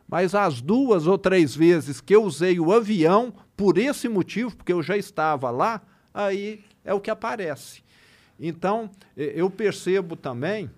[0.07, 4.71] Mas as duas ou três vezes que eu usei o avião, por esse motivo, porque
[4.71, 5.81] eu já estava lá,
[6.13, 7.83] aí é o que aparece.
[8.39, 10.69] Então, eu percebo também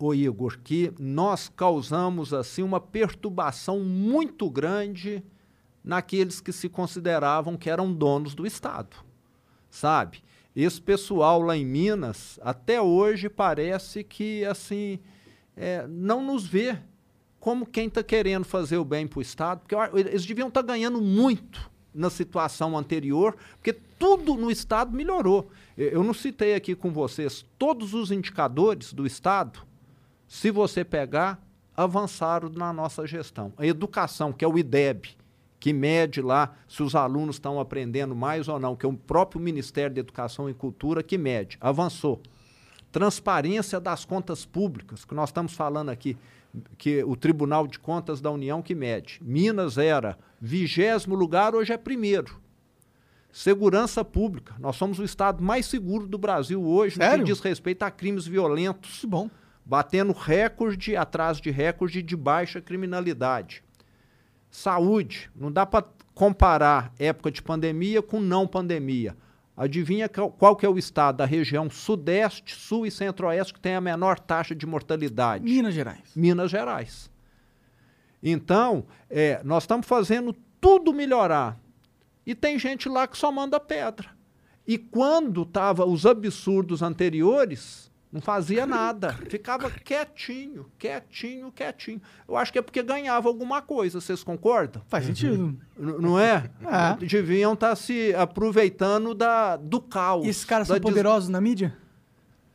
[0.00, 5.22] ô Igor, que nós causamos assim uma perturbação muito grande
[5.84, 8.96] naqueles que se consideravam que eram donos do Estado,
[9.68, 10.22] sabe?
[10.54, 14.98] Esse pessoal lá em Minas, até hoje parece que assim
[15.56, 16.78] é, não nos vê
[17.38, 21.00] como quem está querendo fazer o bem para o Estado, porque eles deviam estar ganhando
[21.00, 25.50] muito na situação anterior, porque tudo no Estado melhorou.
[25.76, 29.66] Eu não citei aqui com vocês todos os indicadores do Estado,
[30.30, 31.44] se você pegar,
[31.76, 33.52] avançaram na nossa gestão.
[33.56, 35.16] A educação, que é o IDEB,
[35.58, 39.40] que mede lá se os alunos estão aprendendo mais ou não, que é o próprio
[39.40, 42.22] Ministério da Educação e Cultura que mede, avançou.
[42.92, 46.16] Transparência das contas públicas, que nós estamos falando aqui,
[46.78, 49.18] que o Tribunal de Contas da União que mede.
[49.20, 52.40] Minas era vigésimo lugar, hoje é primeiro.
[53.32, 54.54] Segurança pública.
[54.60, 57.18] Nós somos o estado mais seguro do Brasil hoje Sério?
[57.18, 59.28] no que diz respeito a crimes violentos Que bom.
[59.70, 63.62] Batendo recorde atrás de recorde de baixa criminalidade.
[64.50, 69.16] Saúde, não dá para comparar época de pandemia com não pandemia.
[69.56, 73.80] Adivinha qual, que é o estado da região sudeste, sul e centro-oeste que tem a
[73.80, 75.44] menor taxa de mortalidade?
[75.44, 76.16] Minas Gerais.
[76.16, 77.08] Minas Gerais.
[78.20, 81.60] Então, é, nós estamos fazendo tudo melhorar.
[82.26, 84.08] E tem gente lá que só manda pedra.
[84.66, 89.12] E quando tava os absurdos anteriores, não fazia nada.
[89.28, 92.00] Ficava quietinho, quietinho, quietinho.
[92.28, 94.82] Eu acho que é porque ganhava alguma coisa, vocês concordam?
[94.88, 95.56] Faz sentido.
[95.78, 96.50] N- não é?
[96.62, 97.06] É.
[97.06, 100.26] Deviam estar se aproveitando da, do caos.
[100.26, 101.76] E esses caras são des- poderosos na mídia?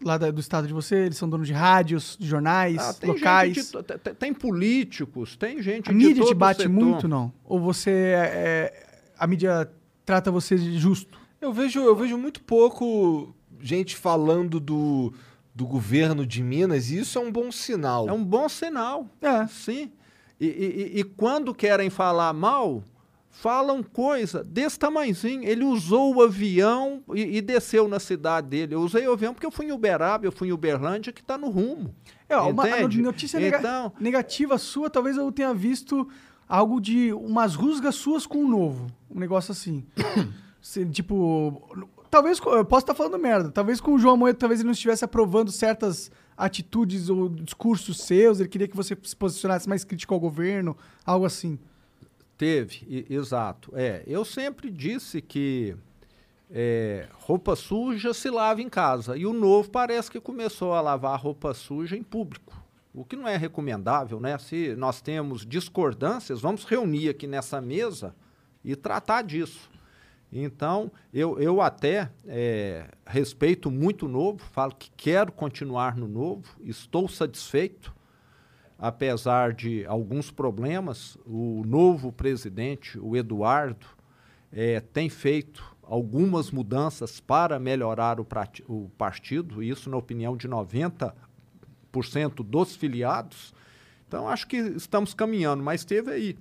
[0.04, 0.96] Lá da- do estado de você?
[1.06, 3.54] Eles são donos de rádios, de jornais, Ah, tem locais?
[3.56, 6.74] gente de tem, tem políticos, tem gente A de mídia todo te bate setor.
[6.74, 7.32] muito, não?
[7.46, 8.32] Ou você é,
[8.74, 8.88] é-
[9.18, 9.72] a mídia
[10.06, 11.18] trata você de justo?
[11.40, 15.14] Eu vejo, eu vejo muito pouco gente falando do,
[15.56, 18.08] do governo de Minas e isso é um bom sinal.
[18.10, 19.08] É um bom sinal.
[19.22, 19.48] É.
[19.48, 19.90] Sim.
[20.40, 22.84] E, e- e- quando querem falar mal,
[23.32, 25.44] falam coisa desse tamanhozinho.
[25.48, 28.76] Ele usou o avião e, e desceu na cidade dele.
[28.76, 31.38] Eu usei o avião porque eu fui em Uberaba, eu fui em Uberlândia, que está
[31.38, 31.96] no rumo.
[32.28, 33.02] É, uma Entende?
[33.02, 36.06] notícia nega- Então- negativa sua, talvez eu tenha visto
[36.50, 38.88] algo de umas rusgas suas com o novo.
[39.10, 39.86] Um negócio assim.
[40.92, 41.62] Tipo,
[42.10, 45.04] talvez, eu posso estar falando merda, talvez com o João Moedo, talvez ele não estivesse
[45.04, 50.20] aprovando certas atitudes ou discursos seus, ele queria que você se posicionasse mais crítico ao
[50.20, 50.76] governo,
[51.06, 51.58] algo assim.
[52.38, 53.72] Teve, e- exato.
[53.76, 55.76] É, eu sempre disse que
[56.52, 59.18] é, roupa suja se lava em casa.
[59.18, 62.54] E o novo parece que começou a lavar roupa suja em público.
[62.94, 64.38] O que não é recomendável, né?
[64.38, 68.16] Se nós temos discordâncias, vamos reunir aqui nessa mesa
[68.64, 69.70] e tratar disso.
[70.32, 76.44] Então, eu, eu até é, respeito muito o novo, falo que quero continuar no novo,
[76.62, 77.96] estou satisfeito
[78.78, 83.86] apesar de alguns problemas, o novo presidente, o Eduardo,
[84.52, 88.28] eh, tem feito algumas mudanças para melhorar o,
[88.68, 91.14] o partido, isso na opinião de 90%
[92.44, 93.54] dos filiados.
[94.08, 96.38] Então, acho que estamos caminhando, mas teve aí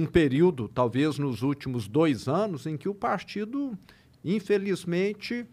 [0.00, 3.76] um período, talvez nos últimos dois anos, em que o partido,
[4.24, 5.46] infelizmente,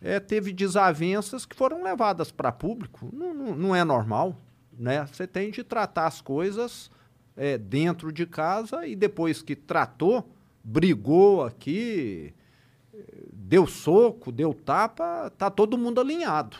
[0.00, 3.08] eh, teve desavenças que foram levadas para público.
[3.12, 4.36] Não, não, não é normal,
[4.78, 5.06] né?
[5.06, 6.90] Você tem de tratar as coisas
[7.36, 10.30] eh, dentro de casa e depois que tratou,
[10.62, 12.32] brigou aqui,
[13.32, 16.56] deu soco, deu tapa, tá todo mundo alinhado.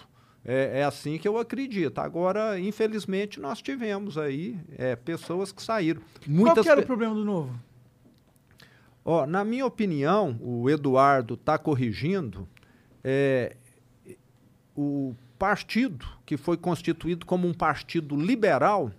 [0.50, 1.98] É, é assim que eu acredito.
[1.98, 6.00] Agora, infelizmente, nós tivemos aí eh, pessoas que saíram.
[6.00, 7.54] Qual Muitas que era pe- o problema do novo?
[9.04, 12.48] Ó, na minha opinião, o Eduardo está corrigindo
[13.04, 13.56] é,
[14.74, 18.90] o partido que foi constituído como um partido liberal.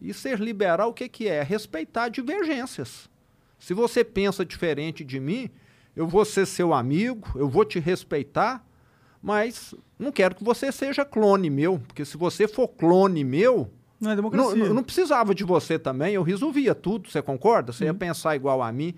[0.00, 1.42] E ser liberal, o que, que é?
[1.42, 3.08] Respeitar divergências.
[3.58, 5.48] Se você pensa diferente de mim,
[5.96, 8.62] eu vou ser seu amigo, eu vou te respeitar,
[9.26, 14.10] mas não quero que você seja clone meu, porque se você for clone meu, Não
[14.10, 14.54] é não, democracia.
[14.66, 17.72] não- não precisava de você também, eu resolvia tudo, você concorda?
[17.72, 18.94] Você ia pensar igual a mim.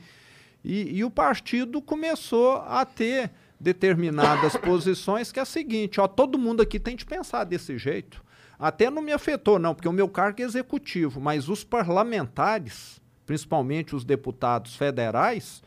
[0.64, 3.30] E, e o partido começou a ter
[3.60, 8.20] determinadas posições que é a seguinte, ó, todo mundo aqui tem de pensar desse jeito.
[8.58, 13.94] Até não me afetou, não, porque o meu cargo é executivo, mas os parlamentares, principalmente
[13.94, 15.62] os deputados federais,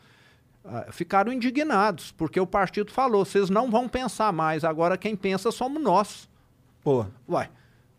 [0.64, 5.50] ah, ficaram indignados, porque o partido falou, vocês não vão pensar mais, agora quem pensa
[5.50, 6.28] somos nós.
[6.82, 7.50] Pô, Uai,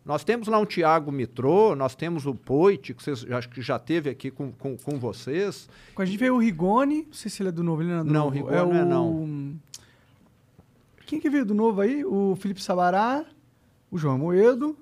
[0.04, 3.78] nós temos lá um Tiago Mitrô, nós temos o Poit, que vocês, acho que já
[3.78, 5.68] teve aqui com, com, com vocês.
[5.94, 8.00] Com a gente veio o Rigoni, não sei se ele é do novo, ele não
[8.00, 8.34] é do Não, novo.
[8.36, 9.60] Rigoni não é não.
[11.06, 12.04] Quem que veio do novo aí?
[12.04, 13.24] O Felipe Sabará,
[13.90, 14.76] o João Moedo.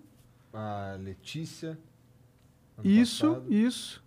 [0.52, 1.78] a Letícia.
[2.82, 3.52] Isso, passado.
[3.52, 4.02] isso.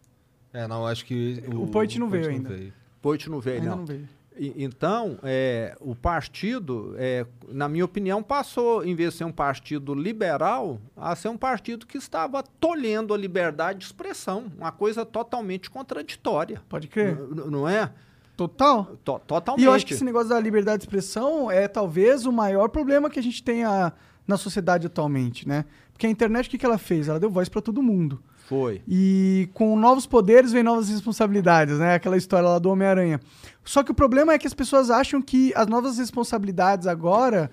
[0.51, 1.43] É, não, acho que.
[1.53, 2.73] O Poit não veio ainda.
[3.03, 3.77] Poit não veio, Ainda não.
[3.77, 4.07] não veio.
[4.35, 9.31] E- Então, é, o partido, é, na minha opinião, passou, em vez de ser um
[9.31, 15.05] partido liberal, a ser um partido que estava tolhendo a liberdade de expressão, uma coisa
[15.05, 16.61] totalmente contraditória.
[16.67, 17.15] Pode crer.
[17.15, 17.91] N- Não é?
[18.35, 18.85] Total.
[19.03, 19.61] To- totalmente.
[19.63, 23.11] E eu acho que esse negócio da liberdade de expressão é talvez o maior problema
[23.11, 23.93] que a gente tenha
[24.27, 25.65] na sociedade atualmente, né?
[25.91, 27.07] Porque a internet, o que, que ela fez?
[27.07, 28.19] Ela deu voz pra todo mundo.
[28.47, 28.81] Foi.
[28.87, 31.95] E com novos poderes vem novas responsabilidades, né?
[31.95, 33.19] Aquela história lá do Homem-Aranha.
[33.63, 37.49] Só que o problema é que as pessoas acham que as novas responsabilidades agora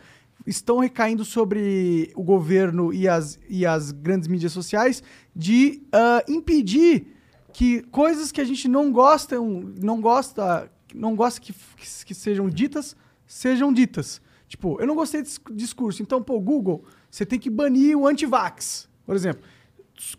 [0.47, 5.03] estão recaindo sobre o governo e as, e as grandes mídias sociais
[5.35, 7.15] de ah, impedir
[7.53, 12.49] que coisas que a gente não gosta, não gosta, não gosta que, que, que sejam
[12.49, 12.97] ditas,
[13.27, 14.21] sejam ditas.
[14.49, 16.03] Tipo, eu não gostei desse discurso.
[16.03, 19.43] Então, pô, Google, você tem que banir o antivax, por exemplo.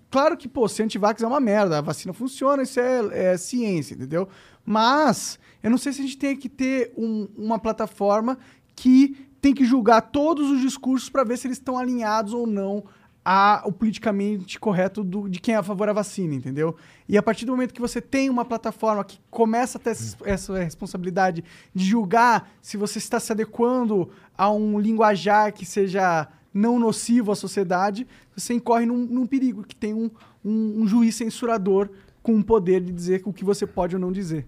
[0.09, 3.95] Claro que, pô, ser antivax é uma merda, a vacina funciona, isso é, é ciência,
[3.95, 4.27] entendeu?
[4.65, 8.37] Mas eu não sei se a gente tem que ter um- uma plataforma
[8.75, 12.83] que tem que julgar todos os discursos para ver se eles estão alinhados ou não
[13.23, 16.75] ao politicamente correto do- de quem é a favor da vacina, entendeu?
[17.07, 20.17] E a partir do momento que você tem uma plataforma que começa a ter essa,
[20.25, 21.43] essa responsabilidade
[21.73, 27.35] de julgar se você está se adequando a um linguajar que seja não nocivo à
[27.35, 30.09] sociedade, você incorre num, num perigo, que tem um,
[30.43, 31.89] um- um juiz censurador
[32.21, 34.47] com o poder de dizer o que você pode ou não dizer.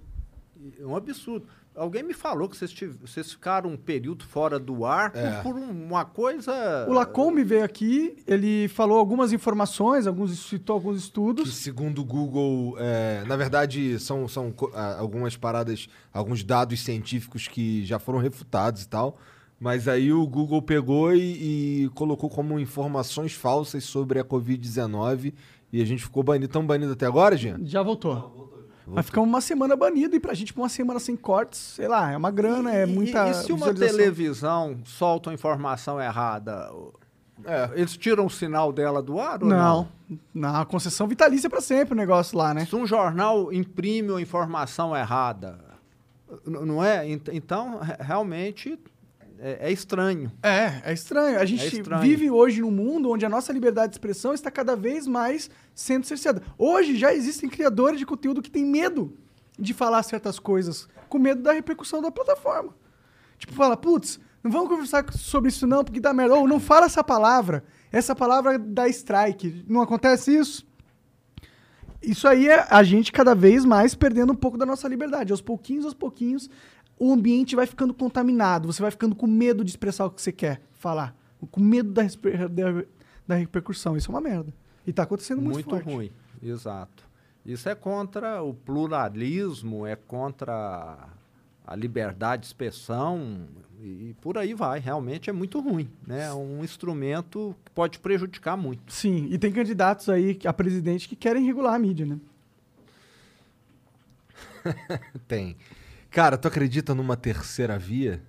[0.79, 1.45] É um absurdo.
[1.75, 5.41] Alguém me falou que vocês, tive- vocês ficaram um período fora do ar por- É.
[5.41, 6.85] por, um- uma coisa.
[6.87, 11.55] O Lacombe veio aqui, ele falou algumas informações, alguns, citou alguns Que estudos.
[11.55, 14.53] segundo o Google, é, na verdade, são, são
[14.99, 19.17] algumas paradas, alguns dados científicos que já foram refutados e tal.
[19.63, 25.33] Mas aí o Google pegou e, e colocou como informações falsas sobre a Covid-19
[25.71, 26.51] e a gente ficou banido.
[26.51, 27.57] Tão banido até agora, Jean?
[27.63, 28.51] Já voltou.
[28.85, 32.17] Mas ficamos uma semana banido e pra gente, uma semana sem cortes, sei lá, é
[32.17, 33.25] uma grana, é muita.
[33.27, 36.69] E, e se uma televisão solta uma informação errada,
[37.45, 37.69] É.
[37.75, 39.87] eles tiram o sinal dela do ar ou não?
[40.09, 42.65] Não, não, a concessão vitalícia pra sempre o negócio lá, né?
[42.65, 45.57] Se um jornal imprime uma informação errada,
[46.45, 47.07] não é?
[47.09, 48.77] Ent- Então, re- realmente
[49.43, 50.31] é, é estranho.
[50.41, 51.37] É, é estranho.
[51.37, 52.01] A gente estranho.
[52.01, 56.05] vive hoje num mundo onde a nossa liberdade de expressão está cada vez mais sendo
[56.05, 56.41] cerceada.
[56.57, 59.17] Hoje já existem criadores de conteúdo que têm medo
[59.59, 62.73] de falar certas coisas, com medo da repercussão da plataforma.
[63.37, 66.35] Tipo, fala, putz, não vamos conversar sobre isso não, porque dá merda.
[66.35, 67.65] Ou não fala essa palavra.
[67.91, 69.65] Essa palavra dá strike.
[69.67, 70.65] Não acontece isso?
[72.01, 75.31] Isso aí é a gente cada vez mais perdendo um pouco da nossa liberdade.
[75.31, 76.49] Aos pouquinhos, aos pouquinhos,
[76.99, 78.71] o ambiente vai ficando contaminado.
[78.71, 81.15] Você vai ficando com medo de expressar o que você quer falar.
[81.51, 82.85] Com medo da, da-
[83.27, 83.97] da repercussão.
[83.97, 84.53] Isso é uma merda.
[84.87, 85.85] E tá acontecendo muito, Muito, forte.
[85.85, 86.11] ruim,
[86.41, 87.03] exato.
[87.45, 90.97] Isso é contra o pluralismo, é contra
[91.65, 93.47] a liberdade de expressão
[93.81, 94.79] e por aí vai.
[94.79, 96.25] Realmente é muito ruim, né?
[96.27, 98.91] É um instrumento que pode prejudicar muito.
[98.93, 102.17] Sim, e tem candidatos aí a presidente que querem regular a mídia, né?
[105.27, 105.55] Tem.
[106.13, 108.21] Cara, tu acredita numa terceira via?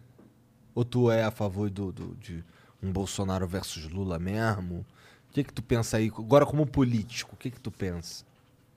[0.74, 2.42] Ou tu é a favor do, do- de
[2.82, 4.86] um Bolsonaro versus Lula mesmo?
[5.30, 6.08] O que que tu pensa aí?
[6.16, 8.24] Agora como político, o que que tu pensa?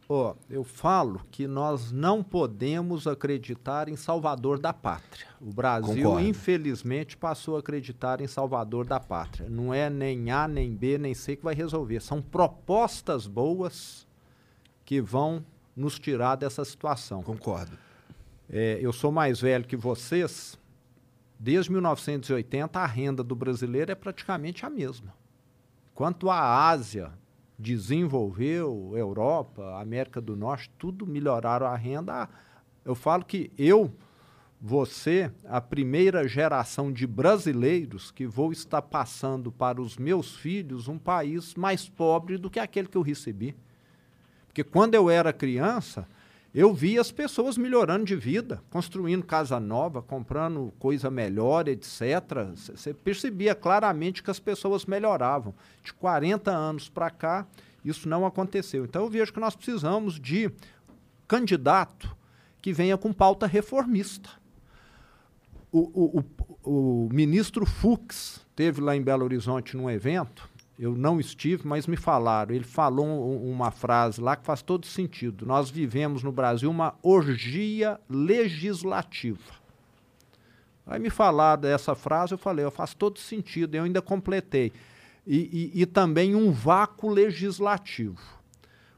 [0.09, 5.27] Ó, eu falo que nós não podemos acreditar em Salvador da Pátria.
[5.41, 6.27] O Brasil, Concordo.
[6.27, 9.49] infelizmente, passou a acreditar em Salvador da Pátria.
[9.49, 12.01] Não é nem A, nem B, nem C que vai resolver.
[12.01, 14.07] São propostas boas
[14.85, 15.43] que vão
[15.75, 17.21] nos tirar dessa situação.
[17.21, 17.77] Concordo.
[18.49, 20.57] É, eu sou mais velho que vocês.
[21.39, 25.13] Desde 1980, a renda do brasileiro é praticamente a mesma.
[25.93, 27.11] Quanto a Ásia
[27.59, 32.29] desenvolveu, Europa, América do Norte, tudo melhoraram a renda.
[32.85, 33.91] Eu falo que eu,
[34.61, 40.97] você, a primeira geração de brasileiros que vou estar passando para os meus filhos um
[40.97, 43.55] país mais pobre do que aquele que eu recebi.
[44.47, 46.07] Porque quando eu era criança,
[46.57, 52.01] eu via as pessoas melhorando de vida, construindo casa nova, comprando coisa melhor, etc.
[52.55, 55.53] Você percebia claramente que as pessoas melhoravam.
[55.83, 57.45] De 40 anos para cá,
[57.85, 58.85] isso não aconteceu.
[58.85, 60.49] Então eu vejo que nós precisamos de
[61.27, 62.17] candidato
[62.59, 64.31] que venha com pauta reformista.
[65.71, 66.23] O, o,
[66.63, 71.87] o, o ministro Fux teve lá em Belo Horizonte num evento, eu não estive, mas
[71.87, 72.53] me falaram.
[72.53, 75.45] Ele falou um- uma frase lá que faz todo sentido.
[75.45, 79.39] Nós vivemos no Brasil uma orgia legislativa.
[80.85, 84.71] Aí me falaram dessa frase, eu falei, "Ó, faz todo sentido, eu ainda completei.
[85.25, 88.21] E, e- e também um vácuo legislativo.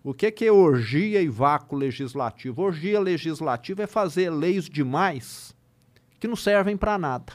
[0.03, 2.61] O que, que é orgia e vácuo legislativo?
[2.61, 5.55] Orgia legislativa é fazer leis demais
[6.19, 7.33] que não servem para nada.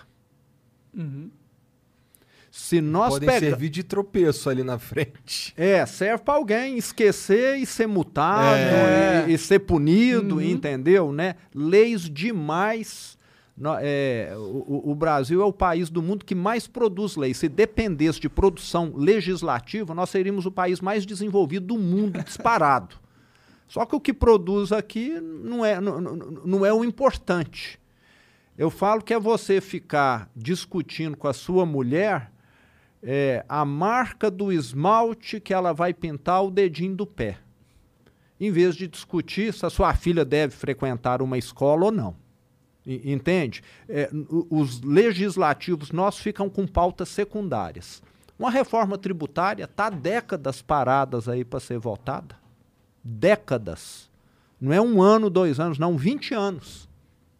[2.57, 5.53] Se nós Podem pega- servir de tropeço ali na frente.
[5.57, 9.25] É, serve para alguém esquecer e ser multado É.
[9.29, 11.11] e, e ser punido, entendeu?
[11.13, 11.35] Né?
[11.53, 13.19] Leis demais.
[13.59, 17.39] No- é, o, o- Brasil é o país do mundo que mais produz leis.
[17.39, 22.95] Se dependesse de produção legislativa, nós seríamos o país mais desenvolvido do mundo, disparado.
[23.67, 27.81] Só que o que produz aqui não é, não- não é o importante.
[28.57, 32.31] Eu falo que é você ficar discutindo com a sua mulher
[33.05, 37.39] é, a marca do esmalte que ela vai pintar o dedinho do pé.
[38.41, 42.17] Em vez de discutir se a sua filha deve frequentar uma escola ou não.
[42.87, 43.63] Entende?
[43.89, 44.11] É,
[44.51, 48.03] os legislativos nossos ficam com pautas secundárias.
[48.39, 52.37] Uma reforma tributária está décadas paradas aí para ser votada.
[53.03, 54.11] Décadas.
[54.61, 56.89] Não é um ano, dois anos, não, 20 anos.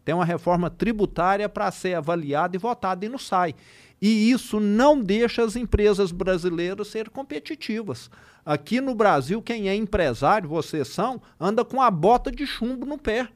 [0.03, 3.55] Tem uma reforma tributária para ser avaliada e votada e não sai.
[4.01, 8.09] E isso não deixa as empresas brasileiras serem competitivas.
[8.45, 12.97] Aqui no Brasil, quem é empresário, vocês são, anda com a bota de chumbo no
[12.97, 13.29] pé.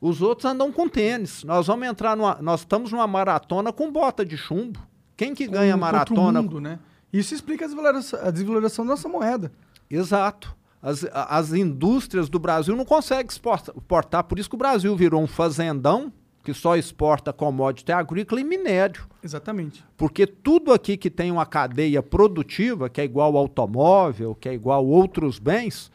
[0.00, 1.44] Os outros andam com tênis.
[1.44, 2.38] Nós vamos entrar numa.
[2.40, 4.80] Nós estamos numa maratona com bota de chumbo.
[5.16, 6.40] Quem que ganha Com- maratona?
[6.40, 6.78] mundo, né?
[7.12, 9.52] Isso explica a desvalorização, a desvalorização da nossa moeda.
[9.90, 10.56] Exato.
[10.80, 15.20] As, as indústrias do Brasil não conseguem exporta- exportar, por isso que o Brasil virou
[15.22, 16.10] um fazendão
[16.42, 19.06] que só exporta commodity agrícola e minério.
[19.22, 19.84] Exatamente.
[19.96, 24.86] Porque tudo aqui que tem uma cadeia produtiva, que é igual automóvel, que é igual
[24.86, 25.90] outros bens,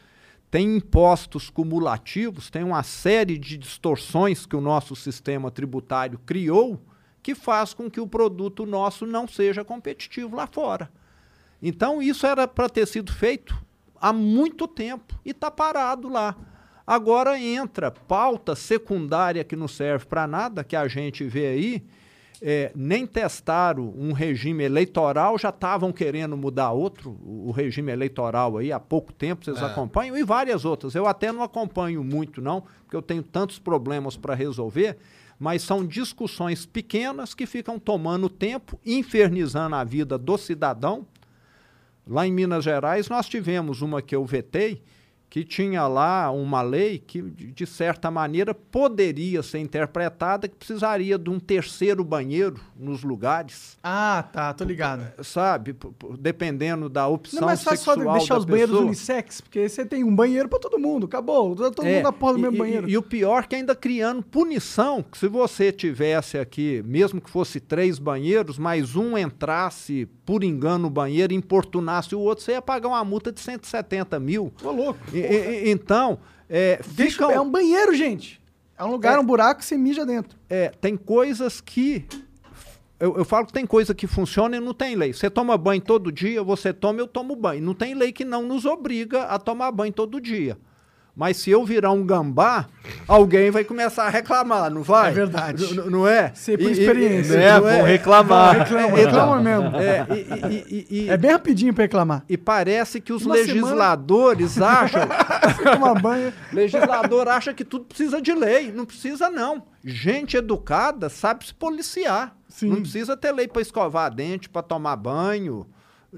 [0.52, 6.80] tem impostos cumulativos, tem uma série de distorções que o nosso sistema tributário criou,
[7.22, 10.92] que faz com que o produto nosso não seja competitivo lá fora.
[11.62, 13.60] Então, isso era para ter sido feito
[14.00, 16.36] há muito tempo e está parado lá.
[16.86, 21.84] Agora entra pauta secundária que não serve para nada, que a gente vê aí.
[22.42, 28.58] é, nem testaram um regime eleitoral, já estavam querendo mudar outro, o o regime eleitoral
[28.58, 30.96] aí há pouco tempo, vocês acompanham, e várias outras.
[30.96, 34.98] Eu até não acompanho muito, não, porque eu tenho tantos problemas para resolver,
[35.40, 41.06] mas são discussões pequenas que ficam tomando tempo, infernizando a vida do cidadão.
[42.08, 44.82] Lá em Minas Gerais, nós tivemos uma que eu vetei,
[45.36, 51.30] que tinha lá uma lei que, de certa maneira, poderia ser interpretada que precisaria de
[51.30, 55.04] um terceiro banheiro nos lugares, Ah, tá, tô ligado.
[55.26, 55.74] sabe?
[55.74, 58.86] P- p- Dependendo da opção Não é mais fácil só deixar os banheiros pessoa.
[58.88, 61.54] unissex, porque você tem um banheiro pra todo mundo, acabou.
[61.54, 62.90] Todo É, mundo do e- mesmo e- banheiro.
[62.90, 67.60] E, o pior que ainda criando punição, que se você tivesse aqui, mesmo que fosse
[67.60, 72.88] três banheiros, mas um entrasse por engano no banheiro importunasse o outro, você ia pagar
[72.90, 74.52] uma multa de 170 mil.
[74.58, 75.00] Tô louco.
[75.14, 76.18] E- e- então,
[76.50, 78.42] é, ficam- é um banheiro, gente.
[78.78, 79.20] É um lugar, É.
[79.20, 80.38] um buraco que você mija dentro.
[80.50, 82.06] é, tem coisas que.
[83.00, 85.12] Eu, eu falo que tem coisa que funciona e não tem lei.
[85.14, 87.62] Você toma banho todo dia, você toma, eu tomo banho.
[87.62, 90.58] Não tem lei que não nos obriga a tomar banho todo dia.
[91.16, 92.66] Mas se eu virar um gambá,
[93.08, 95.12] alguém vai começar a reclamar, não vai?
[95.12, 95.64] É verdade.
[95.74, 96.32] N- não é?
[96.36, 97.38] Sei por E- e- experiência.
[97.38, 97.54] né?
[97.54, 98.58] não Vão reclamar.
[98.60, 99.76] Reclama, reclama mesmo.
[99.78, 102.24] É, e- e- e- e- É bem rapidinho pra reclamar.
[102.28, 105.02] e parece que os Uma semana- legisladores acham
[105.56, 106.34] Você toma banho.
[106.52, 108.72] legislador acha que tudo precisa de lei.
[108.74, 109.64] Não precisa, não.
[109.84, 112.36] Gente educada sabe se policiar.
[112.50, 112.70] Sim.
[112.70, 115.66] Não precisa ter lei para escovar dente, para tomar banho.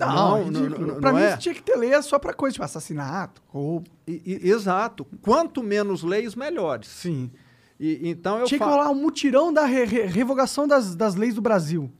[0.05, 0.87] Não, não, ridículo.
[0.87, 1.37] não, não pra mim, é.
[1.37, 3.89] tinha que ter lei só pra coisa, tipo assassinato, roubo.
[4.07, 5.05] E- e- exato.
[5.21, 6.87] Quanto menos leis, melhores.
[6.87, 7.31] Sim.
[7.79, 11.15] E, então eu Tinha que falo, rolar um mutirão da re- re- revogação das, das
[11.15, 11.91] leis do Brasil.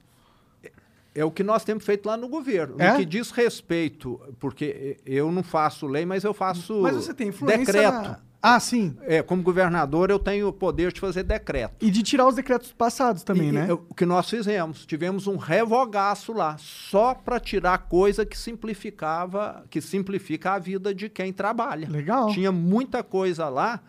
[1.13, 2.75] é o que nós temos feito lá no governo.
[2.77, 2.91] É?
[2.91, 7.29] No que diz respeito, porque eu não faço lei, mas eu faço Mas você tem
[7.29, 7.91] influência decreto.
[7.93, 8.19] na-
[8.55, 8.95] Ah, sim.
[9.01, 11.75] É, como governador, eu tenho o poder de fazer decreto.
[11.85, 13.73] E de tirar os decretos passados também, E- né?
[13.73, 14.85] O que nós fizemos?
[14.85, 21.09] Tivemos um revogaço lá, só para tirar coisa que simplificava, que simplifica a vida de
[21.09, 21.89] quem trabalha.
[21.89, 22.29] Legal.
[22.31, 23.81] Tinha muita coisa lá.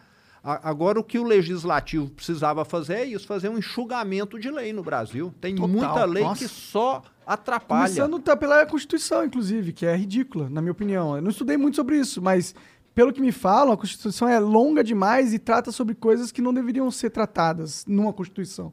[0.42, 4.72] A- Agora, o que o legislativo precisava fazer é isso, fazer um enxugamento de lei
[4.72, 5.32] no Brasil.
[5.40, 6.42] Tem Total, muita lei nossa.
[6.42, 7.82] que só atrapalha.
[7.88, 11.16] Começando pela Constituição, inclusive, que é ridícula, na minha opinião.
[11.16, 12.54] Eu não estudei muito sobre isso, mas
[12.98, 16.52] pelo que me falam, a Constituição é longa demais e trata sobre coisas que não
[16.52, 18.72] deveriam ser tratadas numa Constituição.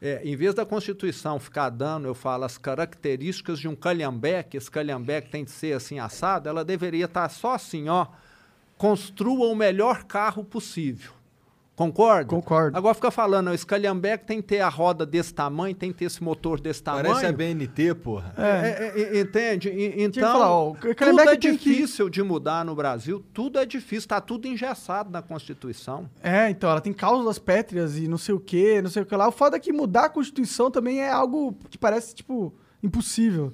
[0.00, 4.70] É, em vez da Constituição ficar dando, eu falo, as características de um calhambeque, esse
[4.70, 8.06] calhambeque tem de ser assim assado, ela deveria estar só assim, ó,
[8.78, 11.12] construa o melhor carro possível.
[11.74, 12.26] Concorda?
[12.28, 12.76] Concordo.
[12.76, 15.98] Agora fica falando, ó, esse calhambeque tem que ter a roda desse tamanho, tem que
[15.98, 17.06] ter esse motor desse tamanho.
[17.06, 18.34] Parece a BNT, porra.
[18.36, 19.70] É, é, é, entende?
[19.70, 23.24] E- Então, falar, ó, o tudo Calhambeque é tem que- difícil de mudar no Brasil,
[23.32, 26.08] tudo é difícil, está tudo engessado na Constituição.
[26.22, 29.16] É, então, ela tem cláusulas pétreas e não sei o quê, não sei o que
[29.16, 29.26] lá.
[29.26, 33.52] O foda é que mudar a Constituição também é algo que parece, tipo, Impossível.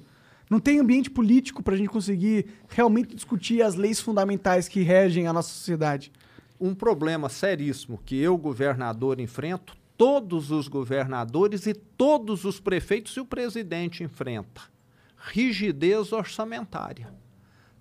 [0.49, 5.31] Não tem ambiente político pra gente conseguir realmente discutir as leis fundamentais que regem a
[5.31, 6.11] nossa sociedade.
[6.59, 13.19] Um problema seríssimo que eu, governador, enfrento, todos os governadores e todos os prefeitos e
[13.19, 14.61] o presidente enfrenta.
[15.17, 17.13] Rigidez orçamentária.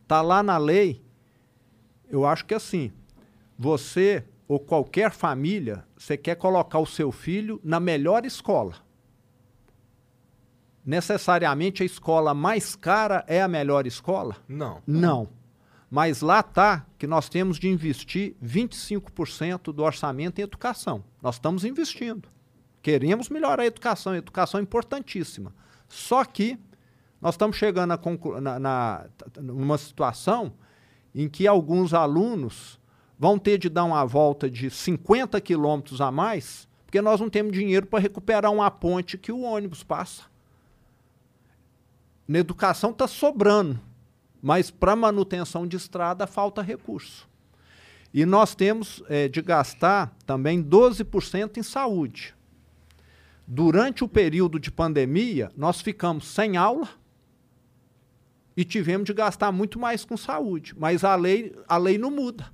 [0.03, 1.03] Está lá na lei.
[2.11, 2.93] Eu acho que assim,
[3.59, 8.75] você ou qualquer família, você quer colocar o seu filho na melhor escola.
[10.85, 14.37] Necessariamente a escola mais cara é a melhor escola?
[14.49, 14.83] Não.
[14.87, 15.29] Não.
[15.91, 21.03] Mas lá está que nós temos de investir 25% do orçamento em educação.
[21.23, 22.29] Nós estamos investindo.
[22.83, 24.13] Queremos melhorar a educação.
[24.13, 25.55] A educação é importantíssima.
[25.89, 26.59] Só que
[27.21, 29.07] nós estamos chegando a na, na,
[29.41, 30.53] numa situação
[31.15, 32.79] em que alguns alunos
[33.19, 37.53] vão ter de dar uma volta de 50 quilômetros a mais, porque nós não temos
[37.53, 40.25] dinheiro para recuperar uma ponte que o ônibus passa.
[42.27, 43.81] Na educação está sobrando,
[44.43, 47.29] mas para manutenção de estrada falta recurso.
[48.13, 52.35] E nós temos eh, de gastar também 12% em saúde.
[53.47, 56.89] Durante o período de pandemia, nós ficamos sem aula
[58.57, 60.75] e tivemos de gastar muito mais com saúde.
[60.77, 62.53] Mas a lei, a lei não muda.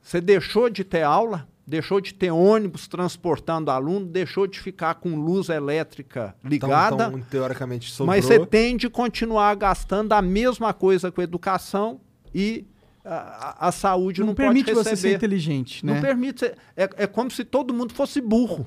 [0.00, 5.14] Você deixou de ter aula, deixou de ter ônibus transportando aluno, deixou de ficar com
[5.14, 8.08] luz elétrica ligada, Então, então, teoricamente sobrou.
[8.14, 12.00] mas você tem de continuar gastando a mesma coisa com a educação
[12.34, 12.66] e
[13.04, 16.00] a, a- a saúde Não, não, permite pode você ser inteligente, Não né?
[16.00, 16.40] permite.
[16.40, 18.66] ser- É, é como se todo mundo fosse burro.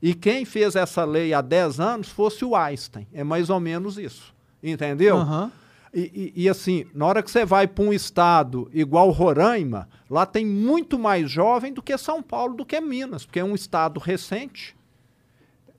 [0.00, 3.06] E quem fez essa lei há 10 anos fosse o Einstein.
[3.12, 4.34] É mais ou menos isso.
[4.62, 5.16] Entendeu?
[5.16, 5.50] Aham.
[5.94, 10.24] E, e- e, assim, na hora que você vai para um estado igual Roraima, lá
[10.24, 14.00] tem muito mais jovem do que São Paulo, do que Minas, porque é um estado
[14.00, 14.74] recente.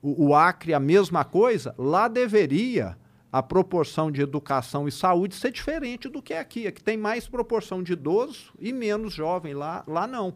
[0.00, 1.74] O, o Acre, a mesma coisa.
[1.76, 2.96] Lá deveria
[3.32, 6.68] a proporção de educação e saúde ser diferente do que é aqui.
[6.68, 9.54] Aqui tem mais proporção de idoso e menos jovem.
[9.54, 10.34] Lá, lá não.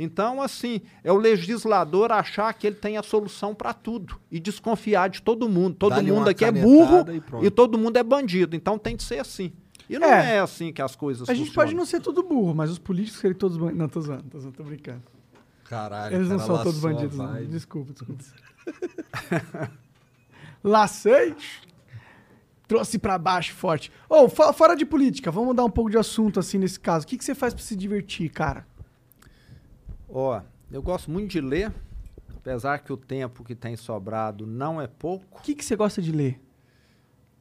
[0.00, 5.08] Então, assim, é o legislador achar que ele tem a solução para tudo e desconfiar
[5.10, 5.74] de todo mundo.
[5.74, 7.04] Todo Dá-lhe mundo aqui é burro
[7.42, 8.54] e e todo mundo é bandido.
[8.54, 9.52] Então tem de ser assim.
[9.90, 10.36] E não É.
[10.36, 11.66] é, assim que as coisas A gente funcionam.
[11.66, 13.78] pode não ser tudo burro, mas os políticos serem todos bandidos.
[13.80, 15.02] Não, tô zoando, tô zoando, tô brincando.
[15.64, 17.44] Caralho, Eles não cara, são todos bandidos, não.
[17.46, 18.22] Desculpa, desculpa.
[20.62, 21.34] Lacei.
[22.66, 23.90] Trouxe pra baixo forte.
[24.08, 27.04] Ô, fo- fora de política, vamos mudar um pouco de assunto assim nesse caso.
[27.04, 28.66] O que, que você faz pra se divertir, cara?
[30.08, 30.40] Ó,
[30.70, 31.72] eu gosto muito de ler,
[32.34, 35.38] apesar que o tempo que tem sobrado não é pouco.
[35.38, 36.40] O que, que você gosta de ler?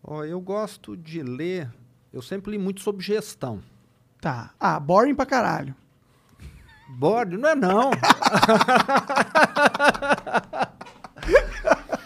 [0.03, 1.69] Ó, eu gosto de ler,
[2.11, 3.61] eu sempre li muito sobre gestão.
[4.19, 4.53] Tá.
[4.60, 5.73] Ah, boring pra caralho.
[6.89, 7.91] Borde, não é não.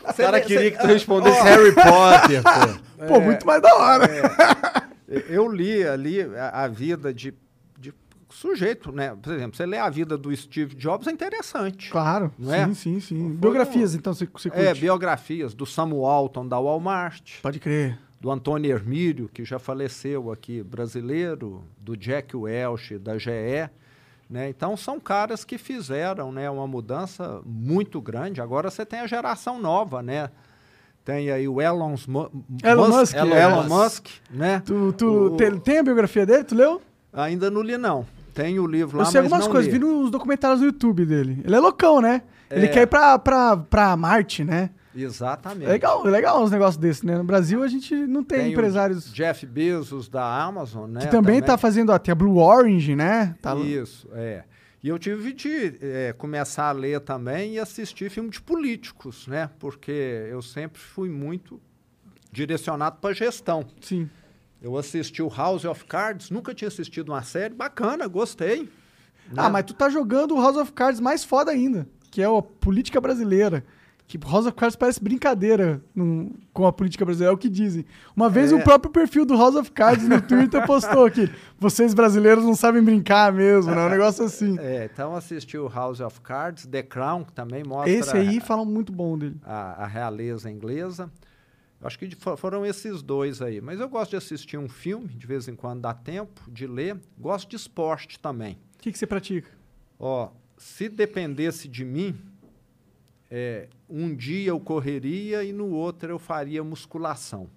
[0.10, 3.06] O cara queria que tu respondesse Harry Potter, pô.
[3.08, 4.08] Pô, muito mais da hora.
[5.08, 7.34] Eu li ali a, a vida de
[8.34, 9.16] sujeito, né?
[9.22, 11.90] Por exemplo, você lê a vida do Steve Jobs, é interessante.
[11.91, 12.32] Claro.
[12.38, 12.74] Não sim, é?
[12.74, 13.20] sim, sim.
[13.30, 14.66] Foi Biografias, então, você, você curte.
[14.66, 17.98] É, biografias do Samuel Alton da Walmart, Pode crer.
[18.20, 23.70] do Antônio Hermílio, que já faleceu aqui, brasileiro, do Jack Welch, da GE.
[24.30, 24.48] Né?
[24.48, 28.40] Então, são caras que fizeram né, uma mudança muito grande.
[28.41, 30.30] Agora você tem a geração nova, né?
[31.03, 31.95] Tem aí o Elon,
[32.64, 33.41] Elon Musk, Elon, é.
[33.44, 34.62] Elon Musk, né?
[34.64, 36.44] Tu, tu O- tem, tem a biografia dele?
[36.44, 36.80] Tu leu?
[37.12, 38.06] Ainda não li, não.
[38.42, 39.78] Tem o livro lá, Eu sei mas algumas coisas, li.
[39.80, 41.42] vi nos documentários do YouTube dele.
[41.44, 42.22] Ele é loucão, né?
[42.50, 42.70] Ele É.
[42.70, 44.72] quer ir pra, pra, pra Marte, né?
[44.96, 45.66] Exatamente.
[45.66, 47.18] É legal, é legal uns negócios desses, né?
[47.18, 51.02] No Brasil a gente não tem, Tem empresários Jeff Bezos da Amazon, né?
[51.02, 53.36] que também, tá fazendo, ó, tem a Blue Orange, né?
[53.42, 54.44] Tá, Isso, é.
[54.84, 59.50] E eu tive de é, começar a ler também e assistir filme de políticos, né?
[59.60, 59.92] Porque
[60.30, 61.62] eu sempre fui muito
[62.32, 63.64] direcionado para gestão.
[63.80, 64.10] Sim.
[64.62, 68.64] Eu assisti o House of Cards, nunca tinha assistido uma série, bacana, gostei.
[68.64, 68.68] né?
[69.36, 72.42] Ah, mas tu tá jogando o House of Cards mais foda ainda, que é a
[72.42, 73.64] política brasileira.
[74.08, 77.86] Que House of Cards parece brincadeira num- com a política brasileira, é o que dizem.
[78.14, 78.56] Uma vez É.
[78.56, 82.84] o próprio perfil do House of Cards no Twitter postou que vocês brasileiros não sabem
[82.84, 83.86] brincar mesmo, né?
[83.86, 84.58] Um negócio assim.
[84.60, 88.66] É, então assisti o House of Cards, The Crown, que também mostra Esse aí falam
[88.66, 89.38] muito bom dele.
[89.46, 91.10] a, a realeza inglesa.
[91.82, 93.60] Acho que foram esses dois aí.
[93.60, 96.99] Mas eu gosto de assistir um filme, de vez em quando dá tempo, de ler.
[97.18, 98.60] Gosto de esporte também.
[98.76, 99.49] O que, que você pratica?
[99.99, 102.16] Ó, se dependesse de mim,
[103.30, 107.49] é, um dia eu correria e no outro eu faria musculação.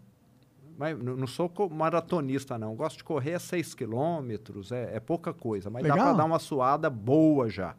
[0.76, 2.74] Mas não sou maratonista, não.
[2.74, 5.70] Gosto de correr a 6 quilômetros, é, é pouca coisa.
[5.70, 6.09] Mas dá Legal.
[6.09, 7.76] para dar uma suada boa já.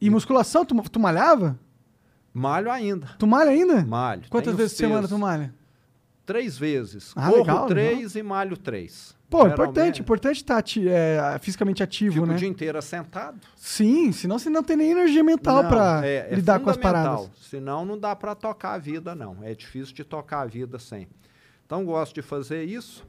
[0.00, 1.58] E musculação, tu, tu malhava?
[2.38, 3.06] Malho ainda.
[3.18, 3.82] Tu malha ainda?
[3.84, 4.22] Malho.
[4.28, 5.54] Quantas Tenho vezes por semana tu malha?
[6.26, 7.12] três vezes.
[7.16, 9.14] Ah, Corro legal, três e malho três.
[9.30, 12.34] Pô, Geralmente, importante, importante estar ati- é, fisicamente ativo, Fico né?
[12.34, 13.38] o dia inteiro assentado.
[13.56, 17.30] Sim, senão você não tem nem energia mental pra é- é lidar com as paradas.
[17.40, 19.38] Senão não dá para tocar a vida, não.
[19.42, 21.08] É difícil de tocar a vida sem.
[21.64, 23.04] Então gosto de fazer isso.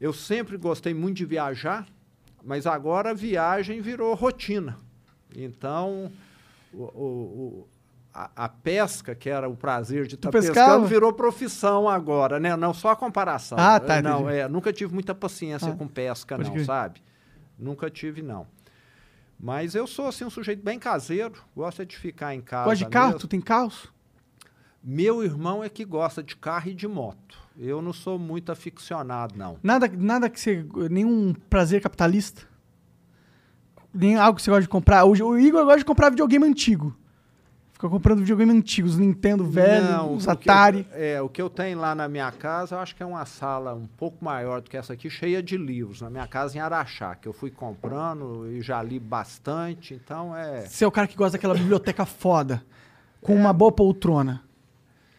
[0.00, 1.86] Eu sempre gostei muito de viajar,
[2.44, 4.76] mas agora a viagem virou rotina.
[5.34, 6.12] Então
[6.72, 7.68] o- o-
[8.14, 10.54] a, a pesca, que era o prazer de estar pescava?
[10.66, 12.54] pescando, virou profissão agora, né?
[12.56, 13.58] Não só a comparação.
[13.58, 14.38] Ah, tá, Não, entendi.
[14.38, 16.64] é, nunca tive muita paciência Ah, com pesca, não, crer.
[16.64, 17.02] sabe?
[17.58, 18.46] Nunca tive, não.
[19.38, 22.64] Mas eu sou assim um sujeito bem caseiro, gosta de ficar em casa.
[22.70, 23.06] Gosta de carro?
[23.08, 23.20] mesmo.
[23.20, 23.92] Tu tem carros?
[24.82, 27.38] Meu irmão é que gosta de carro e de moto.
[27.58, 29.58] Eu não sou muito aficionado, não.
[29.62, 30.64] Nada, nada que você.
[30.90, 32.42] Nenhum prazer capitalista?
[33.92, 35.04] Nem algo que você gosta de comprar?
[35.04, 36.94] O, o Igor gosta de comprar videogame antigo.
[37.84, 40.88] Fica comprando videogame antigos, Nintendo velho, Não, os Atari.
[40.94, 43.74] é, o que eu tenho lá na minha casa, eu acho que é uma sala
[43.74, 46.00] um pouco maior do que essa aqui, cheia de livros.
[46.00, 50.62] Na minha casa em Araxá, que eu fui comprando e já li bastante, então é.
[50.62, 52.62] Você é o cara que gosta daquela biblioteca foda,
[53.20, 54.40] com uma boa poltrona.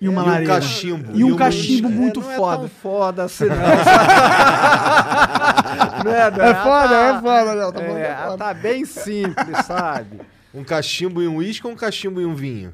[0.02, 0.56] E uma E um lareira.
[0.56, 1.12] cachimbo.
[1.16, 2.58] E um E um- cachimbo É, muito não É foda.
[2.58, 3.56] tão foda assim, não.
[6.04, 7.72] não é, não É foda, tá- é foda, não.
[7.72, 8.38] Tá É, é foda.
[8.40, 10.20] tá bem simples, sabe?
[10.56, 12.74] Um cachimbo e um uísque ou um cachimbo e um vinho?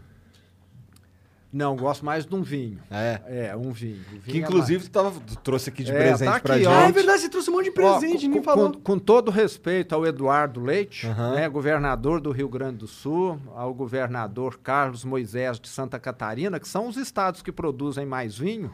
[1.54, 2.80] Não, gosto mais de um vinho.
[2.90, 3.50] É.
[3.50, 4.00] É, um vinho.
[4.10, 6.68] Vinho Que é inclusive tu, tava, tu trouxe aqui de É, presente tá pra gente.
[6.68, 8.72] Ah, é verdade, você trouxe um monte de presente, Ó, com, falou.
[8.72, 11.36] Com, com todo respeito ao Eduardo Leite, Aham.
[11.36, 16.70] né, governador do Rio Grande do Sul, ao governador Carlos Moisés de Santa Catarina, que
[16.70, 18.74] são os estados que produzem mais vinho,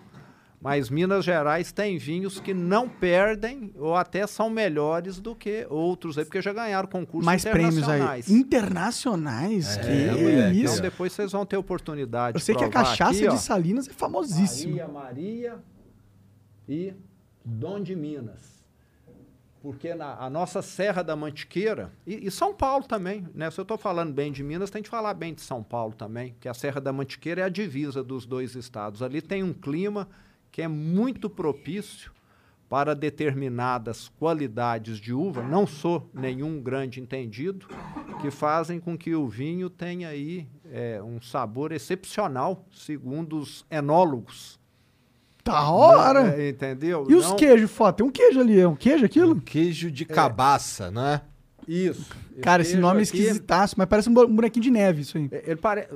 [0.59, 6.17] mas Minas Gerais tem vinhos que não perdem ou até são melhores do que outros
[6.17, 7.99] aí, porque já ganharam concursos Mais prêmios aí.
[7.99, 8.29] internacionais.
[8.29, 9.77] Internacionais?
[9.77, 10.73] É, que moleque, isso?
[10.73, 13.34] Então depois vocês vão ter oportunidade Eu sei que a cachaça aqui, ó.
[13.35, 14.88] de Salinas é famosíssima.
[14.88, 15.63] Maria Maria
[16.67, 16.93] e
[17.45, 18.57] Dom de Minas.
[19.61, 23.49] Porque na, a nossa Serra da Mantiqueira, e, e São Paulo também, né?
[23.51, 26.35] Se eu estou falando bem de Minas, tem que falar bem de São Paulo também,
[26.39, 29.01] que a Serra da Mantiqueira é a divisa dos dois estados.
[29.01, 30.07] Ali tem um clima
[30.57, 32.11] que é muito propício
[32.67, 37.67] para determinadas qualidades de uva, não sou nenhum grande entendido,
[38.19, 44.59] que fazem com que o vinho tenha aí é, um sabor excepcional, segundo os enólogos.
[45.45, 46.35] Da hora!
[46.35, 47.05] É, entendeu?
[47.07, 47.97] E os Não- queijos, foto?
[47.97, 49.35] Tem um queijo ali, é um queijo aquilo?
[49.35, 51.21] Um queijo de cabaça, não é?
[51.67, 52.09] Isso.
[52.41, 55.29] Cara, esse nome é aqui, esquisitaço, mas parece um bo- bonequinho de neve isso aí.
[55.31, 55.88] é, Ele pare...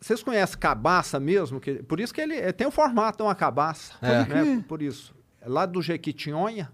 [0.00, 1.60] Vocês conhecem cabaça mesmo?
[1.60, 1.82] Que...
[1.82, 3.92] Por isso que ele é, tem o formato de uma cabaça.
[4.00, 4.24] É.
[4.24, 4.64] né?
[4.66, 5.14] Por isso.
[5.40, 6.72] É Lá do Jequitinhonha,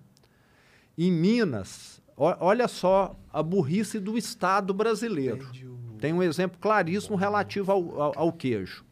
[0.97, 5.49] em Minas, ó- olha só a burrice do Estado brasileiro.
[5.99, 8.85] Tem um exemplo claríssimo relativo ao, ao- ao queijo.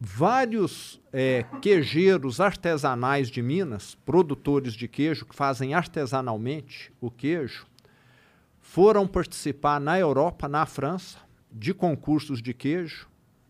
[0.00, 7.66] Vários é, queijeiros artesanais de Minas, produtores de queijo, que fazem artesanalmente o queijo,
[8.60, 11.18] foram participar na Europa, na França,
[11.52, 13.08] de concursos de queijo,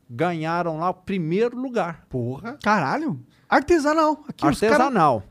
[0.08, 2.58] ganharam lá o primeiro lugar, Porra.
[2.62, 3.20] Caralho!
[3.48, 4.24] Artesanal.
[4.28, 5.22] Aqui, os cara- artesanal.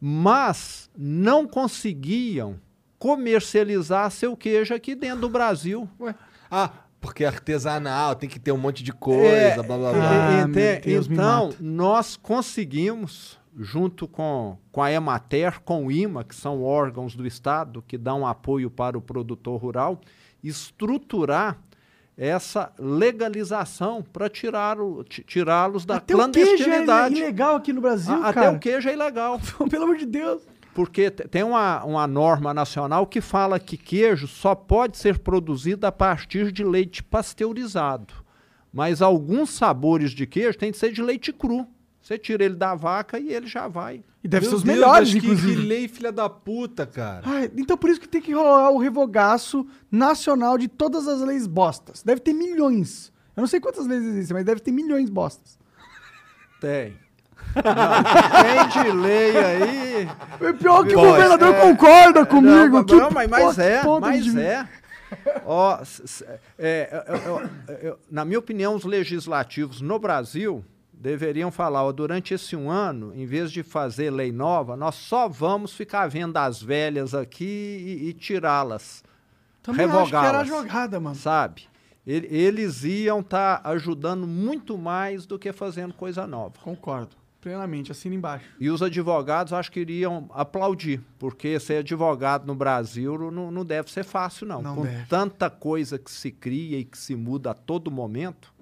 [0.00, 2.56] Mas não conseguiam
[2.98, 5.88] comercializar seu queijo aqui dentro do Brasil.
[6.00, 6.14] Ué.
[6.50, 6.70] Ah,
[7.00, 10.28] porque é artesanal, tem que ter um monte de coisa, É, blá blá é, blá.
[10.38, 16.34] Ah, ente- Deus, então, nós conseguimos, junto com, com a Emater, com o IMA, que
[16.34, 20.00] são órgãos do Estado que dão apoio para o produtor rural,
[20.42, 21.58] estruturar
[22.16, 27.14] essa legalização para tirá-los da Até o queijo é clandestinidade.
[27.16, 28.28] ilegal aqui no Brasil, A-.
[28.30, 29.40] Até o queijo é ilegal.
[29.70, 30.42] Pelo amor de Deus.
[30.74, 35.86] Porque te- tem uma, uma norma nacional que fala que queijo só pode ser produzido
[35.86, 38.12] a partir de leite pasteurizado.
[38.72, 41.66] Mas alguns sabores de queijo tem que ser de leite cru.
[42.06, 44.00] Você tira ele da vaca e ele já vai.
[44.22, 45.56] E deve Meu ser os Deus, melhores, que- inclusive.
[45.56, 47.22] Que lei filha da puta, cara.
[47.24, 51.48] Ai, então por isso que tem que rolar o revogaço nacional de todas as leis
[51.48, 52.04] bostas.
[52.04, 53.12] Deve ter milhões.
[53.36, 55.58] Eu não sei quantas leis existem, mas deve ter milhões bostas.
[56.60, 56.96] Tem.
[57.56, 60.08] Não, tem de lei aí.
[60.42, 61.60] É pior que o governador é.
[61.60, 62.76] concorda comigo.
[62.76, 64.68] Não, que não, mas, mas é, mas de- é.
[65.44, 65.80] Ó,
[66.56, 70.64] é, eu- eu- eu- eu- na minha opinião, os legislativos no Brasil
[71.06, 75.28] deveriam falar, ó, durante esse um ano, em vez de fazer lei nova, nós só
[75.28, 79.04] vamos ficar vendo as velhas aqui e, e tirá-las,
[79.62, 80.48] que era a revogá-las.
[80.48, 81.14] jogada, mano.
[81.16, 81.62] sabe?
[82.06, 86.54] Ele- Eles iam estar ajudando muito mais do que fazendo coisa nova.
[86.62, 87.16] Concordo.
[87.40, 88.44] Plenamente, assina embaixo.
[88.58, 93.88] E os advogados acho que iriam aplaudir, porque ser advogado no Brasil não, não deve
[93.92, 94.60] ser fácil, não.
[94.60, 95.06] Não Com deve.
[95.06, 98.52] tanta coisa que se cria e que se muda a todo momento,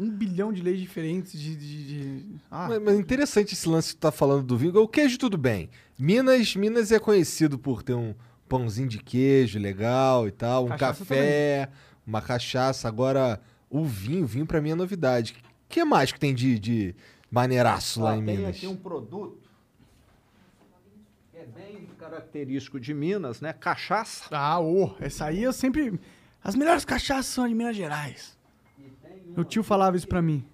[0.00, 1.54] um bilhão de leis diferentes de.
[1.54, 4.74] de, de- Ah, Mas, mas interessante esse lance que tu tá falando do vinho.
[4.80, 5.68] O queijo, tudo bem.
[5.98, 8.14] Minas, Minas é conhecido por ter um
[8.48, 11.68] pãozinho de queijo legal e tal, um Cachaça café,
[12.06, 12.88] uma cachaça.
[12.88, 15.34] Agora, o vinho, vinho pra mim é novidade.
[15.34, 16.94] O que mais que tem de, de
[17.30, 18.56] maneiraço lá Ó, em tem Minas?
[18.56, 19.38] aqui um produto
[21.30, 23.52] que é bem característico de Minas, né?
[23.52, 24.24] Cachaça.
[24.30, 26.00] ah ô, essa aí eu sempre.
[26.42, 28.38] As melhores cachaças são de Minas Gerais.
[29.34, 30.44] Meu tio falava isso pra mim.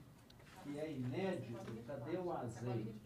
[0.76, 1.56] é inédito.
[1.86, 2.96] Cadê o azeite?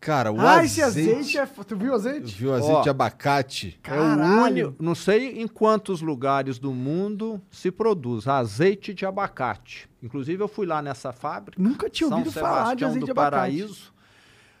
[0.00, 0.66] Cara, o ah, azeite...
[0.66, 1.46] esse azeite é.
[1.46, 2.34] Tu viu o azeite?
[2.34, 2.82] Viu azeite Ó.
[2.82, 3.80] de abacate?
[3.82, 9.88] É o único, não sei em quantos lugares do mundo se produz azeite de abacate.
[10.02, 13.10] Inclusive eu fui lá nessa fábrica, Nunca tinha São ouvido falar de azeite do de
[13.10, 13.36] abacate.
[13.36, 13.92] Paraíso.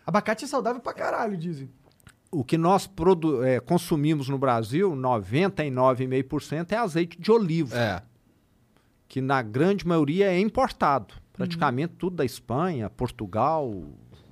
[0.04, 1.70] Abacate é saudável pra caralho, dizem.
[2.30, 7.78] O que nós produ- eh, consumimos no Brasil, 99,5% é azeite de oliva.
[7.78, 8.02] É.
[9.08, 11.14] que na grande maioria é importado.
[11.32, 13.72] Praticamente tudo da Espanha, Portugal,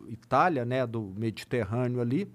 [0.09, 2.31] Itália, né, do Mediterrâneo ali.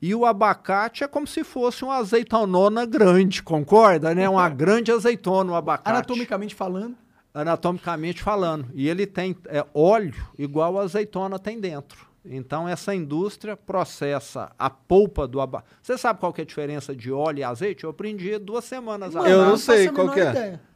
[0.00, 4.28] E o abacate é como se fosse uma azeitonona grande, concorda, né?
[4.28, 5.90] Uma grande azeitona o abacate.
[5.90, 6.96] Anatomicamente falando.
[7.34, 8.68] Anatomicamente falando.
[8.72, 12.08] E ele tem é, óleo igual a azeitona tem dentro.
[12.24, 15.70] Então essa indústria processa a polpa do abacate.
[15.82, 17.84] Você sabe qual que é a diferença de óleo e azeite?
[17.84, 19.50] Eu aprendi duas semanas Mano, Eu atrás.
[19.50, 20.30] não sei qual é.
[20.30, 20.69] ideia.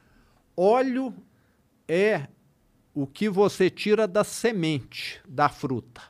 [0.56, 1.14] Óleo
[1.88, 2.28] é
[2.94, 6.00] o que você tira da semente da fruta.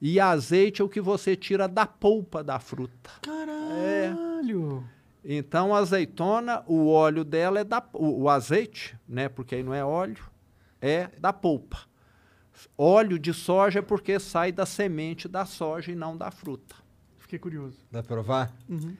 [0.00, 3.10] E azeite é o que você tira da polpa da fruta.
[3.22, 4.84] Caralho.
[5.24, 7.82] Então, a azeitona, o óleo dela é da.
[7.94, 9.28] O, o azeite, né?
[9.28, 10.22] Porque aí não é óleo,
[10.82, 11.78] é da polpa.
[12.76, 16.76] Óleo de soja é porque sai da semente da soja e não da fruta.
[17.16, 17.78] Fiquei curioso.
[17.90, 18.52] Dá pra provar?
[18.68, 18.94] Uhum.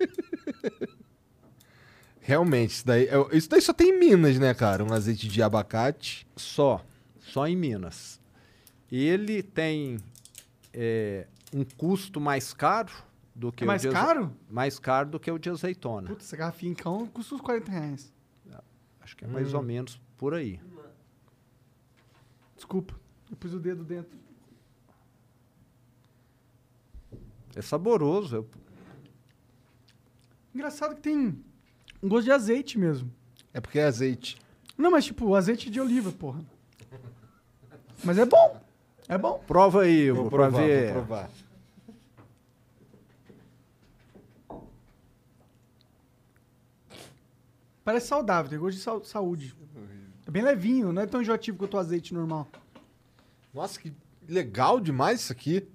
[2.24, 4.84] Realmente, isso daí, é- isso daí só tem em Minas, né, cara?
[4.84, 6.26] Um azeite de abacate.
[6.36, 6.84] Só,
[7.20, 8.20] só em Minas.
[8.90, 9.98] Ele tem
[10.72, 12.92] é, um custo mais caro
[13.34, 14.36] do que É mais o de aze- caro?
[14.48, 16.08] mais caro do que o de azeitona.
[16.08, 18.12] Putz, essa garrafinha então custa uns 40 reais.
[19.00, 19.56] Acho que é mais Hum.
[19.56, 20.60] ou menos por aí.
[22.54, 22.94] Desculpa.
[23.28, 24.16] Eu pus o dedo dentro.
[27.54, 28.36] É saboroso.
[28.36, 28.48] eu-
[30.54, 31.42] Engraçado que tem
[32.02, 33.10] um gosto de azeite mesmo.
[33.54, 34.36] É porque é azeite.
[34.76, 36.40] Não, mas tipo, azeite de oliva, porra.
[38.02, 38.60] Mas é bom.
[39.08, 39.42] É bom.
[39.46, 40.84] Prova aí, Vou Ivo, pra provar, ver.
[40.92, 41.30] vou provar.
[47.84, 49.54] Parece saudável, tem gosto de saúde.
[50.26, 52.46] É bem levinho, não é tão enjoativo quanto o azeite normal.
[53.52, 53.92] Nossa, que
[54.28, 55.66] legal demais isso aqui.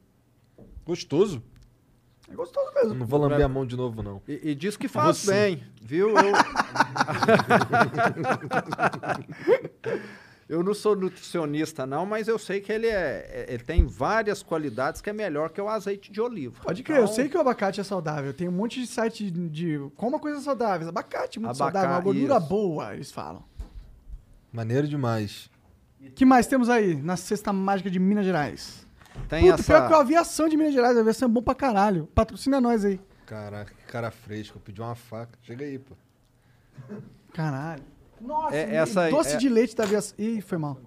[0.86, 1.44] Gostoso.
[2.30, 3.00] É gostoso Eu mesmo.
[3.00, 4.22] não vou lamber a mão de novo, não.
[4.28, 5.32] E, e diz que faz Você.
[5.32, 6.10] bem, viu?
[6.10, 6.34] Eu...
[10.50, 14.42] eu não sou nutricionista, não, mas eu sei que ele, é, é- ele tem várias
[14.42, 16.56] qualidades que é melhor que o azeite de oliva.
[16.64, 18.34] Pode crer, eu Então, sei que o abacate é saudável.
[18.34, 20.88] Tem um monte de site de coma coisas saudáveis.
[20.88, 22.48] Abacate é muito Abaca- saudável, uma gordura isso.
[22.48, 23.44] boa, eles falam.
[24.52, 25.50] Maneiro demais.
[26.02, 28.87] O que mais temos aí na cesta mágica de Minas Gerais?
[29.30, 29.98] Tem Puta, pior que a essa.
[30.02, 32.08] aviação de Minas Gerais, a aviação é bom pra caralho.
[32.16, 33.00] Patrocina nós aí.
[33.26, 34.58] Caraca, que cara fresco.
[34.58, 35.38] Eu pedi uma faca.
[35.42, 35.96] Chega aí, pô.
[37.34, 37.84] Caralho.
[38.22, 40.16] Nossa, É, essa aí, doce é- de leite da aviação.
[40.18, 40.78] Ih, foi mal.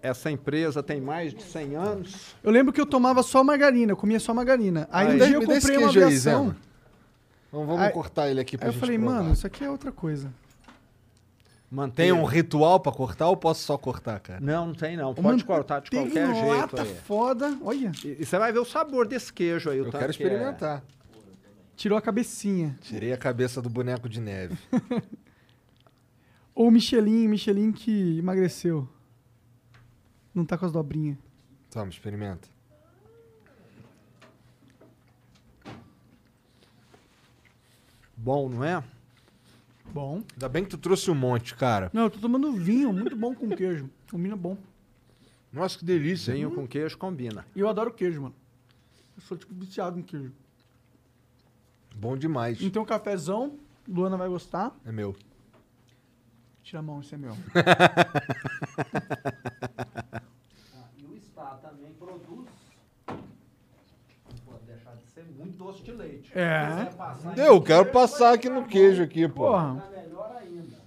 [0.00, 2.36] Essa empresa tem mais de 100 anos.
[2.42, 4.88] Eu lembro que eu tomava só margarina, eu comia só margarina.
[4.92, 5.14] Aí, Aí.
[5.14, 6.42] um dia eu comprei uma queijo aí, aviação.
[6.44, 6.56] Zema.
[7.50, 9.14] Vamos, vamos Aí- cortar ele aqui pra aí eu gente falei, provar.
[9.16, 10.32] mano, isso aqui é outra coisa.
[11.70, 14.40] Mantém Tem um ritual pra cortar ou posso só cortar, cara?
[14.40, 15.10] Não, não tem não.
[15.12, 16.48] Uma Pode cortar de qualquer jeito.
[16.48, 16.94] lata aí.
[17.04, 17.58] foda.
[17.62, 19.78] Olha, E, e você vai ver o sabor desse queijo aí.
[19.78, 20.82] o Eu tanto quero que é- experimentar.
[21.76, 22.78] tirou a cabecinha.
[22.80, 24.56] Tirei a cabeça do boneco de neve.
[26.54, 28.88] Ou Michelin, Michelin que emagreceu.
[30.34, 31.18] Não tá com as dobrinhas.
[31.70, 32.48] Toma, experimenta.
[38.16, 38.82] Bom, não é?
[39.92, 40.22] Bom.
[40.32, 41.90] Ainda bem que tu trouxe um monte, cara.
[41.92, 43.88] Não, eu tô tomando vinho, muito bom com queijo.
[44.10, 44.56] Combina bom.
[45.52, 46.34] Nossa, que delícia.
[46.34, 47.46] Vinho com queijo combina.
[47.56, 48.34] E eu adoro queijo, mano.
[49.16, 50.32] Eu sou tipo viciado em queijo.
[51.96, 52.60] Bom demais.
[52.62, 53.58] Então, cafezão,
[53.88, 54.76] Luana vai gostar.
[54.84, 55.16] É meu.
[56.62, 57.34] Tira a mão, esse é meu.
[60.98, 62.48] E o Star também produz.
[63.08, 66.32] Não pode deixar de ser muito doce de leite.
[66.38, 66.88] É.
[67.36, 68.68] Eu quero queijo, passar aqui no bom.
[68.68, 69.46] queijo aqui, pô.
[69.46, 69.76] Porra.
[69.80, 70.78] Tá melhor ainda.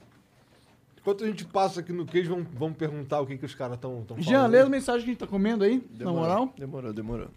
[0.99, 3.75] Enquanto a gente passa aqui no queijo, vamos, vamos perguntar o que, que os caras
[3.75, 4.21] estão falando.
[4.23, 6.53] Jean, lê as mensagens que a gente tá comendo aí, na moral.
[6.57, 7.27] Demorou, demorou.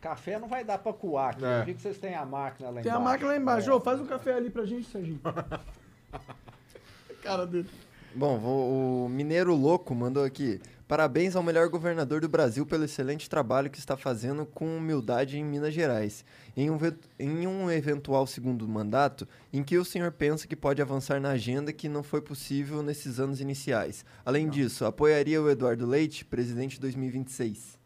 [0.00, 1.44] Café não vai dar pra coar aqui.
[1.44, 1.60] É.
[1.60, 2.96] Eu vi que vocês têm a máquina lá Tem embaixo.
[2.96, 3.70] a máquina lá embaixo.
[3.70, 3.74] É.
[3.74, 5.20] Ô, faz um café ali pra gente, Serginho.
[7.22, 7.68] Cara dele.
[8.14, 10.60] Bom, vou- o Mineiro Louco mandou aqui.
[10.90, 15.44] Parabéns ao melhor governador do Brasil pelo excelente trabalho que está fazendo com humildade em
[15.44, 16.24] Minas Gerais.
[16.56, 16.76] Em um,
[17.16, 21.72] em um eventual segundo mandato, em que o senhor pensa que pode avançar na agenda
[21.72, 24.04] que não foi possível nesses anos iniciais?
[24.26, 27.78] Além disso, apoiaria o Eduardo Leite, presidente 2026?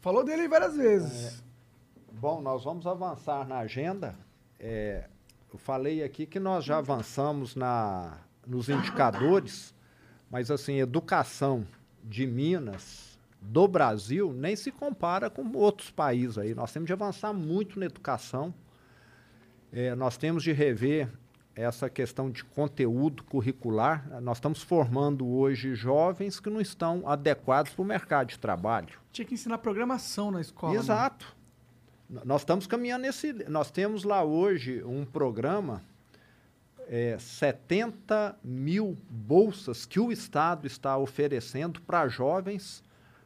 [0.00, 1.44] Falou dele várias vezes.
[2.10, 4.14] Bom, nós vamos avançar na agenda.
[4.58, 5.10] É,
[5.52, 8.16] eu falei aqui que nós já avançamos na,
[8.46, 9.75] nos indicadores,
[10.30, 11.66] mas assim, educação
[12.04, 16.54] de Minas, do Brasil, nem se compara com outros países aí.
[16.54, 18.52] Nós temos de avançar muito na educação.
[19.72, 21.08] É, nós temos de rever
[21.54, 24.20] essa questão de conteúdo curricular.
[24.20, 28.98] Nós estamos formando hoje jovens que não estão adequados para o mercado de trabalho.
[29.12, 30.72] Tinha que ensinar programação na escola.
[30.74, 30.78] né?
[30.78, 31.34] Exato.
[32.10, 33.32] N- Nós estamos caminhando nesse.
[33.48, 35.82] Nós temos lá hoje um programa,
[36.88, 42.82] é, 70 mil bolsas que o Estado está oferecendo para jovens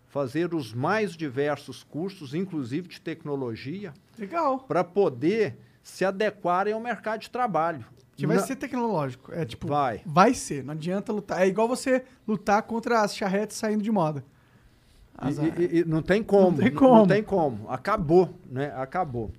[0.06, 4.58] fazer os mais diversos cursos, inclusive de tecnologia, Legal.
[4.60, 7.84] para poder se adequarem ao mercado de trabalho.
[8.16, 9.32] Que vai Na- ser tecnológico.
[9.32, 9.66] É tipo.
[9.68, 10.02] Vai.
[10.04, 10.62] Vai ser.
[10.64, 11.40] Não adianta lutar.
[11.40, 14.22] É igual você lutar contra as charretes saindo de moda.
[15.22, 15.60] E- Azar.
[15.60, 16.50] E, e não tem como.
[16.50, 16.94] Não tem como.
[16.96, 17.70] Não tem como.
[17.70, 18.72] Acabou, né?
[18.76, 19.30] Acabou.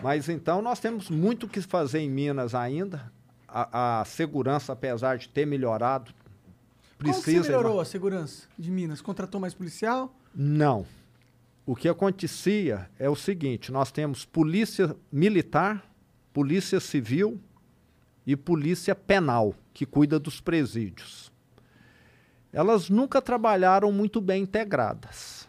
[0.00, 3.10] Mas então nós temos muito o que fazer em Minas ainda.
[3.48, 7.42] A, a segurança, apesar de ter melhorado, Como precisa.
[7.42, 9.00] você melhorou a segurança de Minas?
[9.00, 10.14] Contratou mais policial?
[10.34, 10.86] Não.
[11.64, 15.84] O que acontecia é o seguinte: nós temos polícia militar,
[16.32, 17.40] polícia civil
[18.26, 21.32] e polícia penal, que cuida dos presídios.
[22.52, 25.48] Elas nunca trabalharam muito bem integradas.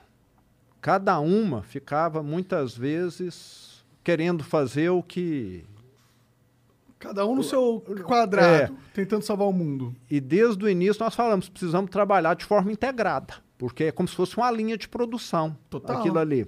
[0.82, 5.66] Cada uma ficava muitas vezes querendo fazer o que
[7.00, 8.78] Cada um no seu quadrado, É.
[8.94, 9.96] tentando salvar o mundo.
[10.12, 14.16] E desde o início nós falamos, precisamos trabalhar de forma integrada, porque é como se
[14.16, 15.98] fosse uma linha de produção, Total.
[15.98, 16.46] aquilo ali.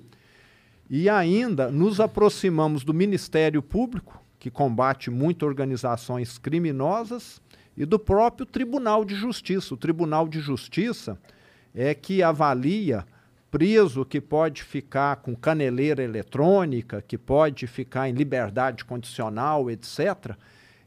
[0.90, 7.41] E ainda nos aproximamos do Ministério Público, que combate muito organizações criminosas,
[7.78, 9.73] e do próprio Tribunal de Justiça.
[9.73, 11.18] O Tribunal de Justiça
[11.73, 13.06] é que avalia
[13.52, 20.36] preso que pode ficar com caneleira eletrônica, que pode ficar em liberdade condicional, etc.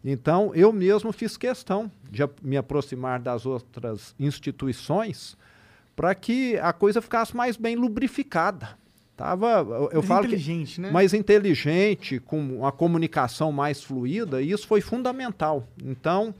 [0.02, 5.36] Então, eu mesmo fiz questão de me aproximar das outras instituições
[5.94, 8.70] para que a coisa ficasse mais bem lubrificada.
[9.16, 10.90] Tava, eu, eu falo que inteligente, né?
[10.90, 15.68] mais inteligente, com uma comunicação mais fluida, e isso foi fundamental.
[15.84, 16.34] Então,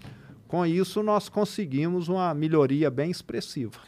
[0.49, 3.79] com isso, nós conseguimos uma melhoria bem expressiva.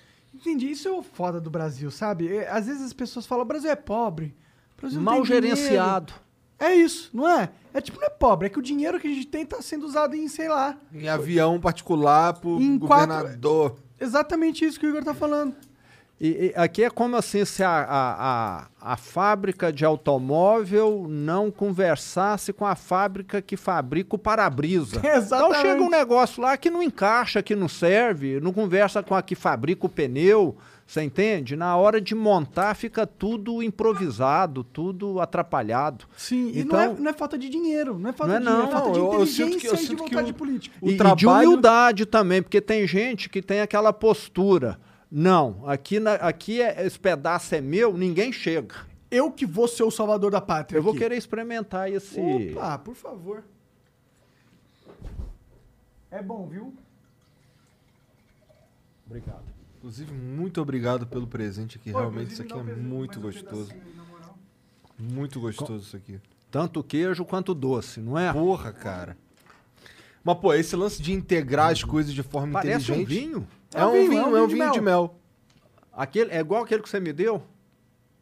[0.41, 0.71] Entendi.
[0.71, 2.35] Isso é o foda do Brasil, sabe?
[2.35, 4.35] É, Às vezes as pessoas falam, o Brasil é pobre.
[4.77, 6.13] O Brasil Mal tem dinheiro." gerenciado.
[6.59, 7.51] É isso, não é?
[7.75, 9.85] É tipo, não é pobre, é que o dinheiro que a gente tem tá sendo
[9.85, 13.77] usado em, sei lá, Em avião particular pro Em quatro- governador.
[14.01, 15.55] exatamente isso que o Igor tá falando.
[16.19, 21.51] E, e aqui é como assim se a, a, a, a fábrica de automóvel não
[21.51, 25.01] conversasse com a fábrica que fabrica o para-brisa.
[25.27, 29.21] Então chega um negócio lá que não encaixa, que não serve, não conversa com a
[29.23, 30.57] que fabrica o pneu,
[30.87, 31.55] você entende?
[31.57, 36.07] Na hora de montar fica tudo improvisado, tudo atrapalhado.
[36.17, 38.41] Sim, e Então- não, é, não é falta de dinheiro, não é falta Não é
[38.41, 40.35] de dinheiro, é falta de eu- eu inteligência sinto que- eu e de vontade o-
[40.35, 40.77] política.
[40.81, 44.79] O e, e de trabalho- humildade também, porque tem gente que tem aquela postura.
[45.11, 48.75] Não, aqui, na- aqui é, esse pedaço é meu, ninguém chega.
[49.11, 51.01] Eu que vou ser o salvador da pátria Eu vou aqui.
[51.01, 52.19] querer experimentar esse.
[52.21, 53.45] Opa, por favor.
[56.11, 56.75] É bom, viu?
[59.07, 59.45] Obrigado.
[59.79, 61.93] Inclusive, muito obrigado pelo presente aqui.
[61.93, 63.73] Pô, Realmente, isso aqui é um pes- muito um gostoso.
[64.99, 66.19] Muito gostoso isso aqui.
[66.51, 68.33] Tanto queijo quanto doce, não é?
[68.33, 69.17] Porra, cara.
[70.25, 73.27] Mas, pô, esse lance de integrar as coisas de forma Parece um inteligente.
[73.29, 73.49] vinho.
[73.75, 75.19] É um vinho, é um vinho de mel.
[75.93, 77.43] Aquele, é igual aquele que você me deu?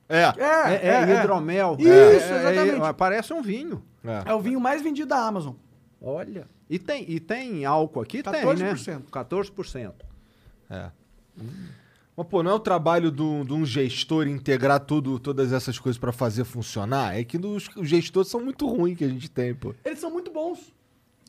[0.08, 0.22] É.
[0.22, 1.76] É, É, é, hidromel.
[1.78, 2.86] Isso, É, é, exatamente.
[2.86, 3.82] é, parece um vinho.
[4.04, 4.30] É.
[4.30, 5.54] É o vinho mais vendido da Amazon.
[6.00, 6.46] Olha.
[6.68, 8.22] E tem, e tem álcool aqui?
[8.22, 8.88] Tem, 14%.
[8.88, 9.02] né?
[9.10, 9.92] 14%.
[10.70, 10.90] É.
[12.16, 15.78] Mas, pô, não é o trabalho de um, de um gestor integrar tudo, todas essas
[15.78, 17.18] coisas pra fazer funcionar?
[17.18, 19.74] É que os, os gestores são muito ruins que a gente tem, pô.
[19.84, 20.72] Eles são muito bons.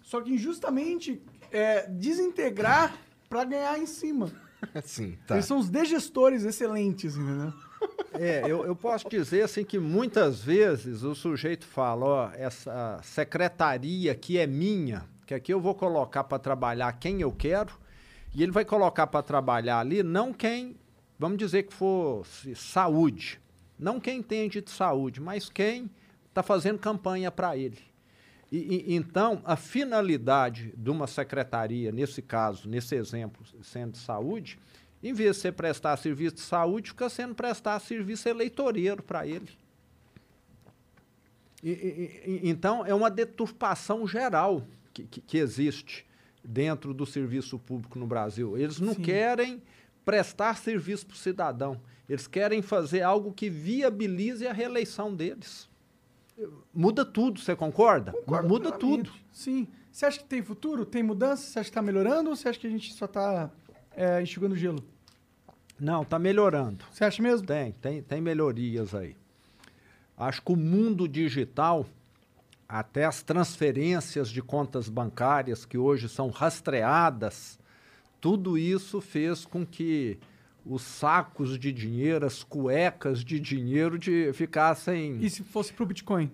[0.04, 1.22] Só que injustamente
[1.52, 2.96] é, desintegrar
[3.30, 4.32] pra ganhar em cima.
[4.74, 5.36] Assim, tá.
[5.36, 7.54] Eles são os degestores excelentes, entendeu?
[8.14, 14.14] É, eu, eu posso dizer assim que muitas vezes o sujeito fala, ó, essa secretaria
[14.14, 17.78] aqui é minha, que aqui eu vou colocar para trabalhar quem eu quero,
[18.34, 20.78] e ele vai colocar para trabalhar ali não quem,
[21.20, 23.40] vamos dizer que fosse saúde,
[23.78, 25.92] não quem entende de saúde, mas quem
[26.30, 27.80] está fazendo campanha para ele.
[28.52, 28.58] E,
[28.88, 34.60] e, então, a finalidade de uma secretaria, nesse caso, nesse exemplo, sendo de saúde,
[35.02, 39.50] em vez de você prestar serviço de saúde, fica sendo prestar serviço eleitoreiro para ele.
[41.64, 41.70] E,
[42.26, 46.06] e, então, é uma deturpação geral que, que, que, existe
[46.44, 48.58] dentro do serviço público no Brasil.
[48.58, 49.02] Eles não Sim.
[49.02, 49.62] querem
[50.06, 51.82] prestar serviço para o cidadão.
[52.08, 55.68] Eles querem fazer algo que viabilize a reeleição deles.
[56.74, 58.12] Muda tudo, você concorda?
[58.12, 59.12] Concordo Muda tudo.
[59.32, 59.68] Sim.
[59.92, 60.86] Você acha que tem futuro?
[60.86, 61.44] Tem mudança?
[61.44, 63.50] Você acha que está melhorando ou você acha que a gente só está
[63.96, 64.84] é, enxugando gelo?
[65.80, 66.84] Não, está melhorando.
[66.92, 67.48] Você acha mesmo?
[67.48, 69.16] Tem, tem, tem melhorias aí.
[70.18, 71.86] Acho que o mundo digital,
[72.68, 77.60] até as transferências de contas bancárias que hoje são rastreadas,
[78.20, 80.18] tudo isso fez com que
[80.66, 85.20] os sacos de dinheiro, as cuecas de dinheiro de, ficassem.
[85.22, 86.32] E se fosse para o Bitcoin?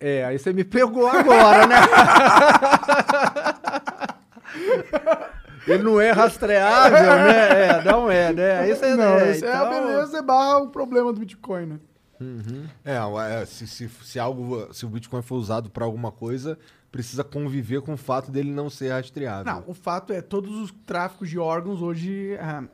[0.00, 1.76] É, aí você me pegou agora, né?
[5.66, 7.66] Ele não é rastreável, né?
[7.66, 8.60] É, não é, né?
[8.60, 9.48] Aí você, não, é, então...
[9.48, 11.78] é a beleza barra o problema do Bitcoin, né?
[12.20, 12.66] Uhum.
[12.84, 12.96] É,
[13.42, 16.58] é se, se, se, algo, se o Bitcoin for usado para alguma coisa,
[16.90, 19.52] precisa conviver com o fato dele não ser rastreável.
[19.52, 22.64] Não, o fato é todos os tráficos de órgãos hoje ah,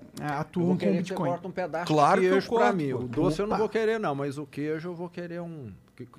[0.41, 1.31] atuam com o Bitcoin.
[1.45, 2.93] um pedaço claro de queijo que eu corto, mim.
[2.93, 3.43] O doce Opa.
[3.43, 5.73] eu não vou querer não, mas o queijo eu vou querer um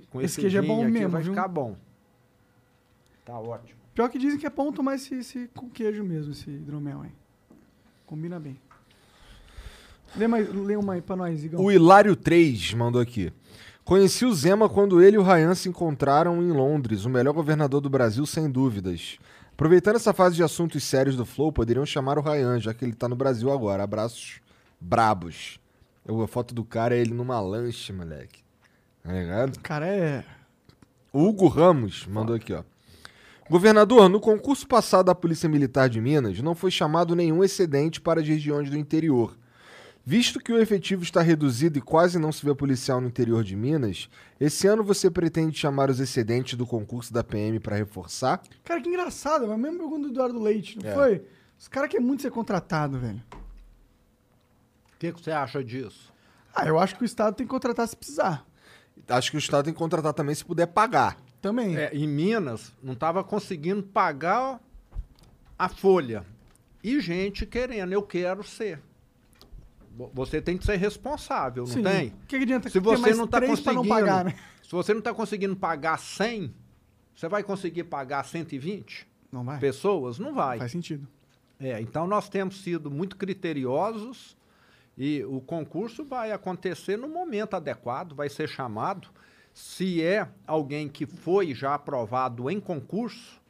[0.09, 1.34] com esse, esse queijo é bom aqui mesmo, vai viu?
[1.34, 1.76] ficar bom.
[3.23, 3.80] Tá ótimo.
[3.93, 7.11] Pior que dizem que é bom tomar esse, esse com queijo mesmo, esse hidromel aí.
[8.05, 8.59] Combina bem.
[10.15, 11.61] Lê, mais, lê uma aí pra nós, Igão.
[11.61, 13.34] O Hilário 3 mandou aqui.
[13.86, 17.80] Conheci o Zema quando ele e o Ryan se encontraram em Londres, o melhor governador
[17.80, 19.20] do Brasil, sem dúvidas.
[19.52, 22.95] Aproveitando essa fase de assuntos sérios do Flow, poderiam chamar o Ryan, já que ele
[22.95, 23.84] tá no Brasil agora.
[23.84, 24.41] Abraços
[24.82, 25.60] brabos.
[26.03, 28.44] Eu, a foto do cara é ele numa lanche, moleque.
[29.03, 29.56] Tá ligado?
[29.56, 30.26] O cara é.
[31.14, 32.64] Hugo Ramos mandou aqui, ó.
[33.48, 38.20] Governador, no concurso passado da Polícia Militar de Minas, não foi chamado nenhum excedente para
[38.20, 39.38] as regiões do interior.
[40.07, 43.56] Visto que o efetivo está reduzido e quase não se vê policial no interior de
[43.56, 44.07] Minas,
[44.40, 48.40] esse ano você pretende chamar os excedentes do concurso da PM para reforçar?
[48.64, 50.94] Cara, que engraçado, mas mesmo pergunta do Eduardo Leite, não é.
[50.94, 51.26] foi?
[51.57, 53.23] Os caras querem muito ser contratado, velho.
[54.94, 56.14] O que, que você acha disso?
[56.53, 58.45] Ah, eu acho que o Estado tem que contratar se precisar.
[59.10, 61.18] Acho que o Estado tem que contratar também se puder pagar.
[61.41, 61.76] Também.
[61.77, 64.61] É, em Minas, não estava conseguindo pagar
[65.57, 66.23] a folha.
[66.84, 68.80] E gente querendo, eu quero ser.
[70.13, 71.84] Você tem que ser responsável, não Sim.
[71.84, 72.07] tem?
[72.09, 74.35] O que, que adianta se você não está conseguindo não pagar, né?
[74.61, 76.53] Se você não está conseguindo pagar 100,
[77.15, 79.59] você vai conseguir pagar 120 não vai.
[79.59, 80.19] pessoas?
[80.19, 80.57] Não vai.
[80.57, 81.07] Faz sentido.
[81.59, 84.35] É, então nós temos sido muito criteriosos
[84.97, 89.07] e o concurso vai acontecer no momento adequado, vai ser chamado.
[89.53, 93.41] Se é alguém que foi já aprovado em concurso,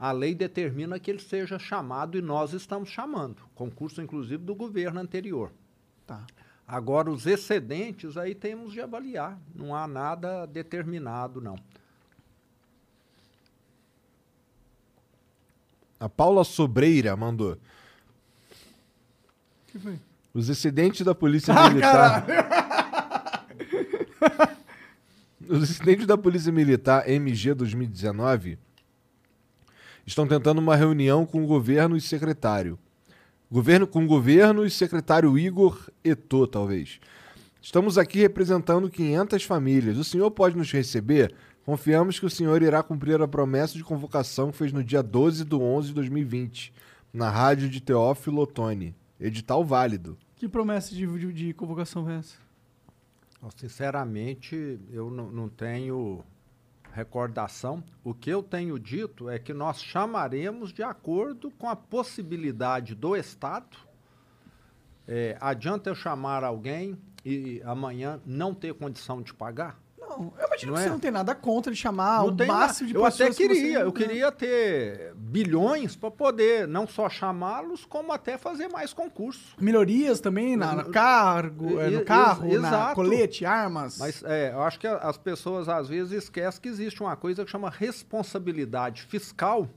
[0.00, 3.42] a lei determina que ele seja chamado e nós estamos chamando.
[3.54, 5.52] Concurso, inclusive, do governo anterior.
[6.06, 6.24] Tá.
[6.66, 9.38] Agora, os excedentes aí temos de avaliar.
[9.54, 11.56] Não há nada determinado, não.
[15.98, 17.58] A Paula Sobreira mandou.
[19.66, 19.98] que foi?
[20.32, 22.26] Os excedentes da Polícia ah, Militar.
[25.46, 28.58] Os excedentes da Polícia Militar MG 2019
[30.10, 32.76] estão tentando uma reunião com o governo e secretário.
[33.50, 36.98] Governo com o governo e secretário Igor Eto, talvez.
[37.62, 39.96] Estamos aqui representando 500 famílias.
[39.98, 41.32] O senhor pode nos receber?
[41.64, 45.44] Confiamos que o senhor irá cumprir a promessa de convocação que fez no dia 12
[45.44, 46.72] de 11 de 2020,
[47.12, 48.96] na rádio de Teófilo Otoni.
[49.20, 50.18] Edital válido.
[50.34, 52.36] Que promessa de, de, de convocação é essa?
[53.56, 56.24] Sinceramente, eu não tenho
[56.92, 62.94] recordação, o que eu tenho dito é que nós chamaremos de acordo com a possibilidade
[62.94, 63.76] do Estado.
[65.06, 69.78] É, adianta eu chamar alguém e amanhã não ter condição de pagar?
[70.20, 70.84] Não, eu imagino não que é?
[70.84, 73.20] você não tem nada contra de chamar não o máximo de eu pessoas.
[73.20, 78.68] Eu até queria, eu queria ter bilhões para poder não só chamá-los, como até fazer
[78.68, 79.54] mais concursos.
[79.58, 83.96] Melhorias também na, no cargo, é, no carro, ex na colete, armas.
[83.98, 87.50] Mas é, eu acho que as pessoas às vezes esquecem que existe uma coisa que
[87.50, 89.68] chama responsabilidade fiscal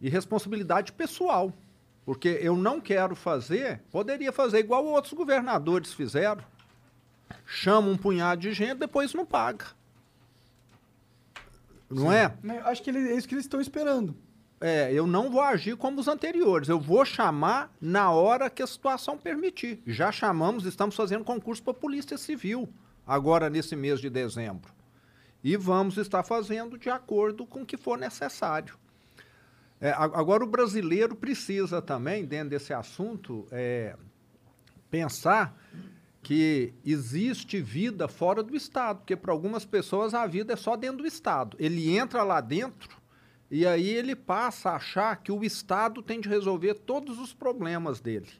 [0.00, 1.52] e responsabilidade pessoal.
[2.04, 6.44] Porque eu não quero fazer, poderia fazer igual outros governadores fizeram
[7.46, 9.66] chama um punhado de gente, depois não paga.
[11.90, 12.14] Não Sim.
[12.14, 12.58] é?
[12.64, 14.16] Acho que ele, é isso que eles estão esperando.
[14.60, 16.68] É, eu não vou agir como os anteriores.
[16.68, 19.82] Eu vou chamar na hora que a situação permitir.
[19.86, 22.68] Já chamamos, estamos fazendo concurso para a Polícia Civil,
[23.06, 24.72] agora nesse mês de dezembro.
[25.42, 28.78] E vamos estar fazendo de acordo com o que for necessário.
[29.80, 33.94] É, agora, o brasileiro precisa também, dentro desse assunto, é,
[34.90, 35.54] pensar
[36.24, 41.02] que existe vida fora do Estado, porque para algumas pessoas a vida é só dentro
[41.02, 41.54] do Estado.
[41.60, 42.96] Ele entra lá dentro
[43.50, 48.00] e aí ele passa a achar que o Estado tem de resolver todos os problemas
[48.00, 48.30] dele.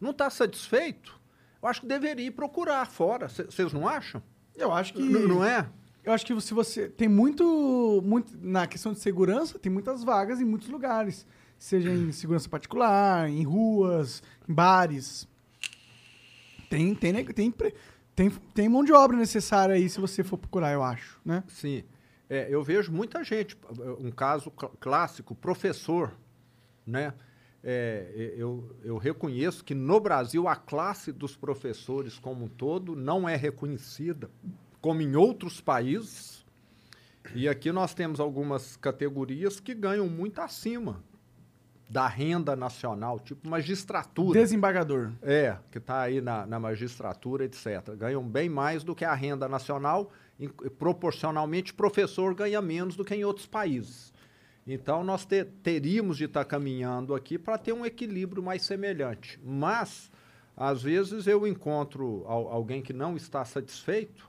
[0.00, 1.20] Não está satisfeito?
[1.60, 3.28] Eu acho que deveria procurar fora.
[3.28, 4.22] Vocês não acham?
[4.56, 5.02] Eu acho que.
[5.02, 5.68] N não é?
[6.04, 6.88] Eu acho que se você.
[6.88, 8.32] Tem muito, muito.
[8.40, 11.26] Na questão de segurança, tem muitas vagas em muitos lugares.
[11.58, 15.26] Seja em segurança particular, em ruas, em bares.
[16.68, 17.54] Tem, tem, tem,
[18.14, 21.42] tem, tem mão de obra necessária aí se você for procurar, eu acho, né?
[21.48, 21.84] Sim.
[22.28, 23.56] É, eu vejo muita gente,
[23.98, 26.12] um caso cl clássico, professor,
[26.86, 27.14] né?
[27.64, 33.28] É, eu, eu reconheço que no Brasil a classe dos professores como um todo não
[33.28, 34.30] é reconhecida,
[34.80, 36.46] como em outros países.
[37.34, 41.02] E aqui nós temos algumas categorias que ganham muito acima
[41.88, 44.38] da renda nacional, tipo magistratura.
[44.38, 45.12] Desembargador.
[45.22, 47.94] É, que está aí na, na magistratura, etc.
[47.96, 53.14] Ganham bem mais do que a renda nacional, e, proporcionalmente, professor ganha menos do que
[53.14, 54.12] em outros países.
[54.66, 59.40] Então, nós te, teríamos de estar tá caminhando aqui para ter um equilíbrio mais semelhante.
[59.42, 60.12] Mas,
[60.54, 64.27] às vezes, eu encontro alguém que não está satisfeito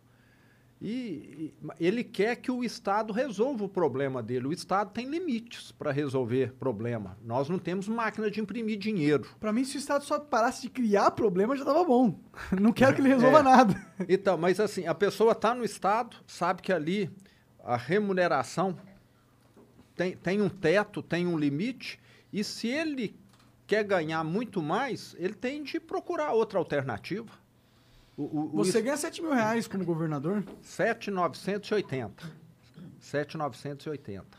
[0.81, 4.47] e, ele quer que o Estado resolva o problema dele.
[4.47, 7.18] O Estado tem limites para resolver problema.
[7.22, 9.27] Nós não temos máquina de imprimir dinheiro.
[9.39, 12.18] Para mim, se o Estado só parasse de criar problema, já estava bom.
[12.60, 13.43] Não quero que ele resolva é.
[13.43, 13.89] nada.
[14.07, 17.11] Então, mas assim, a pessoa está no Estado, sabe que ali
[17.64, 18.77] a remuneração
[19.95, 21.99] tem, tem um teto, tem um limite,
[22.31, 23.15] e se ele
[23.68, 27.30] quer ganhar muito mais, ele tem de procurar outra alternativa.
[28.19, 30.43] O, o, Você ganha 7 mil reais como governador?
[30.61, 32.29] 7,980.
[32.99, 34.37] 7,980.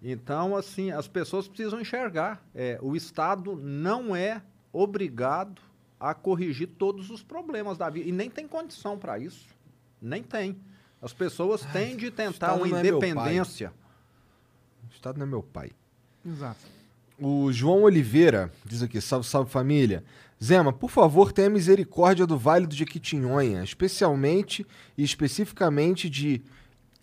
[0.00, 2.40] Então, assim, as pessoas precisam enxergar.
[2.54, 4.40] É, o Estado não é
[4.72, 5.60] obrigado
[5.98, 8.08] a corrigir todos os problemas da vida.
[8.08, 9.48] E nem tem condição para isso.
[10.00, 10.56] Nem tem.
[11.02, 13.72] As pessoas têm de tentar uma é independência.
[13.74, 15.72] É o Estado não é meu pai.
[16.24, 16.60] Exato.
[17.18, 20.04] O João Oliveira diz aqui: salve, salve família.
[20.42, 24.64] Zema, por favor, tenha misericórdia do Vale do Jequitinhonha, especialmente
[24.96, 26.42] e especificamente de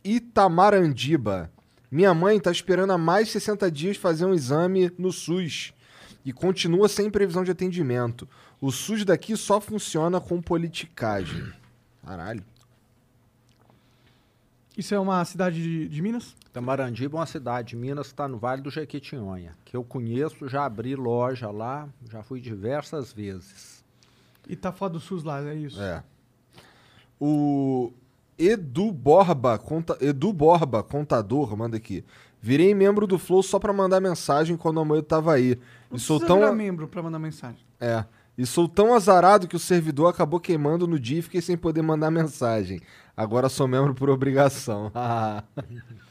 [0.04, 1.52] Itamarandiba.
[1.92, 5.74] Minha mãe está esperando há mais de 60 dias fazer um exame no SUS
[6.26, 8.28] e continua sem previsão de atendimento.
[8.62, 11.52] O SUS daqui só funciona com politicagem.
[12.06, 12.44] Caralho.
[14.78, 16.36] Isso é uma cidade de, de Minas?
[16.56, 20.48] Tamarandiba é uma cidade de Minas que está no Vale do Jequitinhonha, que eu conheço,
[20.48, 23.84] já abri loja lá, já fui diversas vezes.
[24.48, 25.82] E tá fora do SUS lá, é isso?
[25.82, 26.02] É.
[27.20, 27.92] O
[28.40, 32.06] Edu Borba, conta, Edu Borba, contador, manda aqui.
[32.42, 35.60] Virei membro do Flow só para mandar mensagem quando a Moedo tava aí.
[35.90, 37.60] Não e sou tão membro para mandar mensagem.
[37.82, 38.06] É.
[38.38, 41.82] E sou tão azarado que o servidor acabou queimando no dia e fiquei sem poder
[41.82, 42.80] mandar mensagem.
[43.16, 44.90] Agora sou membro por obrigação.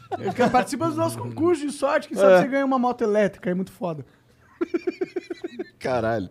[0.50, 2.42] Participa dos nossos concursos de sorte, que sabe é.
[2.42, 4.04] você ganha uma moto elétrica, é muito foda.
[5.78, 6.30] Caralho.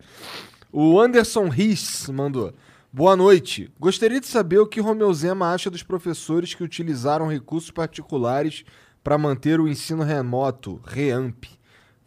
[0.72, 2.54] O Anderson Riss mandou.
[2.92, 3.72] Boa noite.
[3.80, 8.64] Gostaria de saber o que Romeu Zema acha dos professores que utilizaram recursos particulares
[9.04, 11.46] para manter o ensino remoto, REAMP,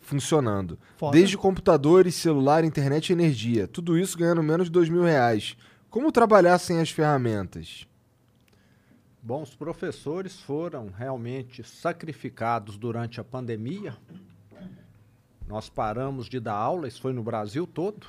[0.00, 0.78] funcionando.
[0.96, 1.16] Foda.
[1.16, 3.66] Desde computadores, celular, internet e energia.
[3.66, 5.56] Tudo isso ganhando menos de dois mil reais.
[5.90, 7.86] Como trabalhar sem as ferramentas?
[9.26, 13.96] Bom, os professores foram realmente sacrificados durante a pandemia.
[15.48, 18.06] Nós paramos de dar aula, isso foi no Brasil todo,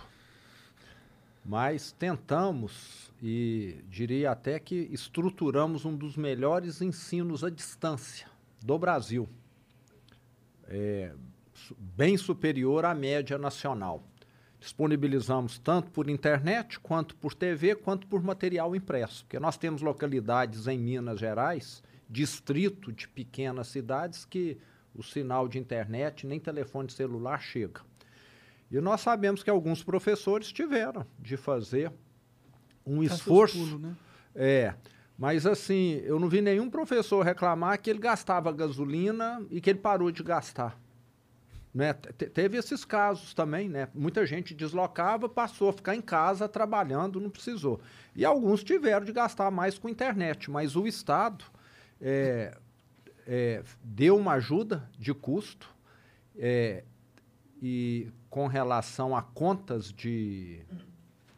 [1.44, 8.28] mas tentamos e diria até que estruturamos um dos melhores ensinos à distância
[8.64, 9.28] do Brasil,
[10.68, 11.16] é,
[11.80, 14.04] bem superior à média nacional.
[14.60, 19.24] Disponibilizamos tanto por internet, quanto por TV, quanto por material impresso.
[19.24, 24.58] Porque nós temos localidades em Minas Gerais, distrito de pequenas cidades, que
[24.96, 27.82] o sinal de internet nem telefone celular chega.
[28.70, 31.92] E nós sabemos que alguns professores tiveram de fazer
[32.86, 33.58] um esforço.
[33.58, 33.96] Pulo, né?
[34.36, 34.74] É.
[35.18, 39.80] Mas assim, eu não vi nenhum professor reclamar que ele gastava gasolina e que ele
[39.80, 40.80] parou de gastar.
[41.78, 41.94] Né?
[41.94, 43.88] Teve esses casos também, né?
[43.94, 47.80] Muita gente deslocava, passou a ficar em casa trabalhando, não precisou.
[48.16, 51.46] E alguns tiveram de gastar mais com internet, mas o Estado
[52.02, 52.58] é,
[53.28, 55.72] é, deu uma ajuda de custo
[56.36, 56.84] é,
[57.62, 60.62] e com relação a contas de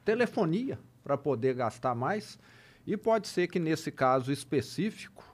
[0.06, 2.40] telefonia para poder gastar mais.
[2.88, 5.29] E pode ser que nesse caso específico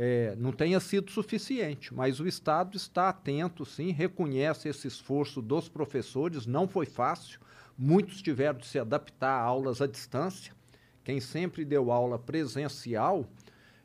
[0.00, 5.68] é, não tenha sido suficiente, mas o Estado está atento, sim, reconhece esse esforço dos
[5.68, 7.40] professores, não foi fácil,
[7.76, 10.52] muitos tiveram de se adaptar a aulas à distância,
[11.02, 13.26] quem sempre deu aula presencial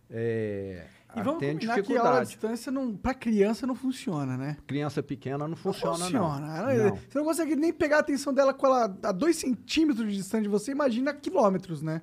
[0.09, 0.85] é,
[1.15, 2.29] E vamos tem combinar que a aula à dificuldade.
[2.29, 4.57] distância, não, pra criança, não funciona, né?
[4.67, 6.21] Criança pequena não funciona, não.
[6.21, 6.29] não.
[6.35, 6.57] funciona.
[6.71, 6.95] Ela- Não.
[6.95, 10.43] Você não consegue nem pegar a atenção dela com ela a dois centímetros de distância
[10.43, 12.01] de você, imagina quilômetros, né?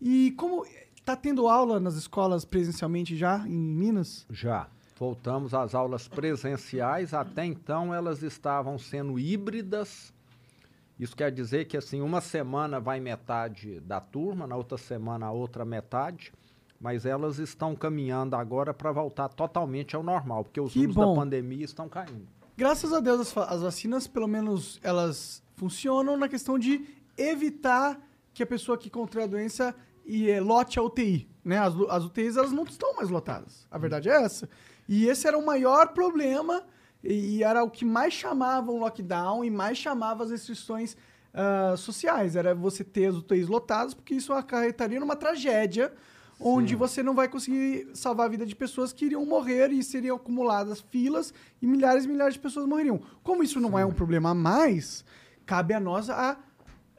[0.00, 0.64] E como
[1.04, 4.26] tá tendo aula nas escolas presencialmente já, em Minas?
[4.30, 4.68] Já.
[4.98, 7.12] Voltamos às aulas presenciais.
[7.12, 10.12] Até então elas estavam sendo híbridas.
[10.98, 15.32] Isso quer dizer que assim, uma semana vai metade da turma, na outra semana a
[15.32, 16.32] outra metade.
[16.80, 21.14] Mas elas estão caminhando agora para voltar totalmente ao normal, porque os Que números bom.
[21.14, 22.26] da pandemia estão caindo.
[22.56, 26.84] Graças a Deus, as, as vacinas, pelo menos, elas funcionam na questão de
[27.16, 28.00] evitar
[28.34, 29.74] que a pessoa que contrai a doença
[30.04, 31.58] e eh, lote a UTI, né?
[31.58, 33.66] As, as UTIs, elas não estão mais lotadas.
[33.70, 34.48] A verdade é essa.
[34.88, 36.64] E esse era o maior problema
[37.02, 40.96] e, e era o que mais chamava o lockdown e mais chamava as restrições
[41.34, 42.36] ah, sociais.
[42.36, 45.92] Era você ter as UTIs lotadas, porque isso acarretaria numa tragédia
[46.44, 50.16] onde você não vai conseguir salvar a vida de pessoas que iriam morrer e seriam
[50.16, 53.00] acumuladas filas e milhares e milhares de pessoas morreriam.
[53.22, 55.04] Como isso não é um problema a mais,
[55.46, 56.36] cabe a nós a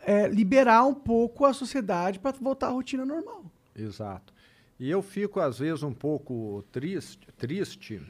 [0.05, 3.45] é, liberar um pouco a sociedade para voltar à rotina normal.
[3.75, 4.33] Exato.
[4.79, 8.01] E eu fico, às vezes, um pouco triste, triste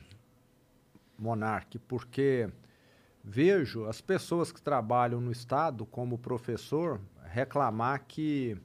[1.17, 2.49] Monarque, porque
[3.23, 8.57] vejo as pessoas que trabalham no Estado como professor reclamar que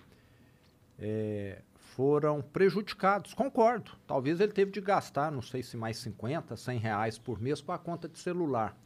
[0.98, 3.34] eh, foram prejudicados.
[3.34, 3.92] Concordo.
[4.06, 7.72] Talvez ele teve de gastar, não sei se mais 50, 100 reais por mês com
[7.72, 8.76] a conta de celular.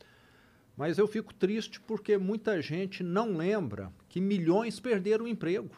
[0.76, 5.70] Mas eu fico triste porque muita gente não lembra que milhões perderam o emprego.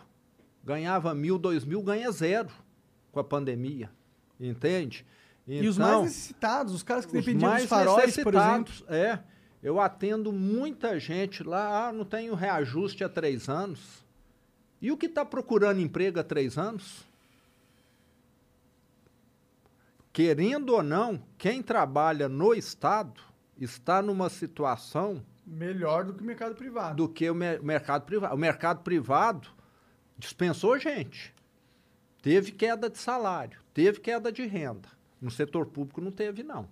[0.65, 2.51] Ganhava mil, dois mil, ganha zero
[3.13, 3.89] com a pandemia.
[4.41, 5.07] Entende?
[5.47, 8.75] e os mais necessitados, os caras que Então, dependiam dos mais faróis, por exemplo.
[8.89, 9.21] É.
[9.63, 14.05] Eu atendo muita gente lá, ah, não tenho reajuste há três anos.
[14.83, 17.05] E o que está procurando emprego há três anos?
[20.13, 23.21] Querendo ou não, quem trabalha no Estado
[23.61, 26.97] está numa situação Melhor do que o mercado privado.
[26.97, 28.35] do que o mer- mercado privado.
[28.35, 29.49] O mercado privado
[30.19, 31.35] dispensou gente.
[32.23, 34.89] Teve queda de salário, teve queda de renda.
[35.21, 36.69] No setor público não teve, não.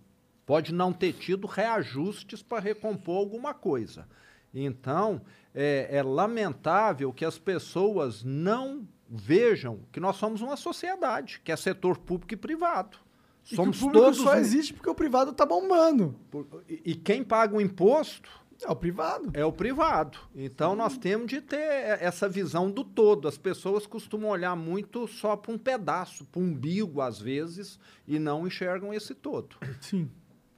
[0.47, 4.09] Pode não ter tido reajustes para recompor alguma coisa.
[4.55, 5.21] Então,
[5.55, 11.57] é, é lamentável que as pessoas não vejam que nós somos uma sociedade, que é
[11.57, 12.97] setor público e privado.
[13.45, 14.21] E que Somos o público todos.
[14.21, 16.15] só existe porque o privado tá bombando.
[16.31, 18.31] por- E, e quem paga o imposto
[18.65, 19.31] É o privado.
[19.35, 20.19] é o privado.
[20.35, 21.59] Então nós temos de ter
[22.01, 23.27] essa visão do todo.
[23.27, 28.19] As pessoas costumam olhar muito só para um pedaço, para um umbigo às vezes, e
[28.19, 29.57] não enxergam esse todo.
[29.81, 30.09] Sim,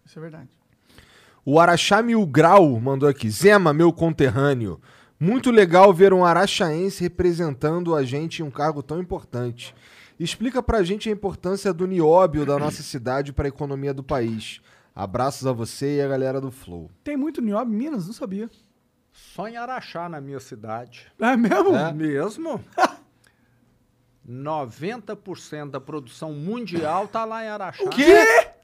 [0.04, 0.50] isso é verdade.
[1.44, 3.28] O Araxá Mil Grau mandou aqui.
[3.30, 4.80] Zema, meu conterrâneo.
[5.18, 9.74] Muito legal ver um araxaense representando a gente em um cargo tão importante.
[10.18, 14.60] Explica pra gente a importância do nióbio da nossa cidade para a economia do país.
[14.94, 16.90] Abraços a você e a galera do Flow.
[17.02, 18.06] Tem muito nióbio em Minas?
[18.06, 18.48] Não sabia.
[19.12, 21.06] Só em Araxá, na minha cidade.
[21.20, 21.74] É mesmo?
[21.76, 21.92] É?
[21.92, 22.64] Mesmo?
[24.26, 27.84] 90% da produção mundial tá lá em Araxá.
[27.84, 28.16] O quê?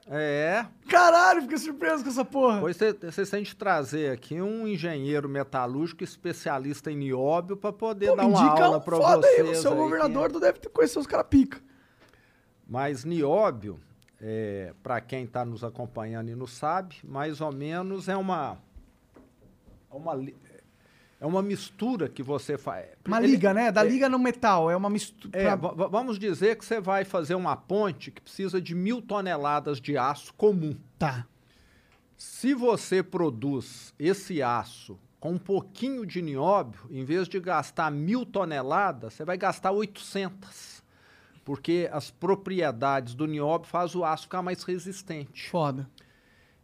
[0.06, 0.64] É.
[0.88, 2.60] Caralho, fiquei surpreso com essa porra.
[2.60, 8.08] Pois cê- vocês têm de trazer aqui um engenheiro metalúrgico especialista em nióbio para poder
[8.08, 9.46] Pô, dar uma indica aula um para foda vocês.
[9.48, 9.52] aí.
[9.52, 11.60] O seu aí, governador tu deve ter conhecer os caras pica.
[12.66, 13.78] Mas nióbio,
[14.20, 18.58] é, para quem está nos acompanhando e não sabe, mais ou menos é uma,
[19.90, 20.26] é uma,
[21.20, 22.86] é uma mistura que você faz.
[23.06, 23.70] Uma Ele- liga, né?
[23.72, 24.70] Da é, liga no metal.
[24.70, 25.38] É uma mistura.
[25.38, 29.80] é, va- vamos dizer que você vai fazer uma ponte que precisa de mil toneladas
[29.80, 30.76] de aço comum.
[30.98, 31.26] Tá.
[32.16, 38.24] Se você produz esse aço com um pouquinho de nióbio, em vez de gastar mil
[38.26, 40.79] toneladas, você vai gastar 800.
[41.44, 45.48] Porque as propriedades do nióbio fazem o aço ficar mais resistente.
[45.48, 45.88] Foda.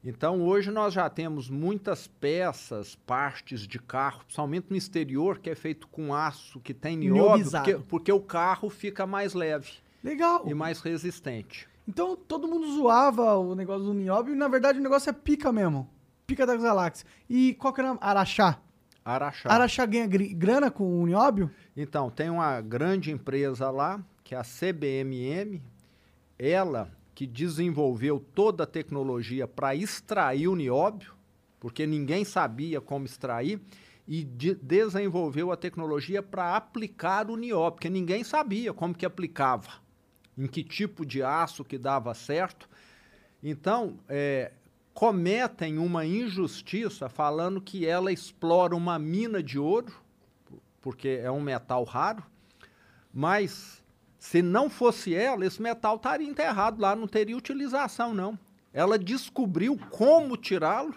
[0.04, 5.54] Então, hoje nós já temos muitas peças, partes de carro, principalmente no exterior, que é
[5.54, 9.72] feito com aço que tem nióbio, porque, porque o carro fica mais leve
[10.04, 10.44] Legal.
[10.46, 11.68] e mais resistente.
[11.88, 15.52] Então todo mundo zoava o negócio do nióbio e na verdade o negócio é pica
[15.52, 15.88] mesmo.
[16.26, 17.06] Pica das galáxias.
[17.28, 17.98] E qual que é o nome?
[18.02, 18.60] Araxá.
[19.04, 19.48] Araxá.
[19.52, 21.48] Araxá ganha grana com o nióbio?
[21.76, 25.62] Então, tem uma grande empresa lá, que é a CBMM,
[26.36, 31.14] ela que desenvolveu toda a tecnologia para extrair o nióbio,
[31.60, 33.60] porque ninguém sabia como extrair,
[34.06, 39.70] e de- desenvolveu a tecnologia para aplicar o nióbio, porque ninguém sabia como que aplicava.
[40.36, 42.68] em que tipo de aço que dava certo.
[43.42, 44.52] Então, é,
[44.92, 49.94] cometem uma injustiça falando que ela explora uma mina de ouro,
[50.82, 52.22] porque é um metal raro,
[53.14, 53.75] mas
[54.30, 58.36] se não fosse ela, esse metal estaria enterrado lá, não teria utilização, não.
[58.72, 60.94] Ela descobriu como tirá-lo,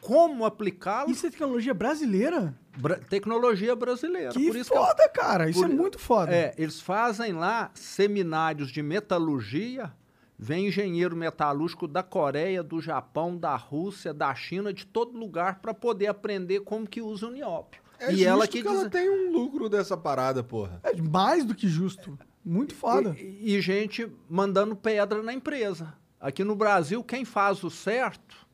[0.00, 1.10] como aplicá-lo.
[1.10, 2.54] Isso é tecnologia brasileira?
[2.76, 4.30] Bra tecnologia brasileira.
[4.30, 5.48] Que Por isso foda, cara.
[5.48, 6.34] Isso por- é muito foda.
[6.34, 9.92] É, eles fazem lá seminários de metalurgia.
[10.38, 15.72] Vem engenheiro metalúrgico da Coreia, do Japão, da Rússia, da China, de todo lugar para
[15.74, 17.80] poder aprender como que usa o nióbio.
[18.00, 20.80] É e justo ela que, que ela diz- tem um lucro dessa parada, porra.
[20.82, 22.18] É mais do que justo.
[22.44, 23.16] Muito foda.
[23.18, 25.94] E, e gente mandando pedra na empresa.
[26.20, 28.44] Aqui no Brasil, quem faz o certo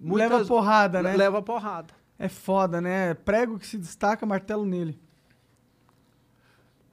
[0.00, 1.16] Leva porrada, né?
[1.16, 1.92] Leva porrada.
[2.18, 3.14] É foda, né?
[3.14, 4.98] Prego que se destaca, martelo nele.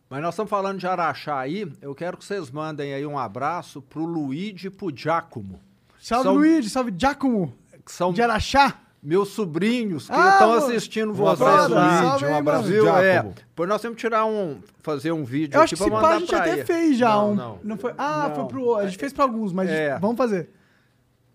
[0.09, 1.71] Mas nós estamos falando de Araxá aí.
[1.81, 5.59] Eu quero que vocês mandem aí um abraço pro Luigi e pro Giacomo,
[5.99, 6.69] Salve, São- Luigi.
[6.69, 7.53] Salve, Giacomo.
[7.85, 8.79] são De Araxá.
[9.05, 10.65] Meus sobrinhos que Ah, estão mano.
[10.65, 11.89] assistindo Um vocês abraço, lá.
[11.89, 12.25] salve Luigi.
[12.25, 12.89] Um aí, abraço, Viu?
[12.97, 13.33] É.
[13.55, 16.01] Pois nós temos que tirar um, fazer um vídeo Eu aqui acho que pra esse
[16.07, 16.65] pá a gente até ele.
[16.65, 17.09] fez já.
[17.15, 17.77] Não, um, não.
[17.77, 17.93] foi?
[17.97, 18.35] Ah, Não.
[18.35, 18.75] foi pro.
[18.75, 19.97] A gente fez pra alguns, mas É.
[19.99, 20.49] vamos fazer.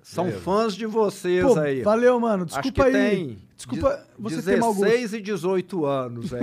[0.03, 0.43] São Beleza.
[0.43, 1.83] fãs de vocês Pô, aí.
[1.83, 2.45] valeu, mano.
[2.45, 3.11] Acho Desculpa que aí.
[3.11, 4.85] tem Desculpa de- você ter mau gosto.
[4.87, 6.33] 16 e 18 anos.
[6.33, 6.41] É.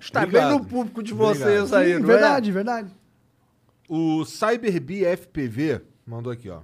[0.00, 1.36] Está bem no público de Obrigado.
[1.38, 2.90] vocês aí, Sim, não verdade, verdade.
[3.88, 6.60] O CyberB FPV mandou aqui, ó.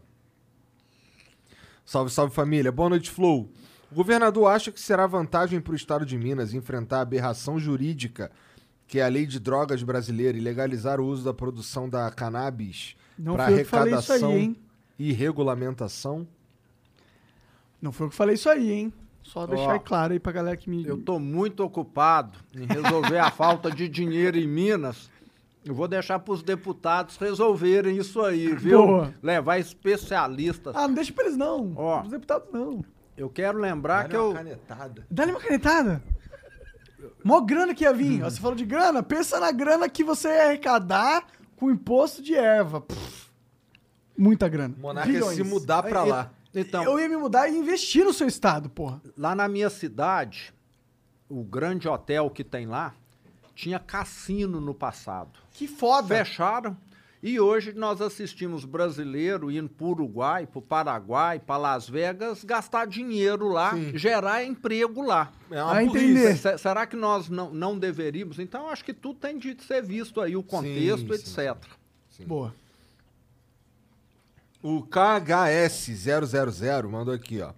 [1.88, 2.70] Salve, salve família.
[2.70, 3.50] Boa noite, Flow.
[3.90, 8.30] O governador acha que será vantagem para o estado de Minas enfrentar a aberração jurídica
[8.86, 12.94] que é a lei de drogas brasileira e legalizar o uso da produção da cannabis
[13.24, 14.56] para aí, arrecadação hein?
[14.98, 16.28] e regulamentação?
[17.80, 18.92] Não foi eu que falei isso aí, hein?
[19.22, 20.86] Só deixar Ó, claro aí pra galera que me.
[20.86, 25.10] Eu estou muito ocupado em resolver a falta de dinheiro em Minas.
[25.68, 28.86] Eu vou deixar para os deputados resolverem isso aí, viu?
[28.86, 29.14] Boa.
[29.22, 30.74] Levar especialistas.
[30.74, 31.74] Ah, não deixa pra eles não.
[31.76, 32.02] Ó.
[32.02, 32.82] Os deputados não.
[33.16, 34.32] Eu quero lembrar que eu.
[34.32, 35.06] canetada.
[35.10, 36.02] Dá-lhe uma canetada.
[37.22, 38.22] Mó grana que ia vir.
[38.22, 39.02] Ó, Você falou de grana?
[39.02, 41.26] Pensa na grana que você ia arrecadar
[41.56, 42.80] com imposto de erva.
[42.80, 43.26] Pff,
[44.16, 44.74] muita grana.
[44.78, 45.36] Monarca ia Bilhões.
[45.36, 46.30] se mudar pra E- lá.
[46.54, 49.02] Então, Eu ia me mudar e investir no seu estado, porra.
[49.18, 50.54] lá na minha cidade,
[51.28, 52.94] o grande hotel que tem lá
[53.58, 55.30] tinha cassino no passado.
[55.50, 56.14] Que foda.
[56.24, 56.76] Fecharam.
[57.20, 62.44] E hoje nós assistimos brasileiro indo para o Uruguai, para o Paraguai, para Las Vegas,
[62.44, 65.32] gastar dinheiro lá, gerar emprego lá.
[65.50, 66.36] É uma entender.
[66.36, 68.38] Se- será que nós não, não deveríamos?
[68.38, 71.56] Então, acho que tudo tem de ser visto aí, o contexto, Sim, sim, etc.
[72.24, 72.54] Boa.
[74.62, 77.52] O KHS000 mandou aqui, ó.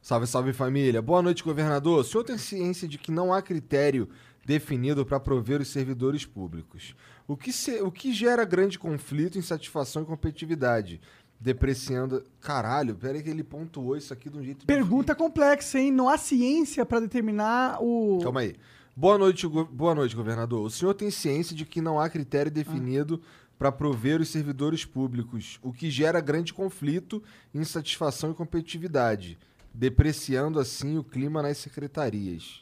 [0.00, 1.02] Salve, salve família.
[1.02, 2.00] Boa noite, governador.
[2.00, 4.08] O senhor tem ciência de que não há critério
[4.44, 6.94] definido para prover os servidores públicos.
[7.28, 11.00] O que, se- o que gera grande conflito, insatisfação e competitividade?
[11.40, 12.22] Depreciando.
[12.40, 14.64] Caralho, peraí que ele pontuou isso aqui de um jeito.
[14.66, 15.90] Pergunta complexa, hein?
[15.90, 18.20] Não há ciência pra determinar o.
[18.22, 18.54] Calma aí.
[18.94, 20.64] Boa noite, go- boa noite, governador.
[20.64, 23.20] O senhor tem ciência de que não há critério definido
[23.58, 27.22] para prover os servidores públicos, o que gera grande conflito,
[27.54, 29.38] insatisfação e competitividade,
[29.72, 32.61] depreciando assim o clima nas secretarias.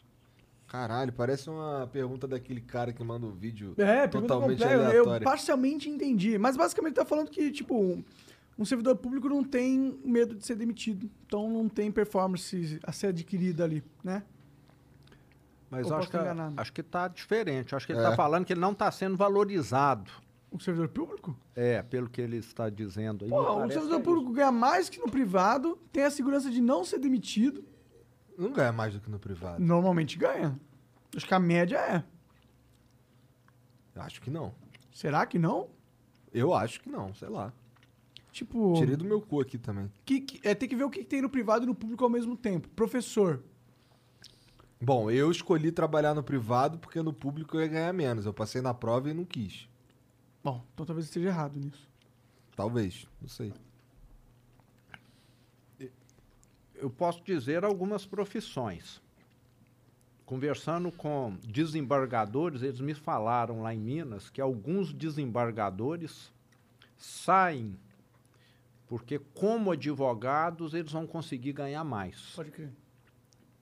[0.71, 4.73] Caralho, parece uma pergunta daquele cara que manda um vídeo É, totalmente complexa.
[4.75, 5.25] Eu aleatório.
[5.25, 6.39] parcialmente entendi.
[6.39, 8.05] Mas basicamente tá falando que, tipo, um-
[8.57, 11.11] um servidor público não tem medo de ser demitido.
[11.27, 14.23] Então não tem performance a ser adquirida ali, né?
[15.69, 16.55] Mas acho que, estar enganado?
[16.57, 17.75] acho que está diferente.
[17.75, 18.05] Acho que ele É.
[18.05, 20.09] está falando que ele não está sendo valorizado.
[20.53, 21.37] O servidor público?
[21.57, 23.29] É, pelo que ele está dizendo aí.
[23.31, 26.61] Pô, o servidor que é público ganha mais que no privado, tem a segurança de
[26.61, 27.65] não ser demitido.
[28.41, 29.63] Não ganha mais do que no privado.
[29.63, 30.59] Normalmente ganha.
[31.15, 32.03] Acho que a média é.
[33.95, 34.55] Eu acho que não.
[34.93, 35.69] Será que não?
[36.33, 37.53] Eu acho que não, sei lá.
[38.33, 39.91] Tipo, Tirei do meu cu aqui também.
[40.05, 42.09] que, que- é, tem que ver o que tem no privado e no público ao
[42.11, 42.69] mesmo tempo.
[42.71, 43.43] Professor.
[44.81, 48.25] Bom, eu escolhi trabalhar no privado porque no público eu ia ganhar menos.
[48.25, 49.69] Eu passei na prova e não quis.
[50.43, 51.87] Bom, então talvez esteja errado nisso.
[52.57, 53.53] Talvez, não sei.
[56.81, 59.01] Eu posso dizer algumas profissões.
[60.25, 66.33] Conversando com desembargadores, eles me falaram lá em Minas que alguns desembargadores
[66.97, 67.77] saem
[68.87, 72.33] porque, como advogados, eles vão conseguir ganhar mais.
[72.35, 72.71] Pode crer.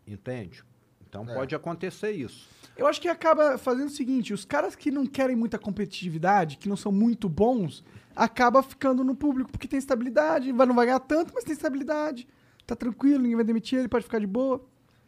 [0.06, 0.64] Entende?
[1.06, 1.34] Então É.
[1.34, 2.48] pode acontecer isso.
[2.76, 6.68] Eu acho que acaba fazendo o seguinte: os caras que não querem muita competitividade, que
[6.68, 7.84] não são muito bons,
[8.16, 10.50] acaba ficando no público porque tem estabilidade.
[10.52, 12.26] Vai, não vai ganhar tanto, mas tem estabilidade.
[12.68, 14.62] Tá tranquilo, ninguém vai demitir ele, pode ficar de boa.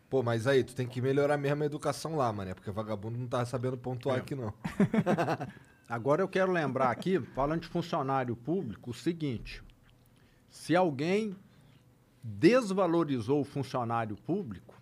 [0.09, 2.55] Pô, mas aí, tu tem que melhorar mesmo a educação lá, mané.
[2.55, 4.21] Porque vagabundo não tá sabendo pontuar É.
[4.21, 4.55] aqui, não.
[5.87, 9.63] Agora eu quero lembrar aqui, falando de funcionário público, o seguinte:
[10.49, 11.37] se alguém
[12.23, 14.81] desvalorizou o funcionário público,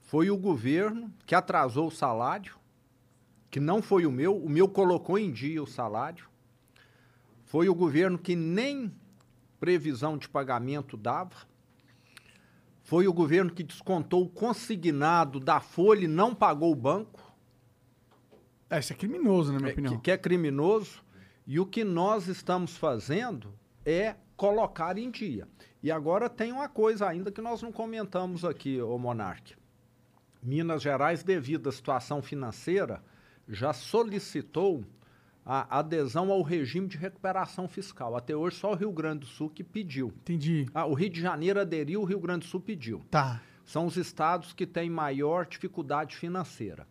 [0.00, 2.56] foi o governo que atrasou o salário,
[3.50, 6.26] que não foi o meu, o meu colocou em dia o salário,
[7.44, 8.90] foi o governo que nem
[9.60, 11.51] previsão de pagamento dava,
[12.92, 17.32] foi o governo que descontou o consignado da folha e não pagou o banco.
[18.68, 19.96] É, isso é criminoso, na minha é, opinião.
[19.96, 21.02] Que, que é criminoso.
[21.46, 25.48] E o que nós estamos fazendo é colocar em dia.
[25.82, 29.54] E agora tem uma coisa ainda que nós não comentamos aqui, ô Monarque.
[30.42, 33.02] Minas Gerais, devido à situação financeira,
[33.48, 34.84] já solicitou
[35.44, 38.16] a adesão ao regime de recuperação fiscal.
[38.16, 40.08] Até hoje, só o Rio Grande do Sul que pediu.
[40.08, 40.66] Entendi.
[40.72, 43.02] Ah, o Rio de Janeiro aderiu, o Rio Grande do Sul pediu.
[43.10, 43.42] Tá.
[43.64, 46.86] São os estados que têm maior dificuldade financeira.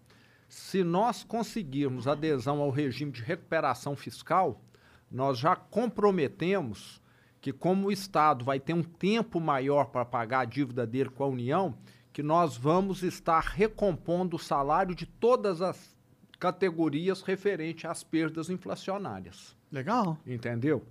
[0.48, 4.61] Se nós conseguirmos adesão ao regime de recuperação fiscal,
[5.10, 7.02] nós já comprometemos
[7.40, 11.23] que, como o Estado vai ter um tempo maior para pagar a dívida dele com
[11.23, 11.78] a União,
[12.14, 15.95] que nós vamos estar recompondo o salário de todas as
[16.41, 19.55] categorias referente às perdas inflacionárias.
[19.72, 20.18] Legal.
[20.26, 20.84] Entendeu?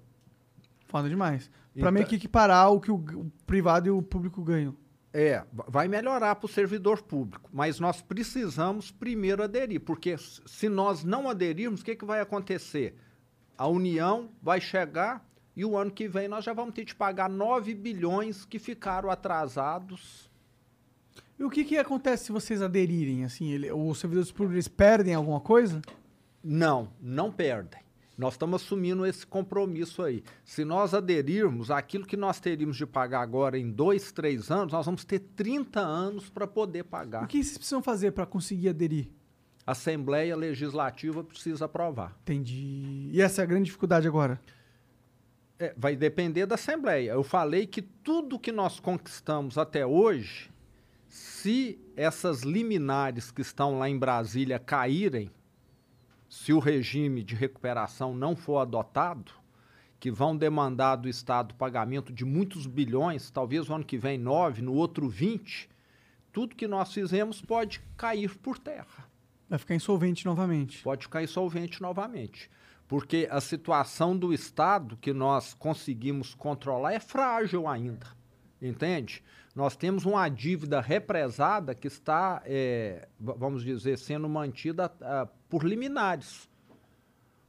[0.86, 1.50] Foda demais.
[1.74, 4.76] Então- meio que equiparar o que o, privado e o público ganham.
[5.12, 10.68] É, va- vai melhorar para o servidor público, mas nós precisamos primeiro aderir, porque se
[10.68, 12.94] nós não aderirmos, o que, que vai acontecer?
[13.58, 17.28] A União vai chegar e o ano que vem nós já vamos ter de pagar
[17.28, 20.29] 9 bilhões que ficaram atrasados.
[21.40, 23.24] E o que que acontece se vocês aderirem?
[23.24, 25.80] Assim, ele, os servidores públicos perdem alguma coisa?
[26.44, 27.80] Não, não perdem.
[28.18, 30.22] Nós estamos assumindo esse compromisso aí.
[30.44, 34.84] Se nós aderirmos, aquilo que nós teríamos de pagar agora em dois, três anos, nós
[34.84, 37.24] vamos ter 30 anos para poder pagar.
[37.24, 39.08] O que vocês precisam fazer pra conseguir aderir?
[39.66, 42.14] A Assembleia Legislativa precisa aprovar.
[42.20, 43.08] Entendi.
[43.10, 44.38] E essa é a grande dificuldade agora?
[45.58, 47.12] É, vai depender da Assembleia.
[47.12, 50.50] Eu falei que tudo que nós conquistamos até hoje,
[51.10, 55.28] se essas liminares que estão lá em Brasília caírem,
[56.28, 59.32] se o regime de recuperação não for adotado,
[59.98, 64.62] que vão demandar do Estado pagamento de muitos bilhões, talvez o ano que vem 9,
[64.62, 65.68] no outro 20,
[66.32, 69.10] tudo que nós fizemos pode cair por terra
[69.48, 70.80] Vai ficar insolvente novamente.
[70.84, 72.48] pode ficar insolvente novamente.
[72.86, 78.06] Porque a situação do Estado que nós conseguimos controlar é frágil ainda.
[78.62, 79.24] Entende?
[79.60, 86.48] Nós temos uma dívida represada que está, v- vamos dizer, sendo mantida ah, por liminares.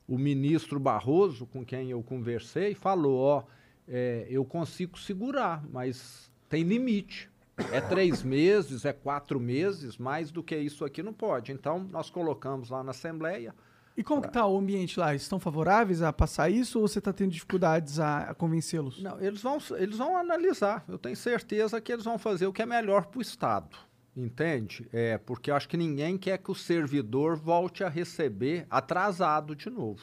[0.06, 3.44] O ministro Barroso, com quem eu conversei, falou: ó,
[3.88, 7.30] eh, eu consigo segurar, mas tem limite.
[7.72, 11.54] É três meses, é quatro meses, mais do que isso aqui não pode.
[11.54, 13.56] Então, nós colocamos lá na Assembleia.
[13.96, 15.14] E como que tá o ambiente lá?
[15.14, 19.02] Estão favoráveis a passar isso ou você tá tendo dificuldades a, a convencê-los?
[19.04, 20.84] Não, eles vão, eles vão analisar.
[20.88, 23.76] Eu tenho certeza que eles vão fazer o que é melhor para o Estado.
[24.16, 24.88] Entende?
[24.92, 29.70] É, porque eu acho que ninguém quer que o servidor volte a receber atrasado de
[29.70, 30.02] novo.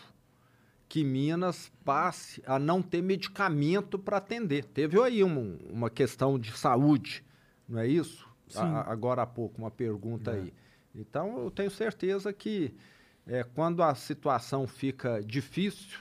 [0.89, 4.65] Que Minas passe a não ter medicamento para atender.
[4.65, 7.23] Teve aí um- uma questão de saúde,
[7.69, 8.27] não é isso?
[8.49, 8.61] Sim.
[8.61, 10.53] A- agora há pouco, uma pergunta aí.
[10.95, 12.75] Então, eu tenho certeza que
[13.29, 16.01] é, quando a situação fica difícil,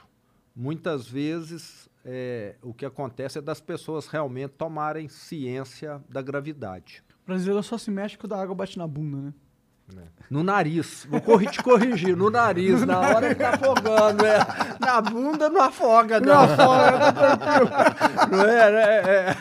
[0.56, 7.03] muitas vezes é, o que acontece é das pessoas realmente tomarem ciência da gravidade.
[7.23, 9.33] O brasileiro só se mexe quando a água bate na bunda, né?
[10.30, 11.07] No nariz.
[11.09, 14.25] Vou corri- te corrigir, no nariz, na hora que tá afogando.
[14.25, 14.38] É.
[14.80, 16.27] Na bunda não afoga, não.
[16.27, 18.85] Não afoga, Não é, né?
[19.06, 19.35] é,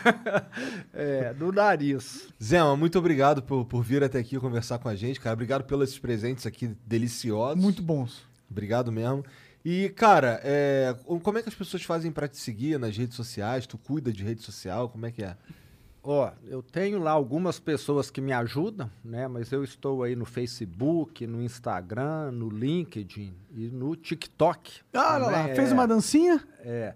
[0.95, 2.29] é, no nariz.
[2.43, 5.35] Zema, muito obrigado por, por vir até aqui conversar com a gente, cara.
[5.35, 7.61] Obrigado pelos presentes aqui deliciosos.
[7.61, 8.23] Muito bons.
[8.51, 9.25] Obrigado mesmo.
[9.65, 10.95] E, cara, é,
[11.25, 13.67] como é que as pessoas fazem pra te seguir nas redes sociais?
[13.67, 14.89] Tu cuida de rede social?
[14.89, 15.35] Como é que é?
[16.09, 19.27] Ó, eu tenho lá algumas pessoas que me ajudam, né?
[19.27, 24.83] Mas eu estou aí no Facebook, no Instagram, no LinkedIn e no TikTok.
[24.95, 25.75] Ah, olha lá, também, fez é.
[25.75, 26.41] uma dancinha?
[26.61, 26.95] É.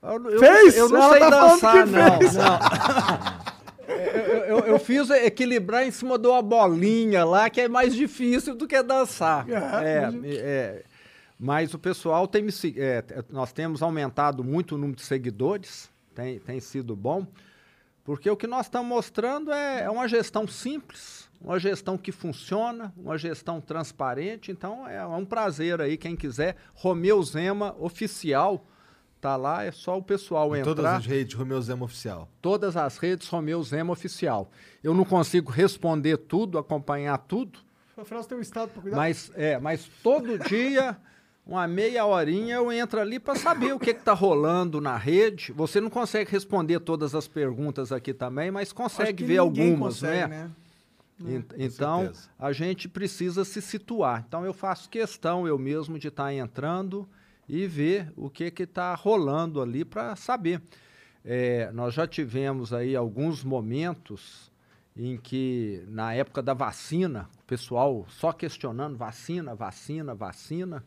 [0.00, 0.76] Eu, eu- Fez?
[0.76, 2.18] Eu não Ela sei tá dançar, não.
[2.18, 2.34] fez.
[2.36, 2.58] não.
[3.88, 8.54] eu, eu- eu fiz equilibrar em cima de uma bolinha lá, que é mais difícil
[8.54, 9.46] do que dançar.
[9.50, 10.84] É, mas- é,
[11.36, 16.38] mas o pessoal tem me é, nós temos aumentado muito o número de seguidores, tem,
[16.38, 17.26] tem sido bom,
[18.08, 22.90] porque o que nós estamos mostrando é, é uma gestão simples, uma gestão que funciona,
[22.96, 24.50] uma gestão transparente.
[24.50, 26.56] Então é um prazer aí, quem quiser.
[26.72, 28.64] Romeu Zema Oficial,
[29.20, 30.74] tá lá, é só o pessoal Em entrar.
[30.74, 32.26] todas as redes, Romeu Zema Oficial.
[32.40, 34.50] Todas as redes Romeu Zema Oficial.
[34.82, 37.58] Eu não consigo responder tudo, acompanhar tudo,
[37.94, 38.96] Afinal, você tem um estado pra cuidar.
[38.96, 40.96] mas, é, mas todo dia
[41.48, 45.50] uma meia horinha eu entro ali para saber o que está rolando na rede.
[45.52, 50.50] Você não consegue responder todas as perguntas aqui também, mas consegue ver algumas, consegue, né?
[51.18, 51.42] né?
[51.56, 54.24] então, a gente precisa se situar.
[54.28, 57.08] Então, eu faço questão eu mesmo de estar tá entrando
[57.48, 60.60] e ver o que está rolando ali para saber.
[61.24, 64.52] É, nós já tivemos aí alguns momentos
[64.94, 70.84] em que, na época da vacina, o pessoal só questionando vacina, vacina, vacina.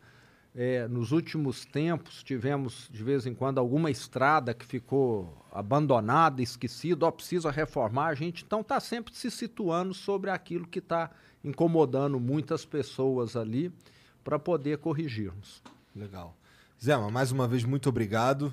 [0.54, 7.06] É, nos últimos tempos tivemos de vez em quando alguma estrada que ficou abandonada, esquecida,
[7.06, 8.08] ou precisa reformar.
[8.08, 11.10] A gente então está sempre se situando sobre aquilo que está
[11.42, 13.72] incomodando muitas pessoas ali
[14.22, 15.62] para poder corrigirmos.
[15.96, 16.36] Legal.
[16.82, 18.52] Zé, mais uma vez, muito obrigado.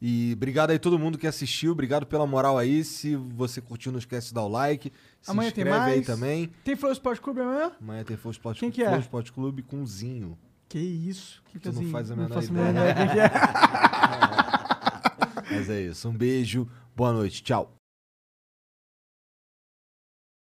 [0.00, 2.84] E obrigado aí todo mundo que assistiu, obrigado pela moral aí.
[2.84, 4.92] Se você curtiu, não esquece de dar o like.
[5.20, 5.92] Se amanhã inscreve tem mais.
[5.92, 6.52] aí também.
[6.64, 7.72] Tem Flow Esporte Clube amanhã?
[7.80, 8.88] Amanhã tem Flow Esporte, Quem que é?
[8.88, 10.38] Flow Esporte Clube com Zinho.
[10.68, 11.42] Que isso?
[11.52, 11.90] Que tu não assim?
[11.90, 12.60] faz a menor não ideia.
[12.60, 13.30] A menor ideia.
[15.50, 16.08] Mas é isso.
[16.08, 17.75] Um beijo, boa noite, tchau.